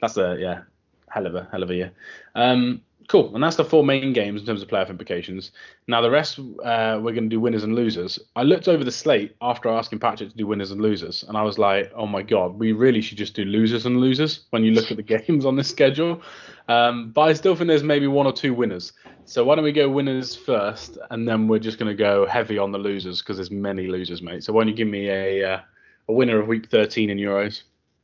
That's 0.00 0.16
a 0.18 0.36
yeah 0.38 0.62
hell 1.08 1.26
of 1.26 1.34
a 1.34 1.48
hell 1.50 1.62
of 1.62 1.70
a 1.70 1.74
year. 1.74 1.92
Um, 2.34 2.82
cool, 3.08 3.34
and 3.34 3.42
that's 3.42 3.56
the 3.56 3.64
four 3.64 3.84
main 3.84 4.12
games 4.12 4.40
in 4.40 4.46
terms 4.46 4.62
of 4.62 4.68
playoff 4.68 4.88
implications. 4.88 5.52
Now 5.86 6.00
the 6.00 6.10
rest, 6.10 6.38
uh, 6.38 6.98
we're 7.00 7.12
going 7.12 7.24
to 7.24 7.28
do 7.28 7.40
winners 7.40 7.64
and 7.64 7.74
losers. 7.74 8.18
I 8.34 8.42
looked 8.42 8.68
over 8.68 8.84
the 8.84 8.92
slate 8.92 9.36
after 9.40 9.68
asking 9.68 9.98
Patrick 10.00 10.30
to 10.30 10.36
do 10.36 10.46
winners 10.46 10.70
and 10.70 10.80
losers, 10.80 11.22
and 11.22 11.36
I 11.36 11.42
was 11.42 11.58
like, 11.58 11.92
oh 11.94 12.06
my 12.06 12.22
god, 12.22 12.58
we 12.58 12.72
really 12.72 13.00
should 13.00 13.18
just 13.18 13.34
do 13.34 13.44
losers 13.44 13.86
and 13.86 14.00
losers 14.00 14.46
when 14.50 14.64
you 14.64 14.72
look 14.72 14.90
at 14.90 14.96
the 14.96 15.02
games 15.18 15.44
on 15.44 15.56
this 15.56 15.68
schedule. 15.68 16.22
Um, 16.68 17.12
but 17.12 17.22
I 17.22 17.32
still 17.32 17.54
think 17.54 17.68
there's 17.68 17.82
maybe 17.82 18.06
one 18.06 18.26
or 18.26 18.32
two 18.32 18.54
winners. 18.54 18.92
So 19.24 19.44
why 19.44 19.54
don't 19.54 19.64
we 19.64 19.72
go 19.72 19.88
winners 19.88 20.34
first, 20.34 20.98
and 21.10 21.28
then 21.28 21.48
we're 21.48 21.58
just 21.58 21.78
going 21.78 21.90
to 21.90 21.96
go 21.96 22.26
heavy 22.26 22.58
on 22.58 22.72
the 22.72 22.78
losers 22.78 23.20
because 23.20 23.36
there's 23.36 23.50
many 23.50 23.86
losers, 23.86 24.22
mate. 24.22 24.44
So 24.44 24.52
why 24.52 24.62
don't 24.62 24.68
you 24.68 24.74
give 24.74 24.88
me 24.88 25.08
a 25.08 25.54
uh, 25.54 25.60
a 26.08 26.12
winner 26.12 26.40
of 26.40 26.46
week 26.46 26.70
13 26.70 27.10
in 27.10 27.18
Euros? 27.18 27.62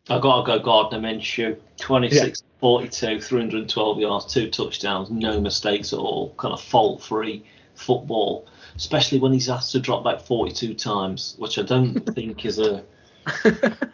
I 0.08 0.18
got 0.18 0.44
to 0.44 0.46
go 0.46 0.58
Gardner 0.58 0.98
Minshew, 0.98 1.56
26 1.78 2.42
yeah. 2.44 2.51
42, 2.62 3.20
312 3.20 3.98
yards, 3.98 4.32
two 4.32 4.48
touchdowns, 4.48 5.10
no 5.10 5.40
mistakes 5.40 5.92
at 5.92 5.98
all, 5.98 6.32
kind 6.36 6.54
of 6.54 6.60
fault 6.62 7.02
free 7.02 7.44
football, 7.74 8.46
especially 8.76 9.18
when 9.18 9.32
he's 9.32 9.50
asked 9.50 9.72
to 9.72 9.80
drop 9.80 10.04
back 10.04 10.20
42 10.20 10.74
times, 10.74 11.34
which 11.38 11.58
I 11.58 11.62
don't 11.62 11.94
think 12.14 12.46
is 12.46 12.60
a 12.60 12.84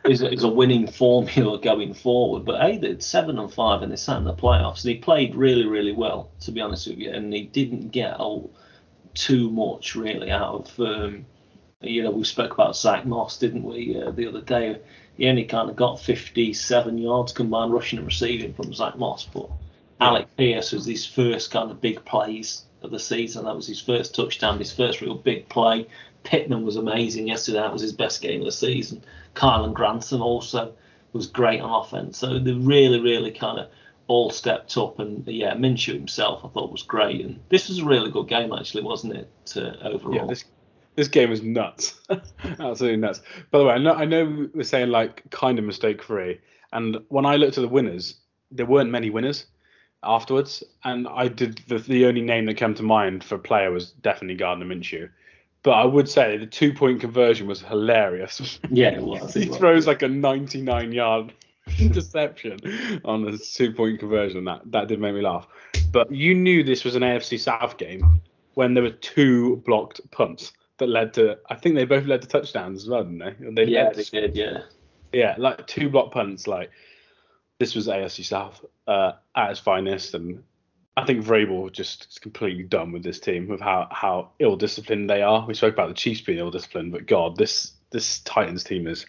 is, 0.05 0.21
a, 0.21 0.31
is 0.31 0.43
a 0.43 0.49
winning 0.49 0.87
formula 0.87 1.59
going 1.59 1.95
forward. 1.95 2.45
But 2.45 2.61
hey, 2.61 2.77
they 2.77 2.99
seven 2.99 3.39
and 3.39 3.51
five 3.51 3.81
and 3.81 3.91
they 3.91 3.97
sat 3.97 4.19
in 4.19 4.25
the 4.25 4.35
playoffs. 4.35 4.85
And 4.85 4.93
he 4.93 4.99
played 4.99 5.35
really, 5.35 5.65
really 5.65 5.93
well, 5.93 6.31
to 6.41 6.53
be 6.53 6.61
honest 6.61 6.89
with 6.89 6.99
you. 6.99 7.11
And 7.11 7.33
he 7.33 7.45
didn't 7.45 7.89
get 7.89 8.17
oh, 8.19 8.51
too 9.15 9.51
much 9.51 9.95
really 9.95 10.31
out 10.31 10.71
of. 10.71 10.81
Um, 10.81 11.25
you 11.81 12.03
know, 12.03 12.11
we 12.11 12.25
spoke 12.25 12.53
about 12.53 12.77
Zack 12.77 13.07
Moss, 13.07 13.39
didn't 13.39 13.63
we, 13.63 13.99
uh, 13.99 14.11
the 14.11 14.27
other 14.27 14.43
day? 14.43 14.81
He 15.19 15.29
only 15.29 15.45
kind 15.45 15.69
of 15.69 15.77
got 15.77 16.01
57 16.01 16.97
yards 16.97 17.33
combined 17.33 17.73
rushing 17.73 17.99
and 17.99 18.07
receiving 18.07 18.55
from 18.55 18.73
Zack 18.73 18.97
Moss, 18.97 19.25
but 19.27 19.51
Alec 20.01 20.29
Pierce 20.37 20.73
was 20.73 20.87
his 20.87 21.05
first 21.05 21.51
kind 21.51 21.73
of 21.73 21.81
big 21.81 22.05
plays 22.05 22.63
of 22.83 22.93
the 22.93 23.01
season. 23.01 23.45
That 23.45 23.57
was 23.57 23.67
his 23.67 23.81
first 23.81 24.15
touchdown, 24.15 24.61
his 24.61 24.73
first 24.73 25.01
real 25.01 25.17
big 25.17 25.49
play. 25.49 25.89
Pittman 26.23 26.65
was 26.65 26.77
amazing 26.77 27.27
yesterday. 27.27 27.59
That 27.59 27.73
was 27.73 27.83
his 27.83 27.93
best 27.93 28.23
game 28.23 28.41
of 28.41 28.47
the 28.47 28.53
season. 28.53 29.03
Kylen 29.35 29.75
Granson 29.75 30.21
also 30.21 30.75
was 31.13 31.27
great 31.27 31.61
on 31.61 31.71
offense. 31.71 32.19
So 32.19 32.39
they 32.39 32.53
really, 32.53 33.01
really 33.01 33.33
kind 33.33 33.59
of 33.59 33.71
all 34.07 34.31
stepped 34.31 34.77
up. 34.77 35.01
And 35.01 35.27
yeah, 35.27 35.55
Minshew 35.55 35.95
himself 35.95 36.45
I 36.45 36.49
thought 36.49 36.71
was 36.71 36.85
great. 36.85 37.25
And 37.25 37.41
this 37.49 37.69
was 37.69 37.81
a 37.81 37.85
really 37.85 38.13
good 38.13 38.29
game 38.29 38.53
actually, 38.53 38.85
wasn't 38.85 39.15
it? 39.15 39.31
Uh, 39.57 39.73
overall. 39.83 40.15
Yeah, 40.15 40.27
this 40.27 40.45
this 40.99 41.07
game 41.07 41.31
was 41.31 41.43
nuts, 41.43 41.95
absolutely 42.59 42.97
nuts. 42.97 43.23
By 43.53 43.61
the 43.61 43.65
way, 43.67 43.75
I 43.75 43.79
know 43.79 43.95
I 43.95 44.05
know 44.05 44.49
we're 44.53 44.65
saying 44.65 44.91
like 44.91 45.31
kind 45.31 45.57
of 45.57 45.65
mistake 45.65 46.03
free, 46.03 46.41
and 46.73 46.99
when 47.07 47.25
I 47.25 47.37
looked 47.37 47.57
at 47.57 47.61
the 47.61 47.69
winners, 47.69 48.17
there 48.51 48.67
weren't 48.67 48.91
many 48.91 49.09
winners 49.09 49.47
afterwards, 50.03 50.65
and 50.83 51.07
I 51.07 51.29
did 51.29 51.59
the 51.69 51.79
the 51.79 52.07
only 52.07 52.23
name 52.23 52.47
that 52.47 52.55
came 52.55 52.75
to 52.75 52.83
mind 52.83 53.23
for 53.23 53.39
player 53.39 53.71
was 53.71 53.93
definitely 53.93 54.35
Gardner 54.35 54.67
Minshew. 54.67 55.09
But 55.63 55.75
I 55.75 55.85
would 55.85 56.09
say 56.09 56.37
the 56.37 56.47
two 56.47 56.75
point 56.75 57.01
conversion 57.01 57.47
was 57.47 57.63
hilarious. 57.63 58.59
Yeah, 58.69 58.95
it 58.95 59.03
was. 59.03 59.35
he 59.35 59.47
throws 59.47 59.87
like 59.87 60.03
a 60.03 60.09
99 60.09 60.91
yard 60.91 61.33
interception 61.79 62.59
on 63.05 63.29
a 63.29 63.39
two 63.39 63.73
point 63.73 64.01
conversion. 64.01 64.45
That 64.47 64.63
that 64.73 64.89
did 64.89 64.99
make 64.99 65.15
me 65.15 65.21
laugh. 65.21 65.47
But 65.93 66.11
you 66.11 66.35
knew 66.35 66.65
this 66.65 66.83
was 66.83 66.97
an 66.97 67.03
AFC 67.03 67.39
South 67.39 67.77
game 67.77 68.21
when 68.55 68.75
there 68.75 68.83
were 68.83 68.91
two 68.91 69.63
blocked 69.65 70.01
punts 70.11 70.55
that 70.79 70.89
led 70.89 71.15
to. 71.15 71.39
I 71.49 71.57
think 71.57 71.75
they 71.75 71.85
both 71.85 72.07
led 72.07 72.23
to 72.23 72.29
touchdowns 72.29 72.85
as 72.85 72.89
well, 72.89 73.05
didn't 73.05 73.19
they? 73.19 73.65
they 73.65 73.71
yeah, 73.71 73.91
they 73.93 74.05
did. 74.05 74.37
Yeah. 74.37 74.63
Yeah, 75.13 75.35
like 75.39 75.67
two 75.67 75.89
block 75.89 76.13
punts. 76.13 76.47
Like 76.47 76.71
this 77.59 77.75
was 77.75 77.89
AFC 77.89 78.25
South 78.25 78.65
uh, 78.87 79.13
at 79.35 79.51
its 79.51 79.61
finest, 79.61 80.15
and 80.15 80.43
I 80.97 81.05
think 81.05 81.25
Vrabel 81.25 81.73
just 81.73 82.09
is 82.11 82.19
completely 82.19 82.65
done 82.65 82.93
with 82.93 83.03
this 83.03 83.21
team 83.21 83.49
with 83.49 83.61
how 83.61 83.89
how 83.91 84.33
ill 84.39 84.57
disciplined 84.57 85.09
they 85.09 85.23
are. 85.23 85.47
We 85.47 85.55
spoke 85.55 85.75
about 85.75 85.89
the 85.89 85.95
Chiefs 85.95 86.21
being 86.21 86.39
ill 86.39 86.51
disciplined, 86.51 86.93
but 86.93 87.07
God, 87.07 87.37
this 87.37 87.73
this 87.91 88.21
Titans 88.21 88.65
team 88.65 88.87
is 88.87 89.07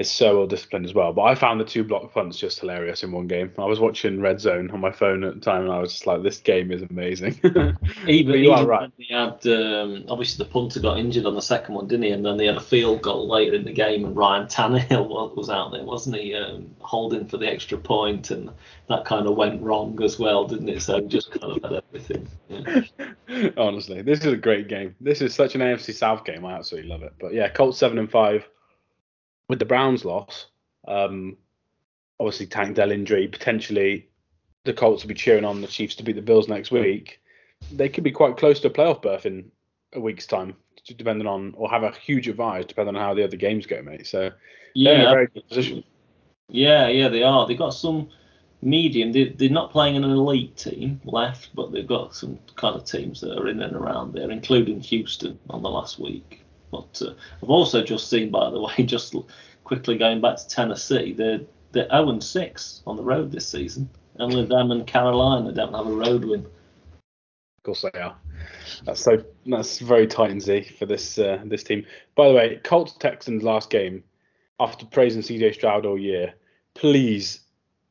is 0.00 0.10
so 0.10 0.38
well 0.38 0.46
disciplined 0.46 0.86
as 0.86 0.94
well. 0.94 1.12
But 1.12 1.22
I 1.22 1.34
found 1.34 1.60
the 1.60 1.64
two 1.64 1.84
block 1.84 2.12
punts 2.14 2.38
just 2.38 2.58
hilarious 2.58 3.02
in 3.02 3.12
one 3.12 3.26
game. 3.26 3.52
I 3.58 3.66
was 3.66 3.78
watching 3.78 4.20
Red 4.20 4.40
Zone 4.40 4.70
on 4.70 4.80
my 4.80 4.90
phone 4.90 5.22
at 5.24 5.34
the 5.34 5.40
time, 5.40 5.64
and 5.64 5.72
I 5.72 5.78
was 5.78 5.92
just 5.92 6.06
like, 6.06 6.22
"This 6.22 6.38
game 6.38 6.72
is 6.72 6.82
amazing." 6.82 7.38
even 8.08 8.40
you 8.40 8.50
are 8.52 8.66
right. 8.66 8.90
They 8.96 9.14
had 9.14 9.46
um, 9.46 10.06
obviously 10.08 10.42
the 10.42 10.50
punter 10.50 10.80
got 10.80 10.98
injured 10.98 11.26
on 11.26 11.34
the 11.34 11.42
second 11.42 11.74
one, 11.74 11.86
didn't 11.86 12.04
he? 12.04 12.10
And 12.12 12.24
then 12.24 12.38
they 12.38 12.46
had 12.46 12.56
a 12.56 12.60
field 12.60 13.02
goal 13.02 13.28
later 13.28 13.54
in 13.54 13.64
the 13.64 13.72
game, 13.72 14.06
and 14.06 14.16
Ryan 14.16 14.46
Tannehill 14.46 15.06
was, 15.08 15.36
was 15.36 15.50
out 15.50 15.72
there, 15.72 15.84
wasn't 15.84 16.16
he, 16.16 16.34
um, 16.34 16.74
holding 16.80 17.26
for 17.26 17.36
the 17.36 17.46
extra 17.46 17.76
point, 17.76 18.30
and 18.30 18.50
that 18.88 19.04
kind 19.04 19.26
of 19.26 19.36
went 19.36 19.60
wrong 19.60 20.02
as 20.02 20.18
well, 20.18 20.46
didn't 20.46 20.70
it? 20.70 20.80
So 20.80 21.00
just 21.02 21.30
kind 21.32 21.62
of 21.62 21.62
had 21.62 21.82
everything. 21.88 22.26
Yeah. 22.48 23.50
Honestly, 23.58 24.00
this 24.00 24.20
is 24.20 24.32
a 24.32 24.36
great 24.36 24.66
game. 24.66 24.96
This 24.98 25.20
is 25.20 25.34
such 25.34 25.54
an 25.54 25.60
AFC 25.60 25.92
South 25.92 26.24
game. 26.24 26.46
I 26.46 26.54
absolutely 26.54 26.88
love 26.88 27.02
it. 27.02 27.12
But 27.20 27.34
yeah, 27.34 27.50
Colts 27.50 27.76
seven 27.76 27.98
and 27.98 28.10
five 28.10 28.48
with 29.50 29.58
the 29.58 29.64
Browns 29.64 30.04
loss, 30.04 30.46
um, 30.86 31.36
obviously 32.20 32.46
Tank 32.46 32.76
Dell 32.76 32.92
injury, 32.92 33.26
potentially 33.26 34.08
the 34.64 34.72
Colts 34.72 35.02
will 35.02 35.08
be 35.08 35.14
cheering 35.14 35.44
on 35.44 35.60
the 35.60 35.66
Chiefs 35.66 35.96
to 35.96 36.04
beat 36.04 36.14
the 36.14 36.22
Bills 36.22 36.48
next 36.48 36.70
week. 36.70 37.20
They 37.72 37.88
could 37.88 38.04
be 38.04 38.12
quite 38.12 38.36
close 38.36 38.60
to 38.60 38.68
a 38.68 38.70
playoff 38.70 39.02
berth 39.02 39.26
in 39.26 39.50
a 39.92 40.00
week's 40.00 40.26
time, 40.26 40.54
depending 40.86 41.26
on, 41.26 41.52
or 41.56 41.68
have 41.68 41.82
a 41.82 41.90
huge 41.90 42.28
advantage 42.28 42.68
depending 42.68 42.94
on 42.94 43.02
how 43.02 43.12
the 43.12 43.24
other 43.24 43.36
games 43.36 43.66
go, 43.66 43.82
mate. 43.82 44.06
So 44.06 44.30
yeah, 44.74 44.92
they're 44.92 45.00
in 45.00 45.06
a 45.06 45.10
very 45.10 45.26
good 45.26 45.48
position. 45.48 45.84
Yeah, 46.48 46.86
yeah, 46.86 47.08
they 47.08 47.24
are. 47.24 47.46
They've 47.48 47.58
got 47.58 47.74
some 47.74 48.08
medium. 48.62 49.10
They, 49.10 49.30
they're 49.30 49.50
not 49.50 49.72
playing 49.72 49.96
an 49.96 50.04
elite 50.04 50.56
team 50.56 51.00
left, 51.04 51.50
but 51.56 51.72
they've 51.72 51.86
got 51.86 52.14
some 52.14 52.38
kind 52.54 52.76
of 52.76 52.84
teams 52.84 53.20
that 53.22 53.36
are 53.36 53.48
in 53.48 53.60
and 53.60 53.74
around 53.74 54.14
there, 54.14 54.30
including 54.30 54.80
Houston 54.80 55.40
on 55.48 55.62
the 55.62 55.70
last 55.70 55.98
week. 55.98 56.39
But 56.70 57.00
uh, 57.04 57.14
I've 57.42 57.50
also 57.50 57.82
just 57.82 58.08
seen, 58.08 58.30
by 58.30 58.50
the 58.50 58.60
way, 58.78 58.84
just 58.84 59.14
quickly 59.64 59.98
going 59.98 60.20
back 60.20 60.36
to 60.36 60.48
Tennessee, 60.48 61.12
they're 61.12 61.40
they're 61.72 61.88
0 61.88 62.18
6 62.18 62.82
on 62.86 62.96
the 62.96 63.02
road 63.02 63.30
this 63.30 63.48
season. 63.48 63.88
Only 64.18 64.44
them 64.44 64.70
and 64.70 64.86
Carolina 64.86 65.52
don't 65.52 65.72
have 65.72 65.86
a 65.86 65.92
road 65.92 66.24
win. 66.24 66.40
Of 66.40 67.62
course 67.64 67.84
they 67.92 67.98
are. 68.00 68.16
That's 68.84 69.00
so 69.00 69.22
that's 69.46 69.78
very 69.78 70.06
Titansy 70.06 70.76
for 70.78 70.86
this 70.86 71.18
uh, 71.18 71.42
this 71.44 71.62
team. 71.62 71.86
By 72.16 72.28
the 72.28 72.34
way, 72.34 72.60
Colts 72.64 72.94
Texans 72.94 73.42
last 73.42 73.70
game. 73.70 74.02
After 74.58 74.84
praising 74.84 75.22
CJ 75.22 75.54
Stroud 75.54 75.86
all 75.86 75.98
year, 75.98 76.34
please, 76.74 77.40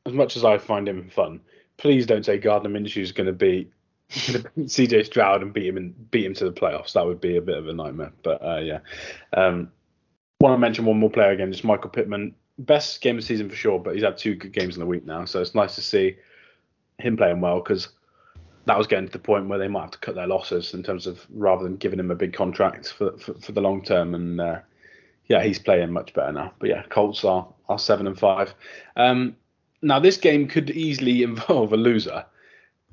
as 0.06 0.12
much 0.12 0.36
as 0.36 0.44
I 0.44 0.56
find 0.58 0.88
him 0.88 1.08
fun, 1.08 1.40
please 1.78 2.06
don't 2.06 2.24
say 2.24 2.38
Gardner 2.38 2.70
Minshew 2.70 3.02
is 3.02 3.10
going 3.10 3.26
to 3.26 3.32
be 3.32 3.68
CJ 4.10 5.06
Stroud 5.06 5.42
and 5.42 5.52
beat 5.52 5.66
him 5.66 5.76
and 5.76 6.10
beat 6.10 6.26
him 6.26 6.34
to 6.34 6.44
the 6.44 6.52
playoffs. 6.52 6.92
That 6.92 7.06
would 7.06 7.20
be 7.20 7.36
a 7.36 7.42
bit 7.42 7.58
of 7.58 7.68
a 7.68 7.72
nightmare. 7.72 8.12
But 8.22 8.44
uh, 8.44 8.58
yeah, 8.58 8.80
um, 9.32 9.70
want 10.40 10.54
to 10.54 10.58
mention 10.58 10.84
one 10.84 10.98
more 10.98 11.10
player 11.10 11.30
again, 11.30 11.52
just 11.52 11.64
Michael 11.64 11.90
Pittman. 11.90 12.34
Best 12.58 13.00
game 13.00 13.16
of 13.16 13.22
the 13.22 13.26
season 13.26 13.48
for 13.48 13.56
sure, 13.56 13.78
but 13.78 13.94
he's 13.94 14.04
had 14.04 14.18
two 14.18 14.34
good 14.34 14.52
games 14.52 14.74
in 14.76 14.80
the 14.80 14.86
week 14.86 15.06
now, 15.06 15.24
so 15.24 15.40
it's 15.40 15.54
nice 15.54 15.74
to 15.76 15.82
see 15.82 16.16
him 16.98 17.16
playing 17.16 17.40
well 17.40 17.60
because 17.60 17.88
that 18.66 18.76
was 18.76 18.86
getting 18.86 19.06
to 19.06 19.12
the 19.12 19.18
point 19.18 19.48
where 19.48 19.58
they 19.58 19.68
might 19.68 19.82
have 19.82 19.90
to 19.92 19.98
cut 19.98 20.14
their 20.14 20.26
losses 20.26 20.74
in 20.74 20.82
terms 20.82 21.06
of 21.06 21.26
rather 21.30 21.64
than 21.64 21.76
giving 21.76 21.98
him 21.98 22.10
a 22.10 22.14
big 22.14 22.32
contract 22.32 22.92
for 22.92 23.16
for, 23.18 23.34
for 23.34 23.52
the 23.52 23.60
long 23.60 23.82
term. 23.82 24.14
And 24.14 24.40
uh, 24.40 24.60
yeah, 25.28 25.42
he's 25.42 25.58
playing 25.58 25.92
much 25.92 26.12
better 26.12 26.32
now. 26.32 26.52
But 26.58 26.68
yeah, 26.68 26.82
Colts 26.88 27.24
are 27.24 27.48
are 27.68 27.78
seven 27.78 28.06
and 28.06 28.18
five. 28.18 28.54
Um, 28.96 29.36
now 29.80 29.98
this 29.98 30.18
game 30.18 30.48
could 30.48 30.70
easily 30.70 31.22
involve 31.30 31.72
a 31.72 31.76
loser 31.76 32.24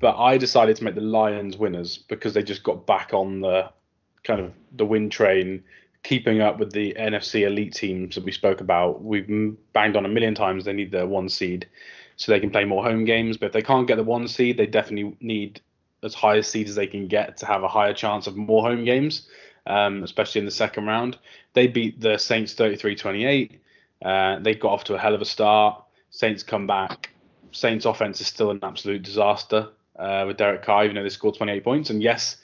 but 0.00 0.16
I 0.16 0.38
decided 0.38 0.76
to 0.76 0.84
make 0.84 0.94
the 0.94 1.00
Lions 1.00 1.56
winners 1.56 1.98
because 1.98 2.34
they 2.34 2.42
just 2.42 2.62
got 2.62 2.86
back 2.86 3.12
on 3.12 3.40
the 3.40 3.70
kind 4.22 4.40
of 4.40 4.52
the 4.72 4.84
win 4.84 5.10
train, 5.10 5.64
keeping 6.02 6.40
up 6.40 6.58
with 6.58 6.72
the 6.72 6.94
NFC 6.98 7.46
elite 7.46 7.74
teams 7.74 8.14
that 8.14 8.24
we 8.24 8.32
spoke 8.32 8.60
about. 8.60 9.02
We've 9.02 9.56
banged 9.72 9.96
on 9.96 10.04
a 10.04 10.08
million 10.08 10.34
times 10.34 10.64
they 10.64 10.72
need 10.72 10.92
the 10.92 11.06
one 11.06 11.28
seed 11.28 11.66
so 12.16 12.30
they 12.30 12.40
can 12.40 12.50
play 12.50 12.64
more 12.64 12.84
home 12.84 13.04
games. 13.04 13.36
But 13.36 13.46
if 13.46 13.52
they 13.52 13.62
can't 13.62 13.88
get 13.88 13.96
the 13.96 14.04
one 14.04 14.28
seed, 14.28 14.56
they 14.56 14.66
definitely 14.66 15.16
need 15.20 15.60
as 16.04 16.14
high 16.14 16.36
a 16.36 16.42
seed 16.42 16.68
as 16.68 16.76
they 16.76 16.86
can 16.86 17.08
get 17.08 17.36
to 17.38 17.46
have 17.46 17.64
a 17.64 17.68
higher 17.68 17.94
chance 17.94 18.28
of 18.28 18.36
more 18.36 18.62
home 18.62 18.84
games, 18.84 19.26
um, 19.66 20.04
especially 20.04 20.38
in 20.40 20.44
the 20.44 20.52
second 20.52 20.86
round. 20.86 21.18
They 21.54 21.66
beat 21.66 22.00
the 22.00 22.18
Saints 22.18 22.54
33 22.54 22.94
28. 22.94 23.60
Uh, 24.04 24.38
they 24.38 24.54
got 24.54 24.70
off 24.72 24.84
to 24.84 24.94
a 24.94 24.98
hell 24.98 25.14
of 25.14 25.20
a 25.20 25.24
start. 25.24 25.82
Saints 26.10 26.44
come 26.44 26.68
back. 26.68 27.10
Saints 27.50 27.84
offense 27.84 28.20
is 28.20 28.28
still 28.28 28.52
an 28.52 28.60
absolute 28.62 29.02
disaster 29.02 29.70
uh, 29.98 30.24
with 30.26 30.36
Derek 30.36 30.62
Carr, 30.62 30.84
even 30.84 30.96
though 30.96 31.02
they 31.02 31.08
scored 31.08 31.36
28 31.36 31.64
points. 31.64 31.90
And 31.90 32.02
yes, 32.02 32.36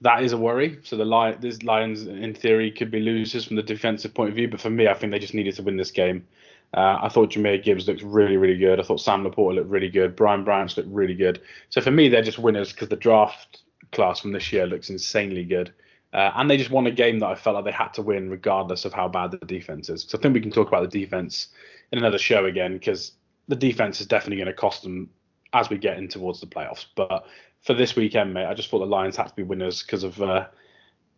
that 0.00 0.22
is 0.22 0.32
a 0.32 0.36
worry. 0.36 0.78
So 0.82 0.96
the 0.96 1.04
Lions, 1.04 1.40
these 1.40 1.62
Lions, 1.62 2.06
in 2.06 2.34
theory, 2.34 2.70
could 2.70 2.90
be 2.90 3.00
losers 3.00 3.44
from 3.44 3.56
the 3.56 3.62
defensive 3.62 4.14
point 4.14 4.30
of 4.30 4.36
view. 4.36 4.48
But 4.48 4.60
for 4.60 4.70
me, 4.70 4.88
I 4.88 4.94
think 4.94 5.12
they 5.12 5.18
just 5.18 5.34
needed 5.34 5.54
to 5.56 5.62
win 5.62 5.76
this 5.76 5.90
game. 5.90 6.26
Uh, 6.74 6.98
I 7.02 7.08
thought 7.08 7.30
Jahmyr 7.30 7.62
Gibbs 7.62 7.86
looked 7.86 8.02
really, 8.02 8.36
really 8.36 8.56
good. 8.56 8.80
I 8.80 8.82
thought 8.82 9.00
Sam 9.00 9.24
LaPorta 9.24 9.56
looked 9.56 9.70
really 9.70 9.90
good. 9.90 10.16
Brian 10.16 10.42
Branch 10.42 10.74
looked 10.76 10.88
really 10.88 11.14
good. 11.14 11.40
So 11.68 11.80
for 11.80 11.90
me, 11.90 12.08
they're 12.08 12.22
just 12.22 12.38
winners 12.38 12.72
because 12.72 12.88
the 12.88 12.96
draft 12.96 13.60
class 13.92 14.20
from 14.20 14.32
this 14.32 14.52
year 14.52 14.66
looks 14.66 14.88
insanely 14.88 15.44
good. 15.44 15.72
Uh, 16.14 16.30
and 16.34 16.50
they 16.50 16.56
just 16.56 16.70
won 16.70 16.86
a 16.86 16.90
game 16.90 17.18
that 17.20 17.28
I 17.28 17.34
felt 17.34 17.56
like 17.56 17.64
they 17.64 17.72
had 17.72 17.94
to 17.94 18.02
win 18.02 18.30
regardless 18.30 18.84
of 18.84 18.92
how 18.92 19.08
bad 19.08 19.30
the 19.30 19.38
defense 19.38 19.88
is. 19.88 20.04
So 20.08 20.18
I 20.18 20.20
think 20.20 20.34
we 20.34 20.40
can 20.40 20.50
talk 20.50 20.68
about 20.68 20.90
the 20.90 21.00
defense 21.00 21.48
in 21.90 21.98
another 21.98 22.18
show 22.18 22.46
again 22.46 22.74
because 22.74 23.12
the 23.48 23.56
defense 23.56 24.00
is 24.00 24.06
definitely 24.06 24.36
going 24.36 24.46
to 24.46 24.52
cost 24.52 24.82
them 24.82 25.10
as 25.52 25.70
we 25.70 25.78
get 25.78 25.98
in 25.98 26.08
towards 26.08 26.40
the 26.40 26.46
playoffs. 26.46 26.86
But 26.94 27.26
for 27.60 27.74
this 27.74 27.96
weekend, 27.96 28.34
mate, 28.34 28.46
I 28.46 28.54
just 28.54 28.70
thought 28.70 28.80
the 28.80 28.86
Lions 28.86 29.16
had 29.16 29.28
to 29.28 29.34
be 29.34 29.42
winners 29.42 29.82
because 29.82 30.04
of 30.04 30.16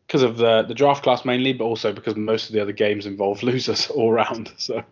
because 0.07 0.23
uh, 0.23 0.29
of 0.29 0.37
the 0.37 0.63
the 0.63 0.75
draft 0.75 1.03
class 1.03 1.25
mainly, 1.25 1.53
but 1.53 1.65
also 1.65 1.93
because 1.93 2.17
most 2.17 2.49
of 2.49 2.55
the 2.55 2.61
other 2.61 2.73
games 2.73 3.07
involve 3.07 3.43
losers 3.43 3.89
all 3.89 4.13
round. 4.13 4.53
So. 4.57 4.85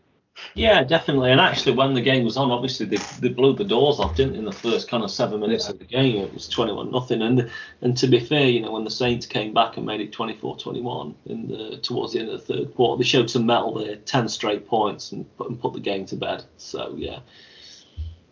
Yeah, 0.54 0.82
definitely. 0.82 1.30
And 1.30 1.40
actually, 1.40 1.76
when 1.76 1.92
the 1.92 2.00
game 2.00 2.24
was 2.24 2.38
on, 2.38 2.50
obviously 2.50 2.86
they, 2.86 2.96
they 3.20 3.28
blew 3.28 3.54
the 3.54 3.64
doors 3.64 4.00
off, 4.00 4.16
didn't 4.16 4.36
in 4.36 4.46
the 4.46 4.52
first 4.52 4.88
kind 4.88 5.04
of 5.04 5.10
seven 5.10 5.40
minutes 5.40 5.66
yeah. 5.66 5.72
of 5.72 5.78
the 5.78 5.84
game. 5.84 6.24
It 6.24 6.32
was 6.32 6.48
21 6.48 6.90
nothing. 6.90 7.20
And 7.20 7.50
and 7.82 7.96
to 7.98 8.06
be 8.06 8.18
fair, 8.18 8.46
you 8.46 8.60
know, 8.60 8.72
when 8.72 8.84
the 8.84 8.90
Saints 8.90 9.26
came 9.26 9.52
back 9.52 9.76
and 9.76 9.84
made 9.84 10.00
it 10.00 10.12
24-21 10.12 11.14
in 11.26 11.48
the 11.48 11.76
towards 11.78 12.14
the 12.14 12.20
end 12.20 12.30
of 12.30 12.46
the 12.46 12.54
third 12.54 12.74
quarter, 12.74 12.98
they 12.98 13.06
showed 13.06 13.30
some 13.30 13.46
mettle 13.46 13.74
there, 13.74 13.96
10 13.96 14.28
straight 14.28 14.66
points, 14.66 15.12
and 15.12 15.36
put, 15.36 15.50
and 15.50 15.60
put 15.60 15.74
the 15.74 15.80
game 15.80 16.06
to 16.06 16.16
bed. 16.16 16.44
So 16.56 16.94
yeah, 16.96 17.20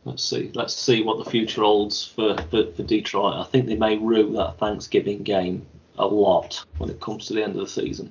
let's 0.05 0.25
see. 0.25 0.51
Let's 0.55 0.75
see 0.75 1.03
what 1.03 1.23
the 1.23 1.31
future 1.31 1.63
holds 1.63 2.05
for, 2.05 2.37
for, 2.51 2.73
for 2.73 2.83
Detroit. 2.83 3.35
I 3.35 3.45
think 3.45 3.67
they 3.67 3.77
may 3.77 3.97
rue 3.97 4.33
that 4.33 4.59
Thanksgiving 4.59 5.23
game 5.23 5.67
a 5.99 6.07
lot 6.07 6.65
when 6.79 6.91
it 6.91 7.01
comes 7.01 7.27
to 7.27 7.35
the 7.35 7.43
end 7.43 7.55
of 7.55 7.61
the 7.61 7.69
season. 7.69 8.11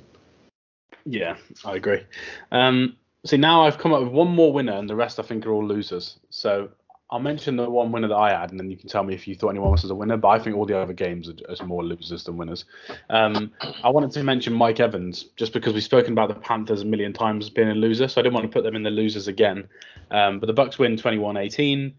Yeah, 1.06 1.38
I 1.66 1.76
agree. 1.76 2.04
Um, 2.52 2.98
see, 3.26 3.38
now 3.38 3.66
I've 3.66 3.78
come 3.78 3.94
up 3.94 4.04
with 4.04 4.12
one 4.12 4.30
more 4.30 4.54
winner, 4.54 4.74
and 4.74 4.90
the 4.90 4.96
rest 4.96 5.20
I 5.20 5.24
think 5.24 5.46
are 5.46 5.52
all 5.52 5.66
losers. 5.66 6.20
So 6.30 6.70
I'll 7.12 7.20
mention 7.20 7.56
the 7.56 7.68
one 7.68 7.92
winner 7.92 8.08
that 8.08 8.16
I 8.16 8.40
had, 8.40 8.52
and 8.52 8.60
then 8.60 8.70
you 8.70 8.78
can 8.78 8.88
tell 8.88 9.04
me 9.04 9.16
if 9.16 9.28
you 9.28 9.34
thought 9.34 9.50
anyone 9.50 9.70
else 9.70 9.82
was 9.82 9.90
a 9.90 9.96
winner. 9.96 10.16
But 10.16 10.28
I 10.28 10.40
think 10.40 10.56
all 10.56 10.66
the 10.66 10.78
other 10.78 10.94
games 10.94 11.28
are, 11.28 11.34
are 11.50 11.66
more 11.66 11.84
losers 11.84 12.24
than 12.24 12.38
winners. 12.38 12.66
Um, 13.10 13.52
I 13.84 13.90
wanted 13.90 14.12
to 14.12 14.24
mention 14.24 14.54
Mike 14.54 14.80
Evans 14.80 15.24
just 15.36 15.52
because 15.52 15.74
we've 15.74 15.84
spoken 15.84 16.14
about 16.14 16.30
the 16.30 16.36
Panthers 16.36 16.82
a 16.82 16.86
million 16.86 17.12
times 17.14 17.50
being 17.50 17.70
a 17.70 17.74
loser, 17.74 18.08
so 18.08 18.22
I 18.22 18.24
didn't 18.24 18.36
want 18.36 18.46
to 18.46 18.54
put 18.54 18.64
them 18.64 18.76
in 18.76 18.84
the 18.84 18.92
losers 18.92 19.28
again. 19.28 19.68
Um, 20.12 20.40
but 20.40 20.46
the 20.48 20.54
Bucs 20.54 20.78
win 20.78 20.98
21-18. 20.98 21.94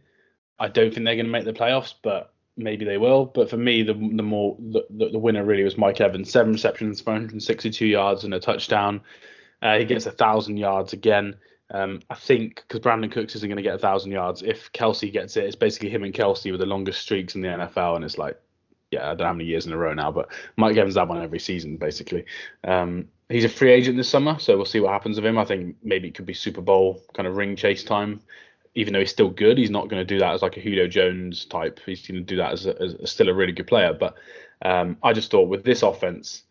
I 0.61 0.69
don't 0.69 0.95
think 0.95 1.05
they're 1.05 1.17
going 1.17 1.27
to 1.27 1.33
make 1.33 1.45
the 1.45 1.53
playoffs, 1.53 1.95
but 2.03 2.33
maybe 2.57 2.85
they 2.85 2.99
will. 2.99 3.27
But 3.27 3.51
for 3.51 3.57
me, 3.57 3.83
the 3.83 3.95
the 3.95 4.23
more 4.23 4.57
the, 4.61 4.85
the 4.91 5.19
winner 5.19 5.45
really 5.45 5.65
was 5.65 5.77
Mike 5.77 6.01
Evans, 6.01 6.31
seven 6.31 6.53
receptions 6.53 7.01
for 7.01 7.13
162 7.13 7.87
yards 7.87 8.25
and 8.25 8.35
a 8.35 8.41
touchdown. 8.41 9.01
Uh, 9.63 9.79
he 9.79 9.85
gets 9.85 10.07
a 10.07 10.13
thousand 10.13 10.57
yards 10.57 10.93
again. 10.93 11.37
Um, 11.73 12.01
I 12.11 12.15
think 12.15 12.65
because 12.67 12.81
Brandin 12.81 13.13
Cooks 13.13 13.37
isn't 13.37 13.49
going 13.49 13.57
to 13.57 13.63
get 13.63 13.75
a 13.75 13.79
thousand 13.79 14.13
yards. 14.13 14.43
If 14.43 14.73
Kelce 14.73 15.13
gets 15.13 15.37
it, 15.37 15.45
it's 15.45 15.57
basically 15.57 15.91
him 15.91 16.05
and 16.05 16.13
Kelce 16.13 16.51
with 16.51 16.61
the 16.61 16.67
longest 16.67 17.01
streaks 17.03 17.35
in 17.35 17.43
the 17.43 17.49
NFL, 17.49 17.97
and 17.97 18.05
it's 18.05 18.19
like, 18.19 18.41
yeah, 18.91 19.05
I 19.05 19.09
don't 19.09 19.19
know 19.19 19.27
how 19.27 19.33
many 19.33 19.45
years 19.45 19.67
in 19.67 19.73
a 19.73 19.77
row 19.77 19.95
now, 19.95 20.11
but 20.11 20.31
Mike 20.57 20.77
Evans 20.77 20.95
that 20.95 21.07
one 21.07 21.23
every 21.23 21.39
season 21.39 21.77
basically. 21.77 22.25
Um, 22.65 23.09
he's 23.29 23.45
a 23.45 23.49
free 23.49 23.71
agent 23.71 23.97
this 23.97 24.09
summer, 24.09 24.39
so 24.39 24.57
we'll 24.57 24.67
see 24.67 24.81
what 24.81 24.93
happens 24.93 25.17
with 25.17 25.27
him. 25.27 25.39
I 25.39 25.45
think 25.45 25.77
maybe 25.83 26.09
it 26.09 26.15
could 26.15 26.27
be 26.27 26.35
Super 26.35 26.61
Bowl 26.61 27.01
kind 27.15 27.29
of 27.29 27.37
ring 27.37 27.55
chase 27.57 27.85
time. 27.85 28.21
Even 28.77 28.93
though 28.93 29.01
he's 29.01 29.11
still 29.11 29.31
good, 29.31 29.59
he's 29.59 29.71
not 29.71 29.89
going 29.89 30.01
to 30.01 30.05
do 30.05 30.21
that 30.21 30.33
as 30.33 30.43
like 30.43 30.57
a 30.57 30.61
Julio 30.61 30.87
Jones 30.87 31.45
type. 31.45 31.81
He's 31.85 32.07
going 32.07 32.21
to 32.21 32.25
do 32.25 32.37
that 32.37 32.53
as, 32.53 32.67
a, 32.67 32.81
as 32.81 33.11
still 33.11 33.29
a 33.29 33.35
really 33.35 33.53
good 33.53 33.67
player. 33.67 33.93
But 33.93 34.15
um, 34.63 34.97
I 35.03 35.13
just 35.13 35.31
thought 35.31 35.49
with 35.49 35.65
this 35.65 35.83
offense, 35.83 36.45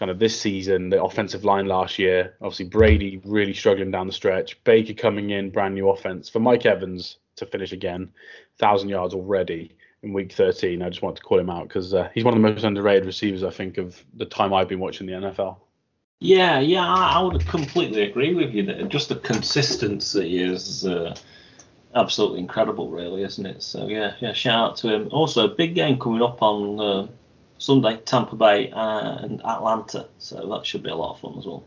kind 0.00 0.10
of 0.10 0.18
this 0.18 0.40
season, 0.40 0.88
the 0.88 1.00
offensive 1.00 1.44
line 1.44 1.66
last 1.66 1.98
year. 1.98 2.34
Obviously, 2.40 2.64
Brady 2.64 3.20
really 3.22 3.52
struggling 3.52 3.90
down 3.90 4.06
the 4.06 4.14
stretch. 4.14 4.62
Baker 4.64 4.94
coming 4.94 5.28
in, 5.28 5.50
brand 5.50 5.74
new 5.74 5.90
offense. 5.90 6.30
For 6.30 6.40
Mike 6.40 6.64
Evans 6.64 7.18
to 7.36 7.44
finish 7.44 7.72
again, 7.72 8.10
thousand 8.58 8.88
yards 8.88 9.12
already 9.12 9.76
in 10.02 10.14
week 10.14 10.32
13. 10.32 10.80
I 10.80 10.88
just 10.88 11.02
wanted 11.02 11.16
to 11.16 11.22
call 11.22 11.38
him 11.38 11.50
out 11.50 11.68
because 11.68 11.92
uh, 11.92 12.08
he's 12.14 12.24
one 12.24 12.32
of 12.32 12.42
the 12.42 12.48
most 12.48 12.64
underrated 12.64 13.04
receivers, 13.04 13.44
I 13.44 13.50
think, 13.50 13.76
of 13.76 14.02
the 14.14 14.24
time 14.24 14.54
I've 14.54 14.68
been 14.68 14.80
watching 14.80 15.06
the 15.06 15.12
NFL. 15.12 15.58
Yeah, 16.18 16.60
yeah, 16.60 16.86
I, 16.86 17.18
I 17.18 17.22
would 17.22 17.46
completely 17.46 18.02
agree 18.04 18.32
with 18.32 18.54
you. 18.54 18.64
That 18.64 18.88
just 18.88 19.10
the 19.10 19.16
consistency 19.16 20.42
is 20.42 20.86
uh, 20.86 21.14
absolutely 21.94 22.38
incredible, 22.38 22.90
really, 22.90 23.22
isn't 23.22 23.44
it? 23.44 23.62
So 23.62 23.86
yeah, 23.86 24.14
yeah, 24.20 24.32
shout 24.32 24.70
out 24.70 24.76
to 24.78 24.94
him. 24.94 25.08
Also, 25.12 25.46
big 25.48 25.74
game 25.74 25.98
coming 25.98 26.22
up 26.22 26.42
on 26.42 26.80
uh, 26.80 27.06
Sunday, 27.60 27.98
Tampa 27.98 28.36
Bay 28.36 28.72
and 28.74 29.40
Atlanta. 29.44 30.08
So 30.18 30.48
that 30.48 30.64
should 30.64 30.82
be 30.82 30.88
a 30.88 30.94
lot 30.96 31.12
of 31.12 31.20
fun 31.20 31.38
as 31.38 31.46
well. 31.46 31.64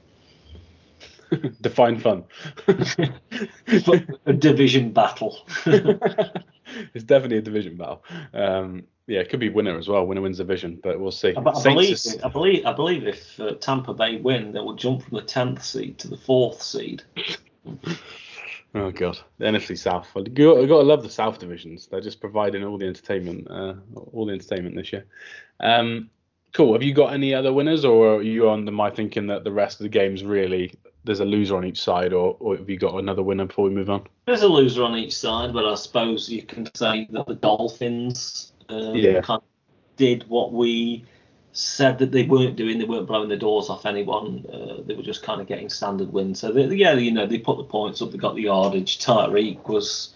Define 1.62 2.00
fun. 2.00 2.24
a 4.26 4.34
division 4.34 4.92
battle. 4.92 5.38
it's 5.66 7.04
definitely 7.06 7.38
a 7.38 7.42
division 7.42 7.78
battle. 7.78 8.04
Um, 8.34 8.84
yeah, 9.06 9.20
it 9.20 9.30
could 9.30 9.40
be 9.40 9.50
winner 9.50 9.78
as 9.78 9.88
well. 9.88 10.06
Winner 10.08 10.22
wins 10.22 10.38
division, 10.38 10.80
but 10.82 11.00
we'll 11.00 11.12
see. 11.12 11.36
I, 11.36 11.42
I 11.42 11.64
believe, 11.64 12.00
I 12.24 12.30
believe, 12.30 12.66
I 12.66 12.74
believe 12.74 13.08
if 13.08 13.40
uh, 13.40 13.54
Tampa 13.60 13.94
Bay 13.94 14.18
win, 14.18 14.52
they 14.52 14.62
will 14.62 14.76
jump 14.76 15.04
from 15.04 15.18
the 15.18 15.24
tenth 15.24 15.64
seed 15.64 16.00
to 16.00 16.08
the 16.08 16.18
fourth 16.18 16.62
seed. 16.62 17.04
Oh 18.76 18.92
god, 18.92 19.20
the 19.38 19.46
NFC 19.46 19.78
South. 19.78 20.10
Well, 20.16 20.28
you 20.28 20.32
got, 20.32 20.68
got 20.68 20.78
to 20.78 20.84
love 20.84 21.04
the 21.04 21.10
South 21.10 21.38
divisions. 21.40 21.88
They're 21.88 22.02
just 22.02 22.20
providing 22.20 22.64
all 22.64 22.78
the 22.78 22.88
entertainment, 22.88 23.48
uh, 23.50 23.76
all 24.12 24.26
the 24.26 24.34
entertainment 24.34 24.76
this 24.76 24.92
year. 24.92 25.06
Um, 25.60 26.10
cool. 26.54 26.74
Have 26.74 26.82
you 26.82 26.94
got 26.94 27.14
any 27.14 27.36
other 27.36 27.54
winners, 27.54 27.86
or 27.86 28.16
are 28.16 28.22
you 28.24 28.50
on 28.50 28.66
the 28.66 28.72
my 28.72 28.90
thinking 28.90 29.28
that 29.28 29.44
the 29.44 29.52
rest 29.52 29.80
of 29.80 29.84
the 29.84 29.90
games 29.90 30.24
really 30.24 30.74
there's 31.04 31.20
a 31.20 31.26
loser 31.26 31.56
on 31.56 31.66
each 31.66 31.82
side, 31.82 32.14
or, 32.14 32.38
or 32.40 32.58
have 32.58 32.70
you 32.70 32.78
got 32.78 32.96
another 32.96 33.24
winner 33.24 33.46
before 33.46 33.66
we 33.66 33.72
move 33.72 33.90
on? 33.90 34.08
There's 34.26 34.42
a 34.42 34.48
loser 34.48 34.84
on 34.84 34.96
each 34.96 35.16
side, 35.16 35.54
but 35.54 35.66
I 35.66 35.76
suppose 35.76 36.30
you 36.30 36.44
can 36.44 36.74
say 36.76 37.08
that 37.12 37.28
the 37.28 37.36
Dolphins 37.36 38.54
um, 38.70 38.96
yeah. 38.96 39.22
kind 39.22 39.42
of 39.42 39.98
did 39.98 40.28
what 40.30 40.54
we 40.54 41.06
said 41.54 42.00
that 42.00 42.12
they 42.12 42.24
weren't 42.24 42.56
doing. 42.56 42.80
They 42.80 42.86
weren't 42.86 43.08
blowing 43.08 43.30
the 43.30 43.38
doors 43.38 43.70
off 43.70 43.86
anyone. 43.86 44.46
Uh, 44.52 44.82
they 44.86 44.96
were 44.96 45.04
just 45.04 45.24
kind 45.24 45.40
of 45.40 45.48
getting 45.48 45.70
standard 45.70 46.12
wins. 46.12 46.40
So 46.40 46.52
they, 46.52 46.66
yeah, 46.76 46.94
you 46.94 47.12
know, 47.12 47.28
they 47.28 47.38
put 47.38 47.58
the 47.58 47.64
points 47.64 48.02
up. 48.02 48.12
They 48.12 48.18
got 48.18 48.36
the 48.36 48.42
yardage. 48.42 49.00
Tyreek 49.00 49.68
was 49.68 50.14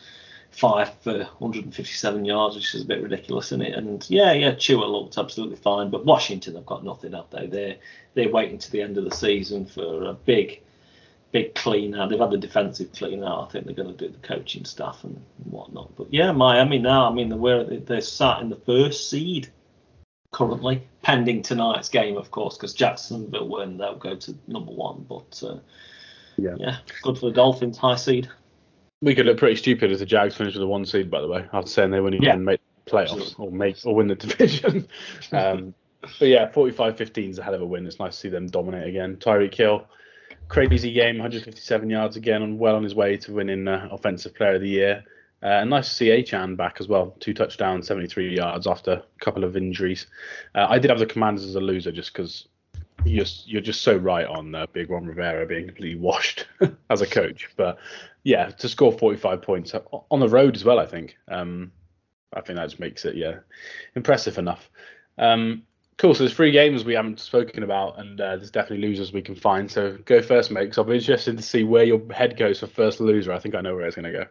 five 0.49 0.91
for 1.01 1.19
157 1.19 2.25
yards, 2.25 2.55
which 2.55 2.73
is 2.73 2.81
a 2.81 2.85
bit 2.85 3.03
ridiculous, 3.03 3.47
isn't 3.47 3.61
it? 3.61 3.75
And 3.75 4.05
yeah, 4.09 4.33
yeah, 4.33 4.55
Tua 4.55 4.85
looked 4.85 5.17
absolutely 5.17 5.57
fine. 5.57 5.91
But 5.91 6.05
Washington 6.05 6.55
have 6.55 6.65
got 6.65 6.83
nothing, 6.83 7.13
have 7.13 7.29
they? 7.29 7.45
They're 7.45 7.75
they're 8.15 8.31
waiting 8.31 8.57
to 8.57 8.71
the 8.71 8.81
end 8.81 8.97
of 8.97 9.05
the 9.05 9.15
season 9.15 9.65
for 9.65 10.05
a 10.05 10.13
big. 10.13 10.61
Big 11.33 11.53
clean 11.55 11.93
out. 11.93 12.09
They've 12.09 12.17
had 12.17 12.31
the 12.31 12.37
defensive 12.37 12.93
clean 12.93 13.21
out. 13.21 13.49
I 13.49 13.51
think 13.51 13.65
they're 13.65 13.75
going 13.75 13.93
to 13.93 14.07
do 14.07 14.09
the 14.09 14.25
coaching 14.25 14.63
stuff 14.63 15.03
and 15.03 15.21
whatnot. 15.43 15.93
But 15.97 16.11
yeah, 16.11 16.31
Miami 16.31 16.79
now. 16.79 17.11
I 17.11 17.13
mean, 17.13 17.27
they're 17.27 17.79
they're 17.81 17.99
sat 17.99 18.41
in 18.41 18.49
the 18.49 18.55
first 18.55 19.09
seed 19.09 19.49
currently, 20.37 20.83
pending 21.01 21.41
tonight's 21.41 21.89
game, 21.89 22.15
of 22.15 22.29
course, 22.29 22.57
because 22.57 22.75
Jacksonville 22.75 23.49
win, 23.49 23.77
they'll 23.77 23.97
go 23.97 24.15
to 24.15 24.35
number 24.45 24.71
one. 24.71 25.03
But 25.09 25.41
uh, 25.43 25.57
yeah. 26.37 26.55
yeah, 26.59 26.77
good 27.01 27.17
for 27.17 27.29
the 27.29 27.35
Dolphins, 27.35 27.75
high 27.75 27.95
seed. 27.95 28.29
We 29.01 29.15
could 29.15 29.25
look 29.25 29.37
pretty 29.37 29.55
stupid 29.55 29.91
if 29.91 29.97
the 29.97 30.05
Jags 30.05 30.35
finish 30.35 30.53
with 30.53 30.61
a 30.61 30.67
one 30.67 30.85
seed, 30.85 31.09
by 31.09 31.21
the 31.21 31.27
way. 31.27 31.45
I'd 31.51 31.67
say 31.67 31.87
they 31.87 31.99
wouldn't 31.99 32.21
even 32.23 32.39
yeah. 32.39 32.43
make 32.43 32.61
playoffs 32.85 33.39
or 33.39 33.51
make 33.51 33.77
or 33.83 33.95
win 33.95 34.07
the 34.07 34.15
division. 34.27 34.87
um, 35.31 35.73
but 36.19 36.27
yeah, 36.27 36.51
45-15 36.51 37.29
is 37.31 37.39
a 37.39 37.43
hell 37.43 37.55
of 37.55 37.61
a 37.61 37.65
win. 37.65 37.87
It's 37.87 37.99
nice 37.99 38.13
to 38.13 38.19
see 38.19 38.29
them 38.29 38.45
dominate 38.45 38.87
again. 38.87 39.15
Tyreek 39.15 39.55
Hill, 39.55 39.87
crazy 40.49 40.93
game, 40.93 41.17
157 41.17 41.89
yards 41.89 42.15
again, 42.15 42.43
and 42.43 42.59
well 42.59 42.75
on 42.75 42.83
his 42.83 42.93
way 42.93 43.17
to 43.17 43.33
winning 43.33 43.67
uh, 43.67 43.89
Offensive 43.91 44.35
Player 44.35 44.55
of 44.55 44.61
the 44.61 44.69
Year. 44.69 45.03
Uh, 45.43 45.61
and 45.61 45.69
nice 45.69 45.87
to 45.89 45.95
see 45.95 46.07
Achane 46.07 46.57
back 46.57 46.77
as 46.79 46.87
well. 46.87 47.15
Two 47.19 47.33
touchdowns, 47.33 47.87
73 47.87 48.35
yards 48.35 48.65
after 48.65 48.93
a 48.93 49.03
couple 49.19 49.43
of 49.43 49.55
injuries. 49.55 50.07
Uh, 50.55 50.65
I 50.69 50.79
did 50.79 50.89
have 50.89 50.99
the 50.99 51.05
Commanders 51.05 51.45
as 51.45 51.55
a 51.55 51.59
loser 51.59 51.91
just 51.91 52.11
because 52.11 52.47
you're, 53.05 53.25
you're 53.45 53.61
just 53.61 53.81
so 53.81 53.95
right 53.95 54.25
on 54.25 54.55
uh, 54.55 54.65
Big 54.73 54.89
Ron 54.89 55.05
Rivera 55.05 55.45
being 55.45 55.67
completely 55.67 55.99
washed 55.99 56.47
as 56.89 57.01
a 57.01 57.07
coach. 57.07 57.49
But 57.55 57.77
yeah, 58.23 58.47
to 58.49 58.67
score 58.67 58.91
45 58.91 59.41
points 59.41 59.73
on 60.09 60.19
the 60.19 60.27
road 60.27 60.55
as 60.55 60.65
well, 60.65 60.79
I 60.79 60.87
think. 60.87 61.15
Um, 61.27 61.71
I 62.33 62.41
think 62.41 62.57
that 62.57 62.65
just 62.65 62.79
makes 62.79 63.05
it, 63.05 63.15
yeah, 63.15 63.39
impressive 63.95 64.37
enough. 64.37 64.69
Um, 65.17 65.63
cool. 65.97 66.13
So 66.13 66.23
there's 66.23 66.35
three 66.35 66.51
games 66.51 66.83
we 66.83 66.93
haven't 66.93 67.19
spoken 67.19 67.63
about, 67.63 67.99
and 67.99 68.19
uh, 68.19 68.37
there's 68.37 68.51
definitely 68.51 68.87
losers 68.87 69.13
we 69.13 69.21
can 69.21 69.35
find. 69.35 69.69
So 69.69 69.97
go 70.05 70.21
first, 70.21 70.51
mate, 70.51 70.65
because 70.65 70.77
I'll 70.77 70.83
be 70.83 70.95
interested 70.95 71.37
to 71.37 71.43
see 71.43 71.63
where 71.63 71.83
your 71.83 72.01
head 72.11 72.37
goes 72.37 72.59
for 72.59 72.67
first 72.67 72.99
loser. 72.99 73.31
I 73.31 73.39
think 73.39 73.55
I 73.55 73.61
know 73.61 73.75
where 73.75 73.85
it's 73.85 73.95
going 73.95 74.11
to 74.11 74.19
go. 74.19 74.25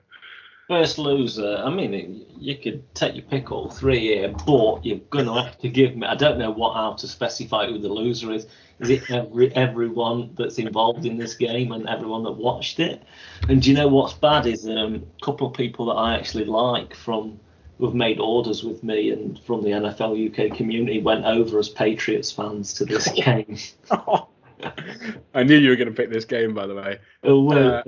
First 0.69 0.99
loser, 0.99 1.62
I 1.64 1.71
mean, 1.71 2.27
you 2.37 2.57
could 2.57 2.93
take 2.95 3.14
your 3.14 3.25
pick 3.25 3.53
all 3.53 3.71
three 3.71 4.01
here, 4.01 4.35
but 4.47 4.85
you're 4.85 4.99
going 5.11 5.27
to 5.27 5.35
have 5.35 5.57
to 5.59 5.69
give 5.69 5.95
me. 5.95 6.07
I 6.09 6.17
don't 6.17 6.39
know 6.39 6.51
what 6.51 6.75
how 6.75 6.95
to 6.95 7.07
specify 7.07 7.67
who 7.67 7.79
the 7.79 7.89
loser 7.89 8.33
is. 8.33 8.49
Is 8.81 8.91
it 8.91 9.09
every 9.09 9.55
everyone 9.55 10.35
that's 10.37 10.59
involved 10.59 11.07
in 11.07 11.19
this 11.19 11.35
game 11.35 11.71
and 11.71 11.89
everyone 11.89 12.25
that 12.25 12.33
watched 12.33 12.81
it? 12.81 13.05
And 13.49 13.62
do 13.62 13.71
you 13.71 13.77
know 13.77 13.87
what's 13.87 14.14
bad 14.14 14.47
is 14.47 14.69
um, 14.69 15.07
a 15.21 15.25
couple 15.25 15.47
of 15.47 15.55
people 15.55 15.87
that 15.87 15.95
I 15.95 16.17
actually 16.17 16.47
like 16.47 16.97
from 16.97 17.39
who've 17.79 17.95
made 17.95 18.19
orders 18.19 18.64
with 18.64 18.83
me 18.83 19.11
and 19.11 19.39
from 19.45 19.62
the 19.62 19.71
NFL 19.71 20.51
UK 20.51 20.57
community 20.57 21.01
went 21.01 21.25
over 21.27 21.61
as 21.61 21.69
Patriots 21.69 22.33
fans 22.33 22.75
to 22.75 22.85
this 22.85 23.09
game. 23.12 23.57
I 25.35 25.43
knew 25.43 25.57
you 25.57 25.71
were 25.71 25.77
going 25.77 25.89
to 25.89 25.95
pick 25.95 26.11
this 26.11 26.25
game, 26.25 26.55
by 26.55 26.67
the 26.67 26.75
way. 26.75 26.99
Oh, 27.23 27.53
uh, 27.53 27.83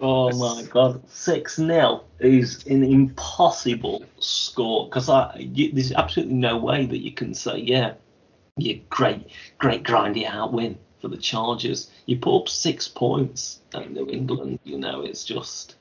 Oh 0.00 0.30
my 0.36 0.62
god, 0.62 1.02
six 1.10 1.56
0 1.56 2.04
is 2.20 2.66
an 2.66 2.82
impossible 2.82 4.04
score 4.18 4.88
because 4.88 5.06
there's 5.06 5.92
absolutely 5.92 6.34
no 6.34 6.56
way 6.56 6.86
that 6.86 6.98
you 6.98 7.12
can 7.12 7.34
say 7.34 7.58
yeah, 7.58 7.94
you 8.56 8.80
great, 8.88 9.28
great 9.58 9.82
grindy 9.82 10.26
out 10.26 10.52
win 10.52 10.78
for 11.00 11.08
the 11.08 11.18
Chargers. 11.18 11.90
You 12.06 12.16
put 12.16 12.42
up 12.42 12.48
six 12.48 12.88
points 12.88 13.60
at 13.74 13.90
New 13.90 14.08
England, 14.08 14.60
you 14.64 14.78
know 14.78 15.02
it's 15.02 15.24
just 15.24 15.76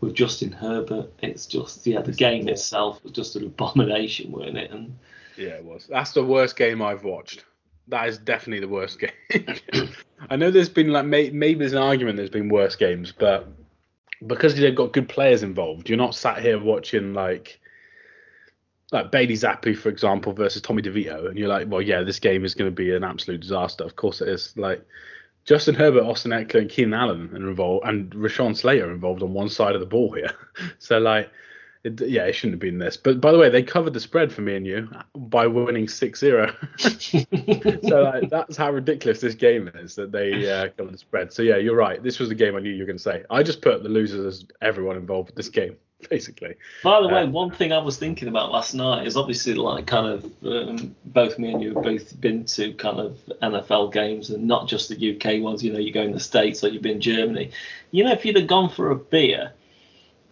with 0.00 0.14
Justin 0.14 0.52
Herbert, 0.52 1.12
it's 1.22 1.46
just 1.46 1.86
yeah 1.86 2.00
the 2.00 2.12
game 2.12 2.48
itself 2.48 3.02
was 3.02 3.12
just 3.12 3.36
an 3.36 3.44
abomination, 3.44 4.32
weren't 4.32 4.56
it? 4.56 4.70
And 4.70 4.98
yeah, 5.36 5.50
it 5.50 5.64
was. 5.64 5.86
That's 5.86 6.12
the 6.12 6.24
worst 6.24 6.56
game 6.56 6.80
I've 6.80 7.04
watched 7.04 7.44
that 7.88 8.08
is 8.08 8.18
definitely 8.18 8.60
the 8.60 8.72
worst 8.72 8.98
game. 9.00 9.88
I 10.30 10.36
know 10.36 10.50
there's 10.50 10.68
been 10.68 10.88
like 10.88 11.04
may, 11.04 11.30
maybe 11.30 11.60
there's 11.60 11.72
an 11.72 11.78
argument 11.78 12.16
there's 12.16 12.30
been 12.30 12.48
worse 12.48 12.76
games, 12.76 13.12
but 13.12 13.48
because 14.26 14.54
they've 14.54 14.74
got 14.74 14.92
good 14.92 15.08
players 15.08 15.42
involved, 15.42 15.88
you're 15.88 15.98
not 15.98 16.14
sat 16.14 16.40
here 16.40 16.58
watching 16.58 17.14
like 17.14 17.60
like 18.92 19.10
Bailey 19.10 19.34
Zappe, 19.34 19.76
for 19.76 19.88
example, 19.88 20.32
versus 20.34 20.60
Tommy 20.60 20.82
DeVito, 20.82 21.28
and 21.28 21.38
you're 21.38 21.48
like, 21.48 21.66
well, 21.70 21.80
yeah, 21.80 22.02
this 22.02 22.18
game 22.18 22.44
is 22.44 22.54
going 22.54 22.70
to 22.70 22.74
be 22.74 22.94
an 22.94 23.02
absolute 23.02 23.40
disaster. 23.40 23.84
Of 23.84 23.96
course 23.96 24.20
it 24.20 24.28
is. 24.28 24.54
Like 24.56 24.86
Justin 25.44 25.74
Herbert, 25.74 26.04
Austin 26.04 26.30
Ekeler, 26.30 26.60
and 26.60 26.70
Keenan 26.70 26.94
Allen 26.94 27.30
are 27.32 27.48
involved, 27.48 27.86
and 27.86 28.12
Rashawn 28.12 28.56
Slater 28.56 28.92
involved 28.92 29.22
on 29.22 29.32
one 29.32 29.48
side 29.48 29.74
of 29.74 29.80
the 29.80 29.86
ball 29.86 30.12
here. 30.12 30.32
so 30.78 30.98
like 30.98 31.30
it, 31.84 32.00
yeah, 32.00 32.26
it 32.26 32.34
shouldn't 32.34 32.54
have 32.54 32.60
been 32.60 32.78
this. 32.78 32.96
But 32.96 33.20
by 33.20 33.32
the 33.32 33.38
way, 33.38 33.50
they 33.50 33.62
covered 33.62 33.92
the 33.92 34.00
spread 34.00 34.32
for 34.32 34.40
me 34.40 34.56
and 34.56 34.66
you 34.66 34.88
by 35.16 35.46
winning 35.46 35.86
6-0. 35.86 37.80
so 37.88 38.02
like, 38.02 38.30
that's 38.30 38.56
how 38.56 38.70
ridiculous 38.70 39.20
this 39.20 39.34
game 39.34 39.68
is 39.74 39.96
that 39.96 40.12
they 40.12 40.50
uh, 40.50 40.68
covered 40.76 40.94
the 40.94 40.98
spread. 40.98 41.32
So 41.32 41.42
yeah, 41.42 41.56
you're 41.56 41.76
right. 41.76 42.02
This 42.02 42.18
was 42.18 42.28
the 42.28 42.34
game 42.34 42.54
I 42.54 42.60
knew 42.60 42.70
you 42.70 42.82
were 42.82 42.86
going 42.86 42.98
to 42.98 43.02
say. 43.02 43.24
I 43.30 43.42
just 43.42 43.62
put 43.62 43.82
the 43.82 43.88
losers 43.88 44.24
as 44.24 44.46
everyone 44.60 44.96
involved 44.96 45.30
with 45.30 45.36
this 45.36 45.48
game. 45.48 45.76
Basically. 46.10 46.56
By 46.82 47.00
the 47.00 47.06
way, 47.06 47.22
uh, 47.22 47.26
one 47.28 47.52
thing 47.52 47.72
I 47.72 47.78
was 47.78 47.96
thinking 47.96 48.26
about 48.26 48.50
last 48.50 48.74
night 48.74 49.06
is 49.06 49.16
obviously 49.16 49.54
like 49.54 49.86
kind 49.86 50.08
of 50.08 50.24
um, 50.44 50.96
both 51.04 51.38
me 51.38 51.52
and 51.52 51.62
you 51.62 51.74
have 51.74 51.84
both 51.84 52.20
been 52.20 52.44
to 52.46 52.72
kind 52.74 52.98
of 52.98 53.18
NFL 53.40 53.92
games 53.92 54.30
and 54.30 54.48
not 54.48 54.66
just 54.66 54.88
the 54.88 55.14
UK 55.14 55.40
ones. 55.40 55.62
You 55.62 55.72
know, 55.72 55.78
you 55.78 55.92
go 55.92 56.02
in 56.02 56.10
the 56.10 56.18
States 56.18 56.64
or 56.64 56.68
you've 56.68 56.82
been 56.82 57.00
Germany. 57.00 57.52
You 57.92 58.02
know, 58.02 58.10
if 58.12 58.24
you'd 58.24 58.34
have 58.34 58.48
gone 58.48 58.68
for 58.68 58.90
a 58.90 58.96
beer 58.96 59.52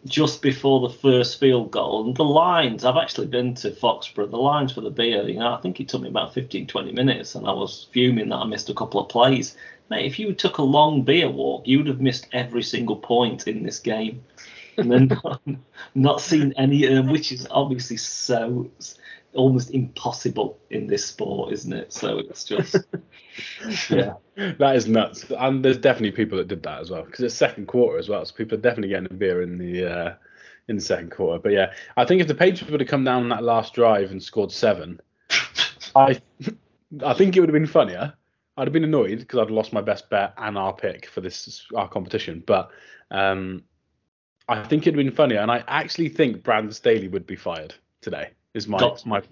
just 0.07 0.41
before 0.41 0.81
the 0.81 0.95
first 0.95 1.39
field 1.39 1.71
goal. 1.71 2.07
And 2.07 2.17
the 2.17 2.25
lines, 2.25 2.85
I've 2.85 2.97
actually 2.97 3.27
been 3.27 3.55
to 3.57 3.71
Foxborough, 3.71 4.31
the 4.31 4.37
lines 4.37 4.73
for 4.73 4.81
the 4.81 4.91
beer, 4.91 5.29
you 5.29 5.39
know, 5.39 5.53
I 5.53 5.61
think 5.61 5.79
it 5.81 5.89
took 5.89 6.03
me 6.03 6.09
about 6.09 6.33
15, 6.33 6.67
20 6.67 6.93
minutes 6.93 7.35
and 7.35 7.47
I 7.47 7.53
was 7.53 7.89
fuming 7.93 8.31
that 8.31 8.37
I 8.37 8.45
missed 8.47 8.71
a 8.71 8.75
couple 8.75 9.01
of 9.01 9.09
plays. 9.09 9.57
Mate, 9.91 10.07
if 10.07 10.19
you 10.19 10.33
took 10.33 10.59
a 10.59 10.63
long 10.63 11.03
beer 11.03 11.29
walk, 11.29 11.67
you 11.67 11.79
would 11.79 11.89
have 11.89 12.01
missed 12.01 12.29
every 12.33 12.63
single 12.63 12.97
point 12.97 13.47
in 13.47 13.63
this 13.63 13.79
game. 13.79 14.23
And 14.77 14.91
then 14.91 15.09
not, 15.25 15.43
not 15.95 16.21
seen 16.21 16.55
any, 16.57 16.87
uh, 16.87 17.03
which 17.03 17.33
is 17.33 17.47
obviously 17.51 17.97
so 17.97 18.71
almost 19.35 19.71
impossible 19.71 20.59
in 20.71 20.87
this 20.87 21.07
sport, 21.07 21.53
isn't 21.53 21.73
it? 21.73 21.93
So 21.93 22.19
it's 22.19 22.45
just 22.45 22.77
yeah, 23.91 24.15
that 24.37 24.77
is 24.77 24.89
nuts. 24.89 25.31
And 25.31 25.65
there's 25.65 25.79
definitely 25.79 26.13
people 26.13 26.39
that 26.39 26.49
did 26.49 26.63
that 26.65 26.81
as 26.81 26.91
well 26.91 27.05
because 27.05 27.21
it's 27.21 27.35
second 27.35 27.67
quarter 27.67 27.99
as 27.99 28.09
well, 28.09 28.25
so 28.25 28.35
people 28.35 28.59
are 28.59 28.61
definitely 28.61 28.89
getting 28.89 29.11
a 29.11 29.15
beer 29.15 29.43
in 29.43 29.59
the 29.59 29.87
uh, 29.87 30.15
in 30.69 30.77
the 30.77 30.83
second 30.83 31.11
quarter. 31.11 31.41
But 31.41 31.53
yeah, 31.53 31.73
I 31.97 32.05
think 32.05 32.21
if 32.21 32.29
the 32.29 32.35
Patriots 32.35 32.71
would 32.71 32.81
have 32.81 32.89
come 32.89 33.05
down 33.05 33.25
on 33.25 33.29
that 33.31 33.45
last 33.45 33.75
drive 33.75 34.11
and 34.11 34.23
scored 34.23 34.53
seven, 34.53 35.01
I 35.95 36.21
I 37.05 37.15
think 37.15 37.37
it 37.37 37.41
would 37.41 37.49
have 37.49 37.55
been 37.55 37.67
funnier. 37.67 38.15
I'd 38.57 38.67
have 38.67 38.73
been 38.73 38.85
annoyed 38.85 39.21
because 39.21 39.39
I'd 39.39 39.51
lost 39.51 39.73
my 39.73 39.81
best 39.81 40.11
bet 40.11 40.35
and 40.37 40.59
our 40.59 40.75
pick 40.75 41.07
for 41.07 41.21
this 41.21 41.67
our 41.75 41.89
competition, 41.89 42.43
but. 42.47 42.71
Um, 43.11 43.65
I 44.49 44.65
think 44.65 44.83
it'd 44.83 44.97
been 44.97 45.13
funnier, 45.13 45.39
and 45.39 45.51
I 45.51 45.63
actually 45.69 46.09
think 46.09 46.43
Brandon 46.43 46.73
Staley 46.73 47.07
would 47.07 47.25
be 47.25 47.37
fired 47.37 47.73
today. 48.01 48.31
Is 48.55 48.67
my 48.67 48.97
my. 49.05 49.23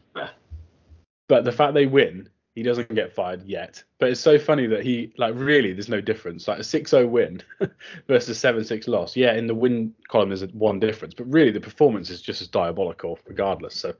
But 1.29 1.45
the 1.45 1.53
fact 1.53 1.75
they 1.75 1.87
win, 1.87 2.29
he 2.55 2.63
doesn't 2.63 2.93
get 2.95 3.15
fired 3.15 3.45
yet. 3.45 3.83
But 3.99 4.11
it's 4.11 4.21
so 4.21 4.39
funny 4.39 4.67
that 4.67 4.85
he 4.85 5.13
like 5.17 5.35
really 5.37 5.73
there's 5.73 5.89
no 5.89 6.01
difference. 6.01 6.49
Like 6.49 6.59
a 6.59 6.63
6-0 6.63 7.09
win 7.09 7.43
versus 8.09 8.43
7-6 8.43 8.89
loss. 8.89 9.17
Yeah, 9.17 9.35
in 9.35 9.47
the 9.47 9.55
win 9.55 9.95
column 10.09 10.31
there's 10.31 10.45
one 10.53 10.81
difference, 10.81 11.15
but 11.15 11.33
really 11.33 11.51
the 11.51 11.61
performance 11.61 12.11
is 12.11 12.21
just 12.21 12.43
as 12.43 12.49
diabolical 12.49 13.19
regardless. 13.27 13.75
So 13.77 13.95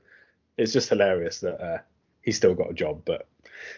it's 0.57 0.73
just 0.73 0.89
hilarious 0.89 1.39
that 1.39 1.61
uh, 1.61 1.77
he's 2.21 2.35
still 2.35 2.53
got 2.53 2.71
a 2.71 2.73
job. 2.73 3.01
But 3.05 3.27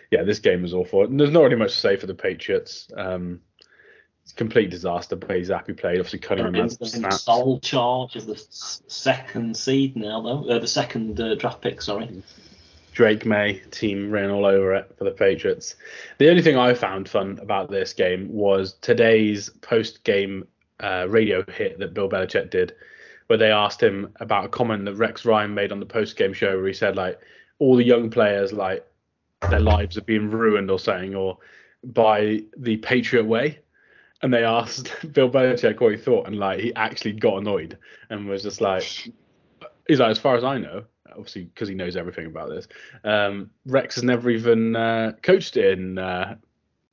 yeah, 0.10 0.24
this 0.24 0.40
game 0.40 0.62
was 0.62 0.74
awful. 0.74 1.04
And 1.04 1.20
there's 1.20 1.32
not 1.32 1.44
really 1.44 1.56
much 1.56 1.74
to 1.74 1.80
say 1.80 1.96
for 1.96 2.08
the 2.08 2.16
Patriots. 2.16 2.88
Um, 2.96 3.42
complete 4.36 4.70
disaster. 4.70 5.16
Bailey 5.16 5.42
Zappe 5.42 5.78
played. 5.78 6.00
Obviously, 6.00 6.20
Cunningham 6.20 6.56
has 6.56 6.78
snaps. 6.92 7.22
Sole 7.22 7.60
charge 7.60 8.16
of 8.16 8.26
the 8.26 8.38
second 8.88 9.56
seed 9.56 9.96
now, 9.96 10.22
though. 10.22 10.50
Uh, 10.50 10.60
the 10.60 10.68
second 10.68 11.20
uh, 11.20 11.36
draft 11.36 11.62
pick, 11.62 11.82
sorry. 11.82 12.24
Drake 12.94 13.26
Maye 13.26 13.62
team 13.72 14.12
ran 14.12 14.30
all 14.30 14.46
over 14.46 14.76
it 14.76 14.94
for 14.98 15.06
the 15.06 15.12
Patriots. 15.12 15.76
The 16.18 16.30
only 16.30 16.42
thing 16.42 16.58
I 16.58 16.74
found 16.74 17.08
fun 17.08 17.40
about 17.42 17.72
this 17.72 17.94
game 17.94 18.28
was 18.32 18.74
today's 18.82 19.50
post-game 19.62 20.46
uh, 20.82 21.08
radio 21.08 21.44
hit 21.50 21.80
that 21.80 21.94
Bill 21.94 22.10
Belichick 22.10 22.50
did, 22.50 22.76
where 23.28 23.38
they 23.38 23.52
asked 23.52 23.82
him 23.82 24.12
about 24.20 24.46
a 24.46 24.50
comment 24.50 24.86
that 24.86 24.96
Rex 24.96 25.24
Ryan 25.24 25.54
made 25.54 25.72
on 25.72 25.80
the 25.80 25.86
post-game 25.86 26.34
show, 26.34 26.58
where 26.58 26.68
he 26.68 26.74
said 26.74 26.98
like 26.98 27.20
all 27.60 27.76
the 27.76 27.84
young 27.84 28.10
players 28.10 28.52
like 28.52 28.86
their 29.50 29.60
lives 29.60 29.98
are 29.98 30.02
being 30.02 30.30
ruined 30.30 30.70
or 30.70 30.78
something, 30.78 31.16
or 31.16 31.38
by 31.84 32.44
the 32.58 32.78
Patriot 32.78 33.26
way 33.26 33.60
and 34.22 34.34
they 34.34 34.44
asked 34.44 34.94
Bill 35.14 35.30
Belichick 35.30 35.80
what 35.80 35.92
he 35.92 35.98
thought, 35.98 36.28
and 36.28 36.38
like 36.38 36.60
he 36.60 36.74
actually 36.76 37.14
got 37.14 37.38
annoyed 37.38 37.78
and 38.10 38.28
was 38.28 38.44
just 38.44 38.62
like, 38.62 38.84
he's 39.88 40.00
like, 40.00 40.12
as 40.12 40.20
far 40.20 40.36
as 40.36 40.44
I 40.44 40.58
know, 40.58 40.84
obviously 41.10 41.46
because 41.46 41.68
he 41.68 41.76
knows 41.76 41.96
everything 41.96 42.28
about 42.28 42.50
this, 42.50 42.68
um, 43.04 43.50
Rex 43.66 43.96
has 43.96 44.04
never 44.04 44.30
even 44.30 44.76
uh, 44.76 45.14
coached 45.22 45.58
in 45.58 45.98
uh, 45.98 46.36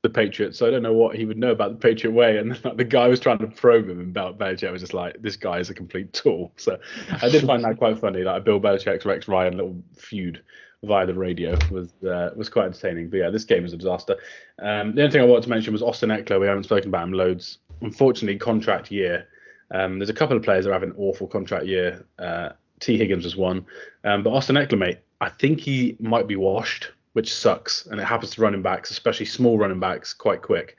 the 0.02 0.10
Patriots, 0.10 0.58
so 0.58 0.66
I 0.66 0.70
don't 0.70 0.82
know 0.82 0.92
what 0.92 1.16
he 1.16 1.24
would 1.24 1.38
know 1.38 1.50
about 1.50 1.72
the 1.72 1.88
Patriot 1.88 2.12
way. 2.12 2.38
And 2.38 2.50
like, 2.64 2.76
the 2.76 2.84
guy 2.84 3.08
was 3.08 3.20
trying 3.20 3.38
to 3.38 3.48
probe 3.48 3.88
him, 3.88 4.00
and 4.00 4.12
Bill 4.12 4.34
Belichick 4.34 4.70
was 4.72 4.82
just 4.82 4.94
like, 4.94 5.20
this 5.20 5.36
guy 5.36 5.58
is 5.58 5.70
a 5.70 5.74
complete 5.74 6.12
tool. 6.12 6.52
So 6.56 6.78
I 7.22 7.28
did 7.28 7.44
find 7.46 7.64
that 7.64 7.78
quite 7.78 7.98
funny, 7.98 8.22
like 8.22 8.44
Bill 8.44 8.60
Belichick's 8.60 9.04
Rex 9.04 9.28
Ryan 9.28 9.56
little 9.56 9.82
feud 9.96 10.42
via 10.84 11.06
the 11.06 11.14
radio 11.14 11.58
was 11.70 11.92
uh, 12.04 12.30
was 12.36 12.48
quite 12.48 12.66
entertaining. 12.66 13.10
But 13.10 13.18
yeah, 13.18 13.30
this 13.30 13.44
game 13.44 13.62
was 13.62 13.72
a 13.72 13.76
disaster. 13.76 14.16
Um, 14.60 14.94
the 14.94 15.02
only 15.02 15.12
thing 15.12 15.22
I 15.22 15.24
wanted 15.24 15.44
to 15.44 15.50
mention 15.50 15.72
was 15.72 15.82
Austin 15.82 16.10
Ekeler. 16.10 16.40
We 16.40 16.46
haven't 16.46 16.64
spoken 16.64 16.88
about 16.88 17.04
him 17.04 17.12
loads. 17.12 17.58
Unfortunately, 17.80 18.38
contract 18.38 18.90
year. 18.90 19.26
Um, 19.70 19.98
there's 19.98 20.10
a 20.10 20.14
couple 20.14 20.36
of 20.36 20.42
players 20.42 20.64
that 20.64 20.70
are 20.70 20.74
having 20.74 20.90
an 20.90 20.96
awful 20.98 21.26
contract 21.26 21.66
year. 21.66 22.04
Uh, 22.18 22.50
Tee 22.80 22.96
Higgins 22.96 23.24
was 23.24 23.36
one, 23.36 23.66
um, 24.04 24.22
but 24.22 24.30
Austin 24.30 24.56
Ekeler, 24.56 24.78
mate, 24.78 24.98
I 25.20 25.28
think 25.28 25.60
he 25.60 25.96
might 25.98 26.28
be 26.28 26.36
washed, 26.36 26.92
which 27.12 27.34
sucks, 27.34 27.86
and 27.86 28.00
it 28.00 28.04
happens 28.04 28.30
to 28.32 28.40
running 28.40 28.62
backs, 28.62 28.90
especially 28.90 29.26
small 29.26 29.58
running 29.58 29.80
backs, 29.80 30.14
quite 30.14 30.42
quick. 30.42 30.76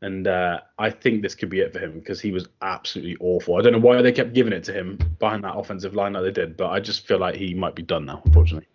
And 0.00 0.26
uh, 0.26 0.60
I 0.78 0.90
think 0.90 1.22
this 1.22 1.34
could 1.36 1.50
be 1.50 1.60
it 1.60 1.72
for 1.72 1.78
him 1.78 1.92
because 1.92 2.20
he 2.20 2.32
was 2.32 2.48
absolutely 2.60 3.16
awful. 3.20 3.56
I 3.56 3.62
don't 3.62 3.72
know 3.72 3.78
why 3.78 4.02
they 4.02 4.10
kept 4.10 4.32
giving 4.32 4.52
it 4.52 4.64
to 4.64 4.72
him 4.72 4.98
behind 5.20 5.44
that 5.44 5.56
offensive 5.56 5.94
line 5.94 6.14
like 6.14 6.24
they 6.24 6.32
did, 6.32 6.56
but 6.56 6.70
I 6.70 6.80
just 6.80 7.06
feel 7.06 7.18
like 7.18 7.36
he 7.36 7.54
might 7.54 7.76
be 7.76 7.82
done 7.82 8.06
now, 8.06 8.20
unfortunately. 8.24 8.66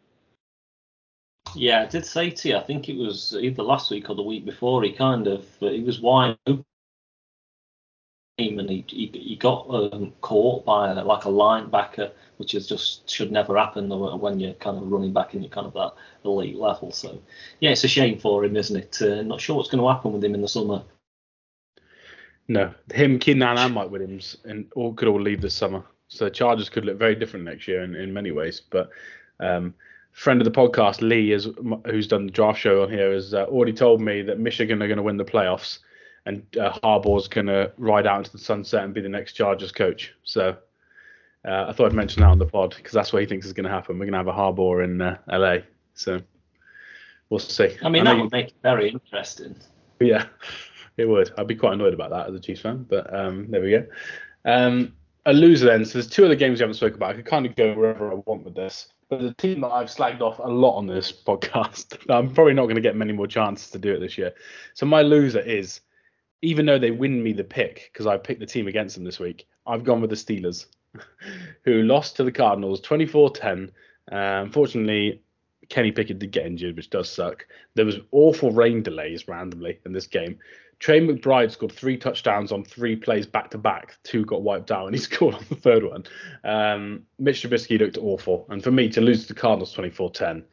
Yeah, 1.55 1.83
I 1.83 1.85
did 1.85 2.05
say 2.05 2.29
to 2.29 2.49
you, 2.49 2.57
I 2.57 2.63
think 2.63 2.89
it 2.89 2.97
was 2.97 3.35
either 3.39 3.63
last 3.63 3.91
week 3.91 4.09
or 4.09 4.15
the 4.15 4.23
week 4.23 4.45
before, 4.45 4.83
he 4.83 4.91
kind 4.91 5.27
of 5.27 5.45
uh, 5.61 5.69
he 5.69 5.81
was 5.81 5.99
wide 5.99 6.37
open 6.45 6.65
and 8.39 8.69
he, 8.69 8.85
he, 8.87 9.07
he 9.13 9.35
got 9.35 9.67
um, 9.69 10.13
caught 10.21 10.63
by 10.63 10.91
like 10.93 11.25
a 11.25 11.29
linebacker, 11.29 12.11
which 12.37 12.53
is 12.53 12.67
just 12.67 13.09
should 13.09 13.31
never 13.31 13.57
happen 13.57 13.89
when 14.19 14.39
you're 14.39 14.53
kind 14.53 14.77
of 14.77 14.91
running 14.91 15.11
back 15.13 15.33
and 15.33 15.41
you're 15.43 15.49
kind 15.49 15.65
of 15.67 15.73
that 15.73 15.93
elite 16.23 16.55
level. 16.55 16.91
So 16.91 17.19
yeah, 17.59 17.71
it's 17.71 17.83
a 17.83 17.87
shame 17.87 18.19
for 18.19 18.45
him, 18.45 18.55
isn't 18.55 18.77
it? 18.77 19.01
Uh, 19.01 19.23
not 19.23 19.41
sure 19.41 19.55
what's 19.55 19.69
going 19.69 19.81
to 19.81 19.91
happen 19.91 20.13
with 20.13 20.23
him 20.23 20.35
in 20.35 20.41
the 20.41 20.47
summer. 20.47 20.83
No, 22.47 22.73
him, 22.93 23.19
Keenan, 23.19 23.57
and 23.57 23.73
Mike 23.73 23.89
Williams, 23.89 24.37
and 24.45 24.71
all 24.75 24.93
could 24.93 25.07
all 25.07 25.19
leave 25.19 25.41
this 25.41 25.55
summer. 25.55 25.83
So 26.07 26.29
Chargers 26.29 26.69
could 26.69 26.85
look 26.85 26.97
very 26.97 27.15
different 27.15 27.43
next 27.43 27.67
year 27.67 27.83
in, 27.83 27.93
in 27.95 28.13
many 28.13 28.31
ways. 28.31 28.61
But 28.61 28.89
um, 29.39 29.73
friend 30.17 30.41
of 30.41 30.45
the 30.45 30.51
podcast, 30.51 31.01
Lee, 31.01 31.31
is 31.31 31.47
who's 31.85 32.07
done 32.07 32.25
the 32.25 32.31
draft 32.31 32.59
show 32.59 32.81
on 32.81 32.89
here, 32.89 33.13
has 33.13 33.35
uh, 33.35 33.43
already 33.43 33.71
told 33.71 34.01
me 34.01 34.23
that 34.23 34.39
Michigan 34.39 34.81
are 34.81 34.87
going 34.87 34.97
to 34.97 35.03
win 35.03 35.15
the 35.15 35.23
playoffs, 35.23 35.77
and 36.25 36.43
uh, 36.57 36.73
Harbaugh's 36.83 37.27
going 37.27 37.45
to 37.45 37.71
ride 37.77 38.07
out 38.07 38.17
into 38.17 38.31
the 38.31 38.39
sunset 38.39 38.83
and 38.83 38.95
be 38.95 38.99
the 38.99 39.07
next 39.07 39.33
Chargers 39.33 39.71
coach. 39.71 40.15
So 40.23 40.57
uh, 41.47 41.65
I 41.67 41.71
thought 41.71 41.85
I'd 41.85 41.93
mention 41.93 42.23
that 42.23 42.29
on 42.29 42.39
the 42.39 42.47
pod 42.47 42.73
because 42.75 42.93
that's 42.93 43.13
what 43.13 43.21
he 43.21 43.27
thinks 43.27 43.45
is 43.45 43.53
going 43.53 43.65
to 43.65 43.69
happen. 43.69 43.99
We're 43.99 44.09
going 44.09 44.13
to 44.13 44.17
have 44.17 44.27
a 44.27 44.33
Harbaugh 44.33 44.83
in 44.83 45.01
uh, 45.01 45.17
LA, 45.31 45.57
so 45.93 46.19
we'll 47.29 47.39
see. 47.39 47.77
I 47.83 47.89
mean, 47.89 48.07
I 48.07 48.15
that 48.15 48.21
would 48.23 48.31
make 48.31 48.47
it 48.47 48.55
very 48.63 48.89
interesting. 48.89 49.55
Yeah, 49.99 50.25
it 50.97 51.07
would. 51.07 51.31
I'd 51.37 51.45
be 51.45 51.55
quite 51.55 51.73
annoyed 51.73 51.93
about 51.93 52.09
that 52.09 52.27
as 52.27 52.33
a 52.33 52.39
Chiefs 52.39 52.61
fan, 52.61 52.87
but 52.89 53.13
um, 53.13 53.51
there 53.51 53.61
we 53.61 53.69
go. 53.69 53.85
Um, 54.45 54.93
a 55.27 55.33
loser 55.33 55.67
then. 55.67 55.85
So 55.85 55.93
there's 55.93 56.09
two 56.09 56.25
other 56.25 56.33
games 56.33 56.57
we 56.57 56.63
haven't 56.63 56.73
spoken 56.73 56.95
about. 56.95 57.11
I 57.11 57.13
could 57.17 57.25
kind 57.25 57.45
of 57.45 57.55
go 57.55 57.75
wherever 57.75 58.11
I 58.11 58.15
want 58.25 58.43
with 58.43 58.55
this. 58.55 58.93
But 59.09 59.21
the 59.21 59.33
team 59.33 59.61
that 59.61 59.69
I've 59.69 59.87
slagged 59.87 60.21
off 60.21 60.39
a 60.39 60.47
lot 60.47 60.77
on 60.77 60.87
this 60.87 61.11
podcast, 61.25 61.97
I'm 62.09 62.33
probably 62.33 62.53
not 62.53 62.63
going 62.63 62.75
to 62.75 62.81
get 62.81 62.95
many 62.95 63.13
more 63.13 63.27
chances 63.27 63.69
to 63.71 63.79
do 63.79 63.93
it 63.93 63.99
this 63.99 64.17
year. 64.17 64.33
So 64.73 64.85
my 64.85 65.01
loser 65.01 65.39
is, 65.39 65.81
even 66.41 66.65
though 66.65 66.79
they 66.79 66.91
win 66.91 67.23
me 67.23 67.33
the 67.33 67.43
pick 67.43 67.89
because 67.91 68.05
I 68.05 68.17
picked 68.17 68.39
the 68.39 68.45
team 68.45 68.67
against 68.67 68.95
them 68.95 69.03
this 69.03 69.19
week, 69.19 69.47
I've 69.65 69.83
gone 69.83 70.01
with 70.01 70.09
the 70.09 70.15
Steelers, 70.15 70.67
who 71.63 71.83
lost 71.83 72.15
to 72.17 72.23
the 72.23 72.31
Cardinals 72.31 72.81
24-10. 72.81 73.69
Uh, 74.11 74.15
unfortunately, 74.15 75.21
Kenny 75.69 75.91
Pickett 75.91 76.19
did 76.19 76.31
get 76.31 76.45
injured, 76.45 76.75
which 76.75 76.89
does 76.89 77.09
suck. 77.09 77.45
There 77.75 77.85
was 77.85 77.99
awful 78.11 78.51
rain 78.51 78.83
delays 78.83 79.27
randomly 79.27 79.79
in 79.85 79.93
this 79.93 80.07
game. 80.07 80.39
Trey 80.79 80.99
McBride 80.99 81.51
scored 81.51 81.71
three 81.71 81.97
touchdowns 81.97 82.51
on 82.51 82.63
three 82.63 82.95
plays 82.95 83.25
back 83.25 83.49
to 83.51 83.57
back. 83.57 83.97
Two 84.03 84.25
got 84.25 84.43
wiped 84.43 84.71
out, 84.71 84.85
and 84.85 84.95
he 84.95 85.01
scored 85.01 85.35
on 85.35 85.45
the 85.49 85.55
third 85.55 85.83
one. 85.83 86.03
Um, 86.43 87.03
Mitch 87.17 87.41
Trubisky 87.41 87.79
looked 87.79 87.97
awful. 87.97 88.45
And 88.49 88.63
for 88.63 88.71
me 88.71 88.89
to 88.89 89.01
lose 89.01 89.23
to 89.23 89.33
the 89.33 89.39
Cardinals 89.39 89.73
24 89.73 90.11
10, 90.11 90.43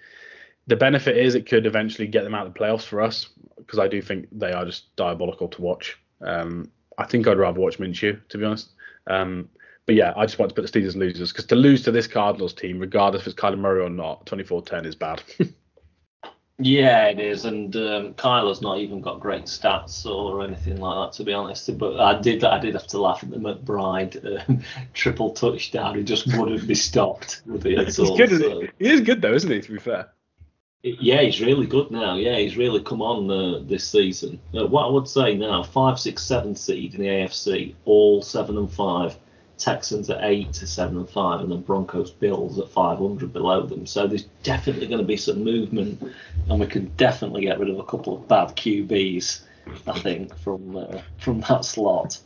the 0.66 0.76
benefit 0.76 1.16
is 1.16 1.34
it 1.34 1.46
could 1.46 1.66
eventually 1.66 2.08
get 2.08 2.24
them 2.24 2.34
out 2.34 2.46
of 2.46 2.54
the 2.54 2.58
playoffs 2.58 2.84
for 2.84 3.02
us 3.02 3.28
because 3.58 3.78
I 3.78 3.88
do 3.88 4.00
think 4.00 4.28
they 4.32 4.52
are 4.52 4.64
just 4.64 4.94
diabolical 4.96 5.48
to 5.48 5.62
watch. 5.62 5.98
Um, 6.22 6.70
I 6.96 7.04
think 7.04 7.26
I'd 7.26 7.38
rather 7.38 7.60
watch 7.60 7.78
Minshew, 7.78 8.26
to 8.28 8.38
be 8.38 8.44
honest. 8.44 8.72
Um, 9.06 9.48
but 9.86 9.94
yeah, 9.94 10.14
I 10.16 10.24
just 10.24 10.38
want 10.38 10.48
to 10.48 10.54
put 10.54 10.70
the 10.70 10.80
Steelers 10.80 10.96
losers 10.96 11.32
because 11.32 11.46
to 11.46 11.56
lose 11.56 11.82
to 11.82 11.90
this 11.90 12.06
Cardinals 12.06 12.54
team, 12.54 12.78
regardless 12.78 13.22
if 13.22 13.28
it's 13.28 13.36
Kyler 13.36 13.58
Murray 13.58 13.82
or 13.82 13.90
not, 13.90 14.24
24 14.24 14.62
10 14.62 14.86
is 14.86 14.94
bad. 14.94 15.22
Yeah, 16.58 17.06
it 17.06 17.18
is, 17.18 17.46
and 17.46 17.74
um, 17.74 18.14
Kyler's 18.14 18.62
not 18.62 18.78
even 18.78 19.00
got 19.00 19.18
great 19.18 19.46
stats 19.46 20.06
or 20.06 20.44
anything 20.44 20.76
like 20.76 21.10
that, 21.10 21.16
to 21.16 21.24
be 21.24 21.32
honest. 21.32 21.76
But 21.76 21.98
I 21.98 22.20
did, 22.20 22.44
I 22.44 22.60
did 22.60 22.74
have 22.74 22.86
to 22.88 23.00
laugh 23.00 23.24
at 23.24 23.30
the 23.30 23.38
McBride 23.38 24.48
um, 24.48 24.62
triple 24.94 25.32
touchdown. 25.32 25.96
He 25.96 26.04
just 26.04 26.28
wouldn't 26.36 26.68
be 26.68 26.76
stopped 26.76 27.42
with 27.44 27.66
it. 27.66 27.78
He's 27.86 27.96
good, 27.96 28.30
so. 28.30 28.60
he? 28.60 28.68
he 28.78 28.92
is 28.92 29.00
good 29.00 29.20
though, 29.20 29.34
isn't 29.34 29.50
he? 29.50 29.60
To 29.62 29.72
be 29.72 29.78
fair. 29.78 30.10
Yeah, 30.84 31.22
he's 31.22 31.40
really 31.40 31.66
good 31.66 31.90
now. 31.90 32.16
Yeah, 32.16 32.36
he's 32.36 32.56
really 32.56 32.82
come 32.82 33.02
on 33.02 33.30
uh, 33.30 33.60
this 33.66 33.88
season. 33.88 34.38
Uh, 34.54 34.66
what 34.66 34.84
I 34.84 34.90
would 34.90 35.08
say 35.08 35.34
now, 35.34 35.62
five, 35.62 35.98
six, 35.98 36.22
seven 36.22 36.54
seed 36.54 36.94
in 36.94 37.00
the 37.00 37.08
AFC, 37.08 37.74
all 37.84 38.22
seven 38.22 38.58
and 38.58 38.70
five. 38.70 39.16
Texans 39.58 40.10
at 40.10 40.18
eight 40.22 40.52
to 40.54 40.66
seven 40.66 40.98
and 40.98 41.08
five, 41.08 41.40
and 41.40 41.50
then 41.50 41.62
Broncos 41.62 42.10
Bills 42.10 42.58
at 42.58 42.68
500 42.68 43.32
below 43.32 43.66
them. 43.66 43.86
So 43.86 44.06
there's 44.06 44.24
definitely 44.42 44.86
going 44.86 45.00
to 45.00 45.06
be 45.06 45.16
some 45.16 45.44
movement, 45.44 46.02
and 46.48 46.60
we 46.60 46.66
can 46.66 46.86
definitely 46.96 47.42
get 47.42 47.58
rid 47.58 47.70
of 47.70 47.78
a 47.78 47.84
couple 47.84 48.16
of 48.16 48.28
bad 48.28 48.48
QBs, 48.56 49.42
I 49.86 49.98
think, 50.00 50.36
from 50.38 50.76
uh, 50.76 51.00
from 51.18 51.40
that 51.42 51.64
slot. 51.64 52.18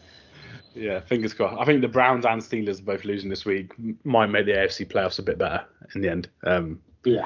Yeah, 0.74 1.00
fingers 1.00 1.34
crossed. 1.34 1.60
I 1.60 1.64
think 1.64 1.82
the 1.82 1.88
Browns 1.88 2.24
and 2.24 2.40
Steelers 2.40 2.82
both 2.82 3.04
losing 3.04 3.28
this 3.28 3.44
week 3.44 3.72
might 4.04 4.26
make 4.26 4.46
the 4.46 4.52
AFC 4.52 4.86
playoffs 4.86 5.18
a 5.18 5.22
bit 5.22 5.38
better 5.38 5.64
in 5.94 6.00
the 6.02 6.08
end. 6.08 6.28
Um, 6.44 6.80
yeah. 7.04 7.24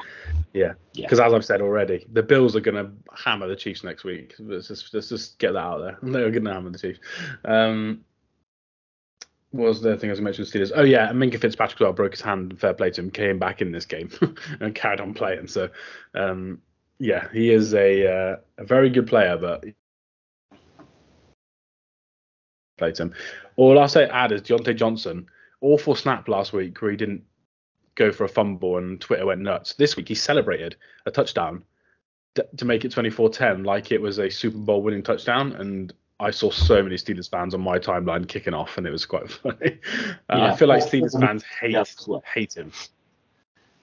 Yeah. 0.53 0.73
Because 0.95 1.19
yeah. 1.19 1.25
as 1.25 1.33
I've 1.33 1.45
said 1.45 1.61
already, 1.61 2.05
the 2.11 2.23
Bills 2.23 2.55
are 2.55 2.61
going 2.61 2.83
to 2.83 2.91
hammer 3.15 3.47
the 3.47 3.55
Chiefs 3.55 3.83
next 3.83 4.03
week. 4.03 4.33
Let's 4.39 4.67
just, 4.67 4.93
let's 4.93 5.09
just 5.09 5.39
get 5.39 5.53
that 5.53 5.59
out 5.59 5.79
there. 5.79 5.97
They're 6.11 6.31
going 6.31 6.45
to 6.45 6.53
hammer 6.53 6.69
the 6.69 6.79
Chiefs. 6.79 6.99
Um, 7.45 8.01
was 9.53 9.81
the 9.81 9.95
thing 9.95 10.11
I 10.11 10.15
mentioned 10.15 10.47
Steelers? 10.47 10.71
Oh 10.75 10.83
yeah, 10.83 11.09
and 11.09 11.21
Minkah 11.21 11.39
Fitzpatrick 11.39 11.79
well 11.79 11.93
broke 11.93 12.11
his 12.11 12.21
hand. 12.21 12.59
Fair 12.59 12.73
play 12.73 12.89
to 12.91 13.01
him. 13.01 13.11
Came 13.11 13.39
back 13.39 13.61
in 13.61 13.71
this 13.71 13.85
game 13.85 14.09
and 14.59 14.73
carried 14.73 14.99
on 14.99 15.13
playing. 15.13 15.47
So 15.47 15.69
um, 16.15 16.61
yeah, 16.99 17.27
he 17.31 17.51
is 17.51 17.73
a 17.73 18.07
uh, 18.07 18.35
a 18.57 18.65
very 18.65 18.89
good 18.89 19.07
player, 19.07 19.37
but 19.37 19.63
played 22.77 22.97
him. 22.97 23.13
All 23.55 23.79
I'll 23.79 23.87
say 23.87 24.05
add 24.05 24.31
is 24.31 24.41
Diontae 24.41 24.75
Johnson. 24.75 25.27
Awful 25.61 25.95
snap 25.95 26.27
last 26.27 26.51
week 26.51 26.81
where 26.81 26.91
he 26.91 26.97
didn't 26.97 27.23
go 27.95 28.11
for 28.11 28.23
a 28.23 28.29
fumble 28.29 28.77
and 28.77 28.99
Twitter 28.99 29.25
went 29.25 29.41
nuts. 29.41 29.73
This 29.75 29.95
week 29.95 30.07
he 30.07 30.15
celebrated 30.15 30.75
a 31.05 31.11
touchdown 31.11 31.63
to 32.57 32.65
make 32.65 32.83
it 32.83 32.91
24-10 32.91 33.63
like 33.63 33.91
it 33.91 34.01
was 34.01 34.17
a 34.17 34.29
Super 34.29 34.57
Bowl 34.57 34.81
winning 34.81 35.03
touchdown 35.03 35.53
and 35.53 35.93
I 36.19 36.31
saw 36.31 36.51
so 36.51 36.81
many 36.81 36.95
Steelers 36.95 37.29
fans 37.29 37.53
on 37.53 37.61
my 37.61 37.79
timeline 37.79 38.27
kicking 38.27 38.53
off, 38.53 38.77
and 38.77 38.87
it 38.87 38.91
was 38.91 39.05
quite 39.05 39.29
funny. 39.31 39.79
Uh, 40.29 40.37
yeah, 40.37 40.53
I 40.53 40.55
feel 40.55 40.67
like 40.67 40.83
Steelers 40.83 41.19
fans 41.19 41.43
hate 41.43 41.71
yeah, 41.71 42.17
hate 42.33 42.55
him. 42.55 42.71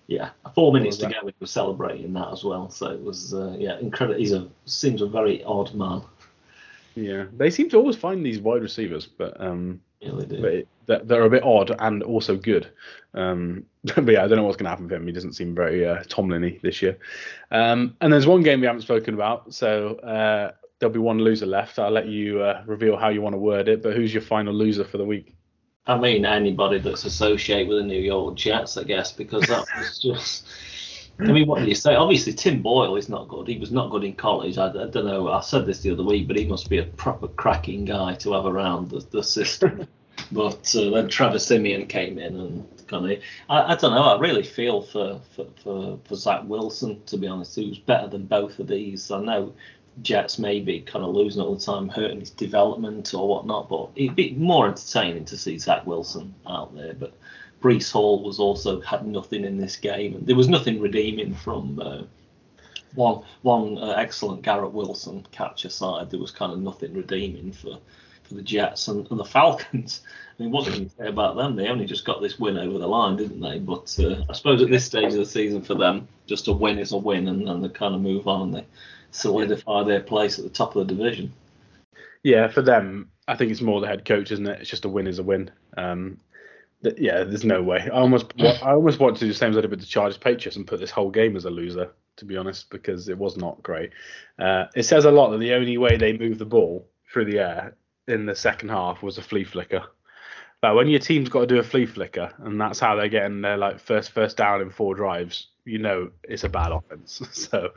Yeah, 0.07 0.31
four 0.55 0.73
minutes 0.73 0.97
to 0.99 1.07
go, 1.07 1.15
we 1.25 1.33
were 1.39 1.47
celebrating 1.47 2.13
that 2.15 2.33
as 2.33 2.43
well. 2.43 2.69
So 2.69 2.91
it 2.91 3.01
was, 3.01 3.33
uh, 3.33 3.55
yeah, 3.57 3.79
incredible. 3.79 4.19
He's 4.19 4.33
a 4.33 4.49
seems 4.65 5.03
a 5.03 5.07
very 5.07 5.45
odd 5.45 5.73
man. 5.75 6.03
Yeah, 6.97 7.27
they 7.37 7.51
seem 7.51 7.69
to 7.71 7.77
always 7.77 7.95
find 7.95 8.27
these 8.27 8.41
wide 8.41 8.63
receivers, 8.63 9.07
but 9.07 9.41
um, 9.41 9.81
yeah, 10.01 10.13
they 10.17 10.25
do. 10.25 10.67
But 10.87 11.07
they're 11.07 11.23
a 11.23 11.31
bit 11.31 11.45
odd 11.45 11.77
and 11.79 12.03
also 12.03 12.37
good. 12.37 12.69
Um, 13.15 13.67
but 13.85 14.09
yeah, 14.09 14.25
I 14.25 14.29
don't 14.29 14.39
know 14.39 14.45
what's 14.45 14.57
going 14.57 14.65
to 14.65 14.71
happen 14.71 14.87
with 14.87 14.93
him. 14.93 15.07
He 15.07 15.13
doesn't 15.13 15.35
seem 15.35 15.55
very 15.55 15.87
uh, 15.87 16.03
Tomlin-y 16.09 16.59
this 16.63 16.83
year. 16.83 16.99
Um, 17.51 17.97
and 18.01 18.13
there's 18.13 18.27
one 18.27 18.43
game 18.43 18.61
we 18.61 18.67
haven't 18.67 18.83
spoken 18.83 19.15
about. 19.15 19.55
So 19.55 19.95
uh, 19.97 20.53
there'll 20.81 20.93
be 20.93 20.99
one 20.99 21.19
loser 21.19 21.47
left. 21.47 21.79
I'll 21.79 21.91
let 21.91 22.09
you 22.09 22.43
uh, 22.43 22.63
reveal 22.67 22.97
how 22.97 23.11
you 23.11 23.23
want 23.23 23.35
to 23.35 23.39
word 23.39 23.69
it. 23.69 23.83
But 23.83 23.95
who's 23.95 24.13
your 24.13 24.23
final 24.23 24.53
loser 24.53 24.85
for 24.85 24.99
the 24.99 25.05
week? 25.05 25.35
I 25.87 25.99
mean, 25.99 26.25
anybody 26.25 26.79
that's 26.79 27.05
associated 27.05 27.69
with 27.69 27.79
the 27.79 27.85
New 27.85 28.01
York 28.01 28.37
Jets, 28.37 28.77
I 28.77 28.85
guess, 28.85 29.13
because 29.13 29.47
that 29.47 29.67
was 29.79 29.99
just. 29.99 30.49
I 31.19 31.33
mean, 31.33 31.47
what 31.47 31.59
do 31.59 31.67
you 31.67 31.75
say? 31.75 31.95
Obviously, 31.95 32.33
Tim 32.33 32.63
Boyle 32.63 32.97
is 32.97 33.11
not 33.11 33.29
good. 33.29 33.47
He 33.47 33.59
was 33.59 33.71
not 33.71 33.91
good 33.91 34.05
in 34.05 34.15
college. 34.15 34.57
I, 34.57 34.69
I, 34.69 34.87
don't 34.87 35.05
know. 35.05 35.29
I 35.29 35.41
said 35.41 35.67
this 35.67 35.81
the 35.81 35.91
other 35.91 36.03
week, 36.03 36.27
but 36.27 36.37
he 36.37 36.47
must 36.47 36.71
be 36.71 36.79
a 36.79 36.85
proper 36.85 37.29
cracking 37.29 37.85
guy 37.85 38.15
to 38.15 38.33
have 38.33 38.47
around 38.47 38.89
the, 38.89 39.01
the 39.11 39.23
system. 39.23 39.87
but 40.33 40.75
uh, 40.75 40.89
then 40.89 41.09
Trevor 41.09 41.39
Siemian 41.39 41.89
came 41.89 42.19
in 42.19 42.41
and 42.41 42.87
kind 42.87 43.13
of. 43.13 43.19
I, 43.51 43.73
I, 43.73 43.77
don't 43.77 43.93
know. 43.93 44.05
I 44.05 44.19
really 44.19 44.43
feel 44.43 44.81
for, 44.81 45.21
for, 45.37 45.47
for, 45.63 45.99
for 46.05 46.15
Zach 46.17 46.45
Wilson, 46.47 47.03
to 47.05 47.19
be 47.19 47.27
honest, 47.27 47.55
who's 47.55 47.79
better 47.79 48.09
than 48.09 48.25
both 48.25 48.59
of 48.59 48.69
these. 48.69 49.11
I 49.11 49.21
know 49.21 49.53
Jets 50.03 50.39
maybe 50.39 50.81
kind 50.81 51.05
of 51.05 51.15
losing 51.15 51.43
all 51.43 51.55
the 51.55 51.61
time, 51.61 51.89
hurting 51.89 52.21
his 52.21 52.31
development 52.31 53.13
or 53.15 53.29
whatnot. 53.29 53.69
But 53.69 53.91
it'd 53.97 54.17
be 54.17 54.33
more 54.35 54.69
entertaining 54.69 55.25
to 55.27 55.37
see 55.37 55.59
Zach 55.59 55.87
Wilson 55.87 56.35
out 56.47 56.75
there. 56.75 56.95
But 56.95 57.15
Breece 57.61 57.93
Hall 57.93 58.23
was 58.23 58.39
also 58.39 58.81
had 58.81 59.07
nothing 59.07 59.45
in 59.45 59.59
this 59.59 59.77
game, 59.77 60.15
and 60.15 60.27
there 60.27 60.37
was 60.37 60.49
nothing 60.49 60.81
redeeming 60.81 61.35
from 61.35 61.81
uh, 61.81 62.03
one 62.95 63.23
one 63.43 63.79
uh, 63.79 63.95
excellent 63.97 64.43
Garrett 64.43 64.73
Wilson 64.73 65.27
catch 65.33 65.65
aside. 65.65 66.11
There 66.11 66.21
was 66.21 66.31
kind 66.31 66.53
of 66.53 66.61
nothing 66.61 66.95
redeeming 66.95 67.53
for 67.53 67.79
for 68.23 68.35
the 68.35 68.43
Jets 68.43 68.89
and, 68.89 69.11
and 69.11 69.21
the 69.21 69.25
Falcons. 69.25 70.03
I 70.39 70.43
mean, 70.43 70.53
what 70.53 70.67
can 70.67 70.85
you 70.85 70.91
say 70.97 71.09
about 71.09 71.37
them? 71.37 71.57
They 71.57 71.69
only 71.69 71.85
just 71.85 72.07
got 72.07 72.23
this 72.23 72.39
win 72.39 72.57
over 72.57 72.79
the 72.79 72.87
line, 72.87 73.17
didn't 73.17 73.41
they? 73.41 73.59
But 73.59 73.95
uh, 73.99 74.25
I 74.31 74.33
suppose 74.33 74.63
at 74.63 74.71
this 74.71 74.87
stage 74.87 75.13
of 75.13 75.19
the 75.19 75.27
season 75.27 75.61
for 75.61 75.75
them, 75.75 76.09
just 76.27 76.49
a 76.49 76.53
win 76.53 76.79
is 76.79 76.93
a 76.93 76.97
win, 76.97 77.29
and 77.29 77.47
then 77.47 77.61
they 77.61 77.69
kind 77.69 77.95
of 77.95 78.01
move 78.01 78.27
on 78.27 78.43
and 78.43 78.55
they 78.55 78.67
solidify 79.11 79.85
their 79.85 80.01
place 80.01 80.39
at 80.39 80.45
the 80.45 80.51
top 80.51 80.77
of 80.77 80.87
the 80.87 80.95
division. 80.95 81.33
Yeah, 82.23 82.49
for 82.49 82.63
them, 82.63 83.11
I 83.29 83.37
think 83.37 83.51
it's 83.51 83.61
more 83.61 83.81
the 83.81 83.87
head 83.87 84.05
coach, 84.05 84.31
isn't 84.31 84.47
it? 84.47 84.61
It's 84.61 84.71
just 84.71 84.85
a 84.85 84.89
win 84.89 85.07
is 85.07 85.19
a 85.19 85.23
win. 85.23 85.51
Um, 85.77 86.19
th- 86.83 86.99
yeah, 86.99 87.25
there's 87.25 87.45
no 87.45 87.63
way. 87.63 87.81
I 87.81 87.97
almost, 87.97 88.33
I 88.39 88.73
almost 88.73 89.01
want 89.01 89.17
to 89.17 89.21
do 89.21 89.29
the 89.29 89.35
same 89.35 89.51
as 89.51 89.57
I 89.57 89.63
did 89.63 89.71
with 89.71 89.81
the 89.81 89.87
Chargers 89.87 90.19
Patriots 90.19 90.57
and 90.57 90.67
put 90.67 90.81
this 90.81 90.91
whole 90.91 91.11
game 91.11 91.37
as 91.37 91.45
a 91.45 91.51
loser, 91.51 91.91
to 92.17 92.25
be 92.25 92.37
honest, 92.37 92.71
because 92.71 93.09
it 93.09 93.17
was 93.17 93.37
not 93.37 93.63
great. 93.63 93.91
Uh, 94.39 94.67
it 94.77 94.83
says 94.83 95.05
a 95.05 95.11
lot 95.11 95.31
that 95.31 95.39
the 95.39 95.55
only 95.55 95.79
way 95.79 95.97
they 95.97 96.17
moved 96.17 96.39
the 96.39 96.45
ball 96.45 96.87
through 97.11 97.25
the 97.25 97.39
air 97.39 97.75
in 98.07 98.27
the 98.27 98.35
second 98.35 98.69
half 98.69 99.03
was 99.03 99.19
a 99.19 99.23
flea 99.23 99.45
flicker. 99.45 99.85
But 100.61 100.75
when 100.75 100.89
your 100.89 101.01
team's 101.01 101.31
got 101.31 101.41
to 101.41 101.47
do 101.47 101.59
a 101.59 101.63
flea 101.63 101.87
flicker, 101.87 102.33
and 102.39 102.61
that's 102.61 102.81
how 102.81 102.95
they're 102.95 103.09
getting 103.09 103.41
their 103.41 103.57
like 103.57 103.79
first 103.79 104.11
first 104.11 104.37
down 104.37 104.61
in 104.61 104.71
four 104.71 104.95
drives, 104.95 105.47
you 105.65 105.79
know 105.79 106.11
it's 106.25 106.45
a 106.45 106.49
bad 106.49 106.73
offense. 106.73 107.23
so 107.33 107.71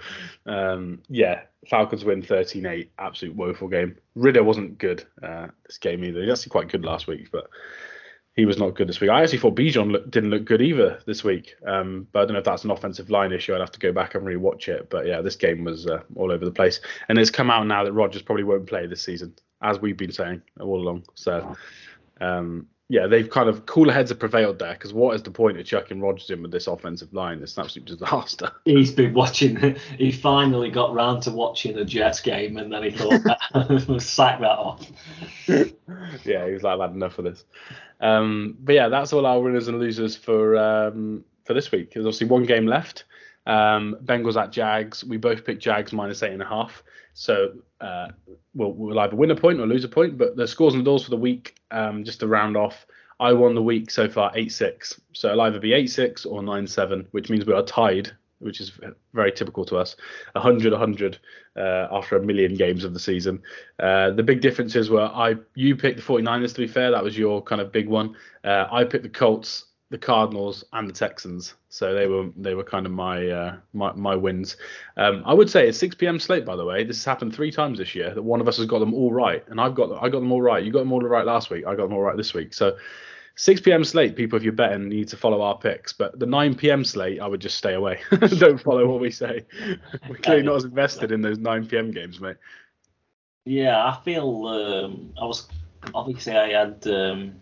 um, 0.45 1.01
yeah, 1.09 1.41
Falcons 1.69 2.05
win 2.05 2.21
13-8, 2.21 2.89
absolute 2.99 3.35
woeful 3.35 3.67
game. 3.67 3.97
Ridder 4.15 4.43
wasn't 4.43 4.77
good 4.77 5.05
uh, 5.21 5.47
this 5.65 5.77
game 5.77 6.03
either. 6.03 6.23
He 6.23 6.31
actually 6.31 6.49
quite 6.49 6.69
good 6.69 6.85
last 6.85 7.07
week, 7.07 7.29
but 7.31 7.49
he 8.35 8.45
was 8.45 8.57
not 8.57 8.75
good 8.75 8.89
this 8.89 8.99
week. 8.99 9.11
I 9.11 9.21
actually 9.21 9.39
thought 9.39 9.55
Bijan 9.55 9.91
look, 9.91 10.09
didn't 10.09 10.31
look 10.31 10.45
good 10.45 10.61
either 10.61 10.99
this 11.05 11.23
week, 11.23 11.55
um, 11.67 12.07
but 12.11 12.21
I 12.21 12.25
don't 12.25 12.33
know 12.33 12.39
if 12.39 12.45
that's 12.45 12.63
an 12.63 12.71
offensive 12.71 13.09
line 13.11 13.31
issue. 13.31 13.53
I'd 13.53 13.59
have 13.59 13.71
to 13.71 13.79
go 13.79 13.91
back 13.91 14.15
and 14.15 14.25
rewatch 14.25 14.67
it. 14.67 14.89
But 14.89 15.05
yeah, 15.05 15.21
this 15.21 15.35
game 15.35 15.63
was 15.63 15.85
uh, 15.85 16.01
all 16.15 16.31
over 16.31 16.43
the 16.43 16.51
place, 16.51 16.81
and 17.09 17.19
it's 17.19 17.29
come 17.29 17.51
out 17.51 17.67
now 17.67 17.83
that 17.83 17.93
Rodgers 17.93 18.23
probably 18.23 18.43
won't 18.43 18.65
play 18.65 18.87
this 18.87 19.03
season, 19.03 19.35
as 19.61 19.79
we've 19.79 19.97
been 19.97 20.11
saying 20.11 20.41
all 20.59 20.81
along. 20.81 21.03
So 21.13 21.55
um, 22.21 22.67
yeah, 22.89 23.07
they've 23.07 23.29
kind 23.29 23.49
of 23.49 23.65
cooler 23.65 23.93
heads 23.93 24.09
have 24.09 24.19
prevailed 24.19 24.59
there 24.59 24.73
because 24.73 24.93
what 24.93 25.15
is 25.15 25.23
the 25.23 25.31
point 25.31 25.57
of 25.57 25.65
chucking 25.65 26.01
Rodgers 26.01 26.29
in 26.29 26.41
with 26.41 26.51
this 26.51 26.67
offensive 26.67 27.13
line? 27.13 27.41
It's 27.41 27.57
an 27.57 27.63
absolute 27.63 27.85
disaster. 27.85 28.51
He's 28.65 28.91
been 28.91 29.13
watching. 29.13 29.75
He 29.97 30.11
finally 30.11 30.69
got 30.69 30.93
round 30.93 31.23
to 31.23 31.31
watching 31.31 31.77
a 31.77 31.85
Jets 31.85 32.19
game, 32.19 32.57
and 32.57 32.71
then 32.71 32.83
he 32.83 32.91
thought, 32.91 33.21
sack 34.01 34.41
that 34.41 34.59
off. 34.59 34.85
yeah, 35.47 36.45
he 36.45 36.53
was 36.53 36.63
like, 36.63 36.73
I've 36.73 36.81
had 36.81 36.91
enough 36.91 37.17
of 37.17 37.25
this. 37.25 37.45
Um, 38.01 38.57
but 38.59 38.75
yeah, 38.75 38.89
that's 38.89 39.13
all 39.13 39.25
our 39.25 39.39
winners 39.39 39.69
and 39.69 39.79
losers 39.79 40.15
for 40.17 40.57
um, 40.57 41.23
for 41.45 41.53
this 41.53 41.71
week. 41.71 41.93
There's 41.93 42.05
obviously 42.05 42.27
one 42.27 42.43
game 42.43 42.67
left. 42.67 43.05
Um, 43.45 43.97
Bengals 44.03 44.41
at 44.41 44.51
Jags. 44.51 45.03
We 45.03 45.17
both 45.17 45.45
picked 45.45 45.61
Jags 45.61 45.93
minus 45.93 46.23
eight 46.23 46.33
and 46.33 46.41
a 46.41 46.47
half. 46.47 46.83
So 47.13 47.53
uh, 47.81 48.07
we'll, 48.55 48.71
we'll 48.73 48.99
either 48.99 49.15
win 49.15 49.31
a 49.31 49.35
point 49.35 49.59
or 49.59 49.67
lose 49.67 49.83
a 49.83 49.89
point. 49.89 50.17
But 50.17 50.35
the 50.35 50.47
scores 50.47 50.73
and 50.73 50.81
the 50.81 50.85
doors 50.85 51.03
for 51.03 51.11
the 51.11 51.17
week, 51.17 51.55
um, 51.71 52.03
just 52.03 52.19
to 52.21 52.27
round 52.27 52.57
off, 52.57 52.85
I 53.19 53.33
won 53.33 53.55
the 53.55 53.61
week 53.61 53.91
so 53.91 54.09
far 54.09 54.31
8 54.35 54.51
6. 54.51 55.01
So 55.13 55.29
it'll 55.29 55.41
either 55.41 55.59
be 55.59 55.73
8 55.73 55.87
6 55.89 56.25
or 56.25 56.41
9 56.41 56.67
7, 56.67 57.07
which 57.11 57.29
means 57.29 57.45
we 57.45 57.53
are 57.53 57.63
tied, 57.63 58.11
which 58.39 58.59
is 58.59 58.71
very 59.13 59.31
typical 59.31 59.65
to 59.65 59.77
us. 59.77 59.95
100 60.33 60.71
100 60.71 61.19
uh, 61.55 61.87
after 61.91 62.17
a 62.17 62.21
million 62.21 62.55
games 62.55 62.83
of 62.83 62.93
the 62.93 62.99
season. 62.99 63.41
Uh, 63.79 64.11
the 64.11 64.23
big 64.23 64.41
differences 64.41 64.89
were 64.89 65.05
I 65.05 65.35
you 65.55 65.75
picked 65.75 65.97
the 65.97 66.03
49ers, 66.03 66.55
to 66.55 66.61
be 66.61 66.67
fair. 66.67 66.91
That 66.91 67.03
was 67.03 67.17
your 67.17 67.41
kind 67.41 67.61
of 67.61 67.71
big 67.71 67.87
one. 67.87 68.15
Uh, 68.43 68.67
I 68.71 68.83
picked 68.83 69.03
the 69.03 69.09
Colts 69.09 69.65
the 69.89 69.97
Cardinals 69.97 70.63
and 70.73 70.89
the 70.89 70.93
Texans. 70.93 71.53
So 71.69 71.93
they 71.93 72.07
were 72.07 72.29
they 72.35 72.55
were 72.55 72.63
kind 72.63 72.85
of 72.85 72.91
my 72.91 73.27
uh, 73.27 73.57
my, 73.73 73.93
my 73.93 74.15
wins. 74.15 74.57
Um, 74.97 75.23
I 75.25 75.33
would 75.33 75.49
say 75.49 75.67
it's 75.67 75.77
6 75.77 75.95
p.m. 75.95 76.19
slate 76.19 76.45
by 76.45 76.55
the 76.55 76.65
way. 76.65 76.83
This 76.83 76.97
has 76.97 77.05
happened 77.05 77.35
three 77.35 77.51
times 77.51 77.77
this 77.77 77.93
year 77.93 78.13
that 78.13 78.21
one 78.21 78.41
of 78.41 78.47
us 78.47 78.57
has 78.57 78.65
got 78.65 78.79
them 78.79 78.93
all 78.93 79.13
right, 79.13 79.43
and 79.47 79.61
I've 79.61 79.75
got 79.75 79.91
I 80.03 80.09
got 80.09 80.19
them 80.19 80.31
all 80.31 80.41
right. 80.41 80.63
You 80.63 80.71
got 80.71 80.79
them 80.79 80.91
all 80.91 81.01
right 81.01 81.25
last 81.25 81.49
week. 81.49 81.65
I 81.67 81.75
got 81.75 81.83
them 81.83 81.93
all 81.93 82.01
right 82.01 82.17
this 82.17 82.33
week. 82.33 82.53
So 82.53 82.77
6 83.35 83.61
p.m. 83.61 83.83
slate, 83.83 84.15
people, 84.15 84.37
if 84.37 84.43
you're 84.43 84.53
betting, 84.53 84.89
need 84.89 85.07
to 85.07 85.17
follow 85.17 85.41
our 85.41 85.57
picks. 85.57 85.91
But 85.91 86.19
the 86.19 86.25
9 86.25 86.53
p.m. 86.53 86.85
slate, 86.85 87.19
I 87.19 87.25
would 87.27 87.41
just 87.41 87.57
stay 87.57 87.73
away. 87.73 87.99
Don't 88.37 88.61
follow 88.61 88.87
what 88.87 88.99
we 88.99 89.09
say. 89.09 89.45
We're 90.07 90.17
clearly 90.17 90.43
not 90.43 90.57
as 90.57 90.65
invested 90.65 91.11
in 91.11 91.21
those 91.21 91.39
9 91.39 91.65
p.m. 91.65 91.89
games, 91.89 92.19
mate. 92.19 92.37
Yeah, 93.45 93.83
I 93.85 93.99
feel 94.03 94.45
um, 94.45 95.13
I 95.19 95.25
was 95.25 95.47
obviously 95.93 96.33
I 96.33 96.49
had. 96.49 96.85
Um, 96.87 97.35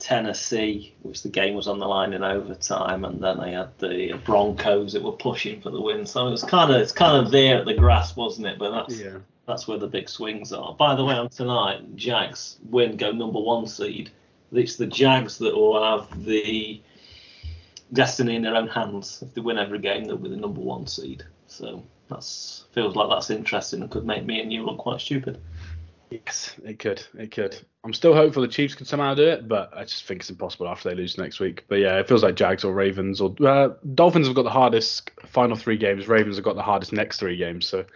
Tennessee, 0.00 0.94
which 1.02 1.22
the 1.22 1.28
game 1.28 1.54
was 1.54 1.68
on 1.68 1.78
the 1.78 1.86
line 1.86 2.12
in 2.12 2.24
overtime, 2.24 3.04
and 3.04 3.22
then 3.22 3.38
they 3.38 3.52
had 3.52 3.76
the 3.78 4.14
Broncos 4.24 4.92
that 4.94 5.02
were 5.02 5.12
pushing 5.12 5.60
for 5.60 5.70
the 5.70 5.80
win. 5.80 6.06
So 6.06 6.26
it 6.26 6.30
was 6.30 6.42
kind 6.42 6.72
of 6.72 6.80
it's 6.80 6.92
kind 6.92 7.24
of 7.24 7.30
there 7.30 7.58
at 7.58 7.66
the 7.66 7.74
grass, 7.74 8.16
wasn't 8.16 8.48
it? 8.48 8.58
But 8.58 8.70
that's 8.72 8.98
Yeah. 9.00 9.18
that's 9.46 9.68
where 9.68 9.78
the 9.78 9.86
big 9.86 10.08
swings 10.08 10.52
are. 10.52 10.74
By 10.74 10.94
the 10.94 11.04
way, 11.04 11.14
on 11.14 11.28
tonight, 11.28 11.94
Jags 11.96 12.58
win, 12.68 12.96
go 12.96 13.12
number 13.12 13.40
one 13.40 13.66
seed. 13.66 14.10
It's 14.52 14.76
the 14.76 14.86
Jags 14.86 15.38
that 15.38 15.54
will 15.54 15.80
have 15.82 16.24
the 16.24 16.80
destiny 17.92 18.36
in 18.36 18.42
their 18.42 18.56
own 18.56 18.68
hands. 18.68 19.22
If 19.22 19.34
they 19.34 19.40
win 19.40 19.58
every 19.58 19.78
game, 19.78 20.04
they'll 20.04 20.16
be 20.16 20.28
the 20.30 20.36
number 20.36 20.60
one 20.60 20.86
seed. 20.86 21.24
So 21.46 21.82
that's 22.08 22.64
feels 22.72 22.96
like 22.96 23.08
that's 23.08 23.30
interesting 23.30 23.82
and 23.82 23.90
could 23.90 24.06
make 24.06 24.24
me 24.24 24.40
and 24.40 24.52
you 24.52 24.64
look 24.64 24.78
quite 24.78 25.00
stupid. 25.00 25.38
Yes, 26.10 26.56
it 26.64 26.78
could. 26.80 27.04
It 27.16 27.30
could. 27.30 27.56
I'm 27.82 27.94
still 27.94 28.14
hopeful 28.14 28.42
the 28.42 28.48
Chiefs 28.48 28.74
can 28.74 28.84
somehow 28.84 29.14
do 29.14 29.26
it, 29.26 29.48
but 29.48 29.72
I 29.74 29.84
just 29.84 30.04
think 30.04 30.20
it's 30.20 30.28
impossible 30.28 30.68
after 30.68 30.90
they 30.90 30.94
lose 30.94 31.16
next 31.16 31.40
week. 31.40 31.64
But 31.66 31.76
yeah, 31.76 31.98
it 31.98 32.06
feels 32.06 32.22
like 32.22 32.34
Jags 32.34 32.62
or 32.62 32.74
Ravens 32.74 33.22
or 33.22 33.34
uh, 33.42 33.70
Dolphins 33.94 34.26
have 34.26 34.36
got 34.36 34.42
the 34.42 34.50
hardest 34.50 35.10
final 35.26 35.56
three 35.56 35.78
games. 35.78 36.06
Ravens 36.06 36.36
have 36.36 36.44
got 36.44 36.56
the 36.56 36.62
hardest 36.62 36.92
next 36.92 37.18
three 37.20 37.38
games. 37.38 37.66
So 37.66 37.86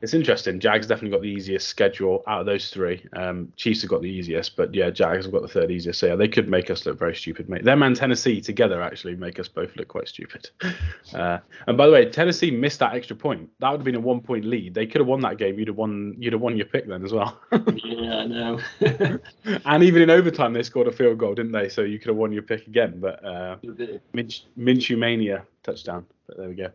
it's 0.00 0.14
interesting. 0.14 0.60
Jags 0.60 0.86
definitely 0.86 1.10
got 1.10 1.22
the 1.22 1.28
easiest 1.28 1.66
schedule 1.66 2.22
out 2.28 2.40
of 2.40 2.46
those 2.46 2.70
three. 2.70 3.04
Um, 3.14 3.52
Chiefs 3.56 3.82
have 3.82 3.90
got 3.90 4.00
the 4.00 4.08
easiest, 4.08 4.54
but 4.54 4.72
yeah, 4.72 4.90
Jags 4.90 5.24
have 5.24 5.32
got 5.32 5.42
the 5.42 5.48
third 5.48 5.72
easiest. 5.72 5.98
So 5.98 6.06
yeah, 6.06 6.14
they 6.14 6.28
could 6.28 6.48
make 6.48 6.70
us 6.70 6.86
look 6.86 6.96
very 6.96 7.16
stupid, 7.16 7.48
mate. 7.48 7.64
Them 7.64 7.82
and 7.82 7.96
Tennessee 7.96 8.40
together 8.40 8.80
actually 8.80 9.16
make 9.16 9.40
us 9.40 9.48
both 9.48 9.74
look 9.74 9.88
quite 9.88 10.08
stupid. 10.08 10.50
Uh, 11.14 11.38
and 11.66 11.78
by 11.78 11.86
the 11.86 11.92
way, 11.92 12.04
Tennessee 12.10 12.50
missed 12.50 12.80
that 12.80 12.94
extra 12.94 13.14
point. 13.16 13.48
That 13.60 13.70
would 13.70 13.78
have 13.78 13.84
been 13.84 13.94
a 13.94 14.00
one 14.00 14.20
point 14.20 14.44
lead. 14.44 14.74
They 14.74 14.86
could 14.86 15.00
have 15.00 15.06
won 15.06 15.20
that 15.20 15.38
game. 15.38 15.58
You'd 15.58 15.68
have 15.68 15.76
won. 15.76 16.16
You'd 16.18 16.32
have 16.32 16.42
won 16.42 16.56
your 16.56 16.66
pick 16.66 16.86
then 16.86 17.04
as 17.04 17.12
well. 17.12 17.40
yeah, 17.52 18.18
I 18.18 18.26
know. 18.26 18.58
and 19.64 19.82
even 19.82 20.02
in 20.02 20.10
overtime, 20.10 20.52
they 20.52 20.62
scored 20.62 20.88
a 20.88 20.92
field 20.92 21.18
goal, 21.18 21.34
didn't 21.34 21.52
they? 21.52 21.68
So 21.68 21.82
you 21.82 21.98
could 21.98 22.08
have 22.08 22.16
won 22.16 22.32
your 22.32 22.42
pick 22.42 22.66
again. 22.66 22.98
But 23.00 23.24
uh, 23.24 23.56
Minch, 24.12 24.44
Minshew 24.58 24.98
mania 24.98 25.44
touchdown. 25.62 26.06
But 26.26 26.38
there 26.38 26.48
we 26.48 26.54
go. 26.54 26.70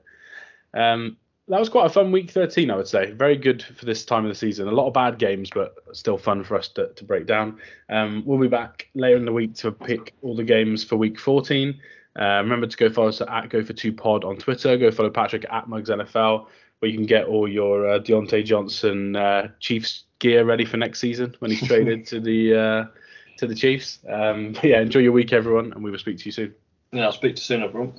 Um, 0.73 1.17
that 1.47 1.59
was 1.59 1.69
quite 1.69 1.87
a 1.87 1.89
fun 1.89 2.11
week 2.11 2.31
13, 2.31 2.71
I 2.71 2.75
would 2.75 2.87
say. 2.87 3.11
Very 3.11 3.35
good 3.35 3.61
for 3.61 3.85
this 3.85 4.05
time 4.05 4.23
of 4.23 4.29
the 4.29 4.35
season. 4.35 4.67
A 4.67 4.71
lot 4.71 4.87
of 4.87 4.93
bad 4.93 5.17
games, 5.17 5.49
but 5.53 5.75
still 5.91 6.17
fun 6.17 6.43
for 6.43 6.55
us 6.55 6.69
to, 6.69 6.93
to 6.93 7.03
break 7.03 7.25
down. 7.25 7.59
Um, 7.89 8.23
we'll 8.25 8.39
be 8.39 8.47
back 8.47 8.87
later 8.93 9.17
in 9.17 9.25
the 9.25 9.33
week 9.33 9.55
to 9.55 9.71
pick 9.71 10.13
all 10.21 10.35
the 10.35 10.43
games 10.43 10.83
for 10.83 10.95
week 10.95 11.19
14. 11.19 11.77
Uh, 12.19 12.41
remember 12.41 12.67
to 12.67 12.77
go 12.77 12.89
follow 12.89 13.09
us 13.09 13.21
at 13.21 13.49
Go 13.49 13.63
for 13.63 13.73
Two 13.73 13.93
Pod 13.93 14.23
on 14.23 14.37
Twitter. 14.37 14.77
Go 14.77 14.91
follow 14.91 15.09
Patrick 15.09 15.45
at 15.49 15.67
Mugs 15.67 15.89
NFL, 15.89 16.47
where 16.81 16.89
you 16.89 16.97
can 16.97 17.05
get 17.05 17.25
all 17.25 17.47
your 17.47 17.87
uh, 17.87 17.99
Diontae 17.99 18.43
Johnson 18.43 19.15
uh, 19.15 19.49
Chiefs 19.59 20.05
gear 20.17 20.43
ready 20.43 20.65
for 20.65 20.77
next 20.77 20.99
season 20.99 21.35
when 21.39 21.51
he's 21.51 21.67
traded 21.67 22.05
to 22.07 22.19
the 22.19 22.55
uh, 22.55 22.85
to 23.37 23.45
the 23.45 23.53
Chiefs. 23.55 23.99
Um, 24.09 24.55
yeah, 24.63 24.81
enjoy 24.81 24.99
your 24.99 25.11
week, 25.11 25.31
everyone, 25.31 25.71
and 25.73 25.83
we 25.83 25.91
will 25.91 25.99
speak 25.99 26.17
to 26.17 26.25
you 26.25 26.31
soon. 26.31 26.55
yeah, 26.91 27.05
I'll 27.05 27.11
speak 27.11 27.35
to 27.35 27.39
you 27.39 27.45
soon, 27.45 27.63
everyone. 27.63 27.93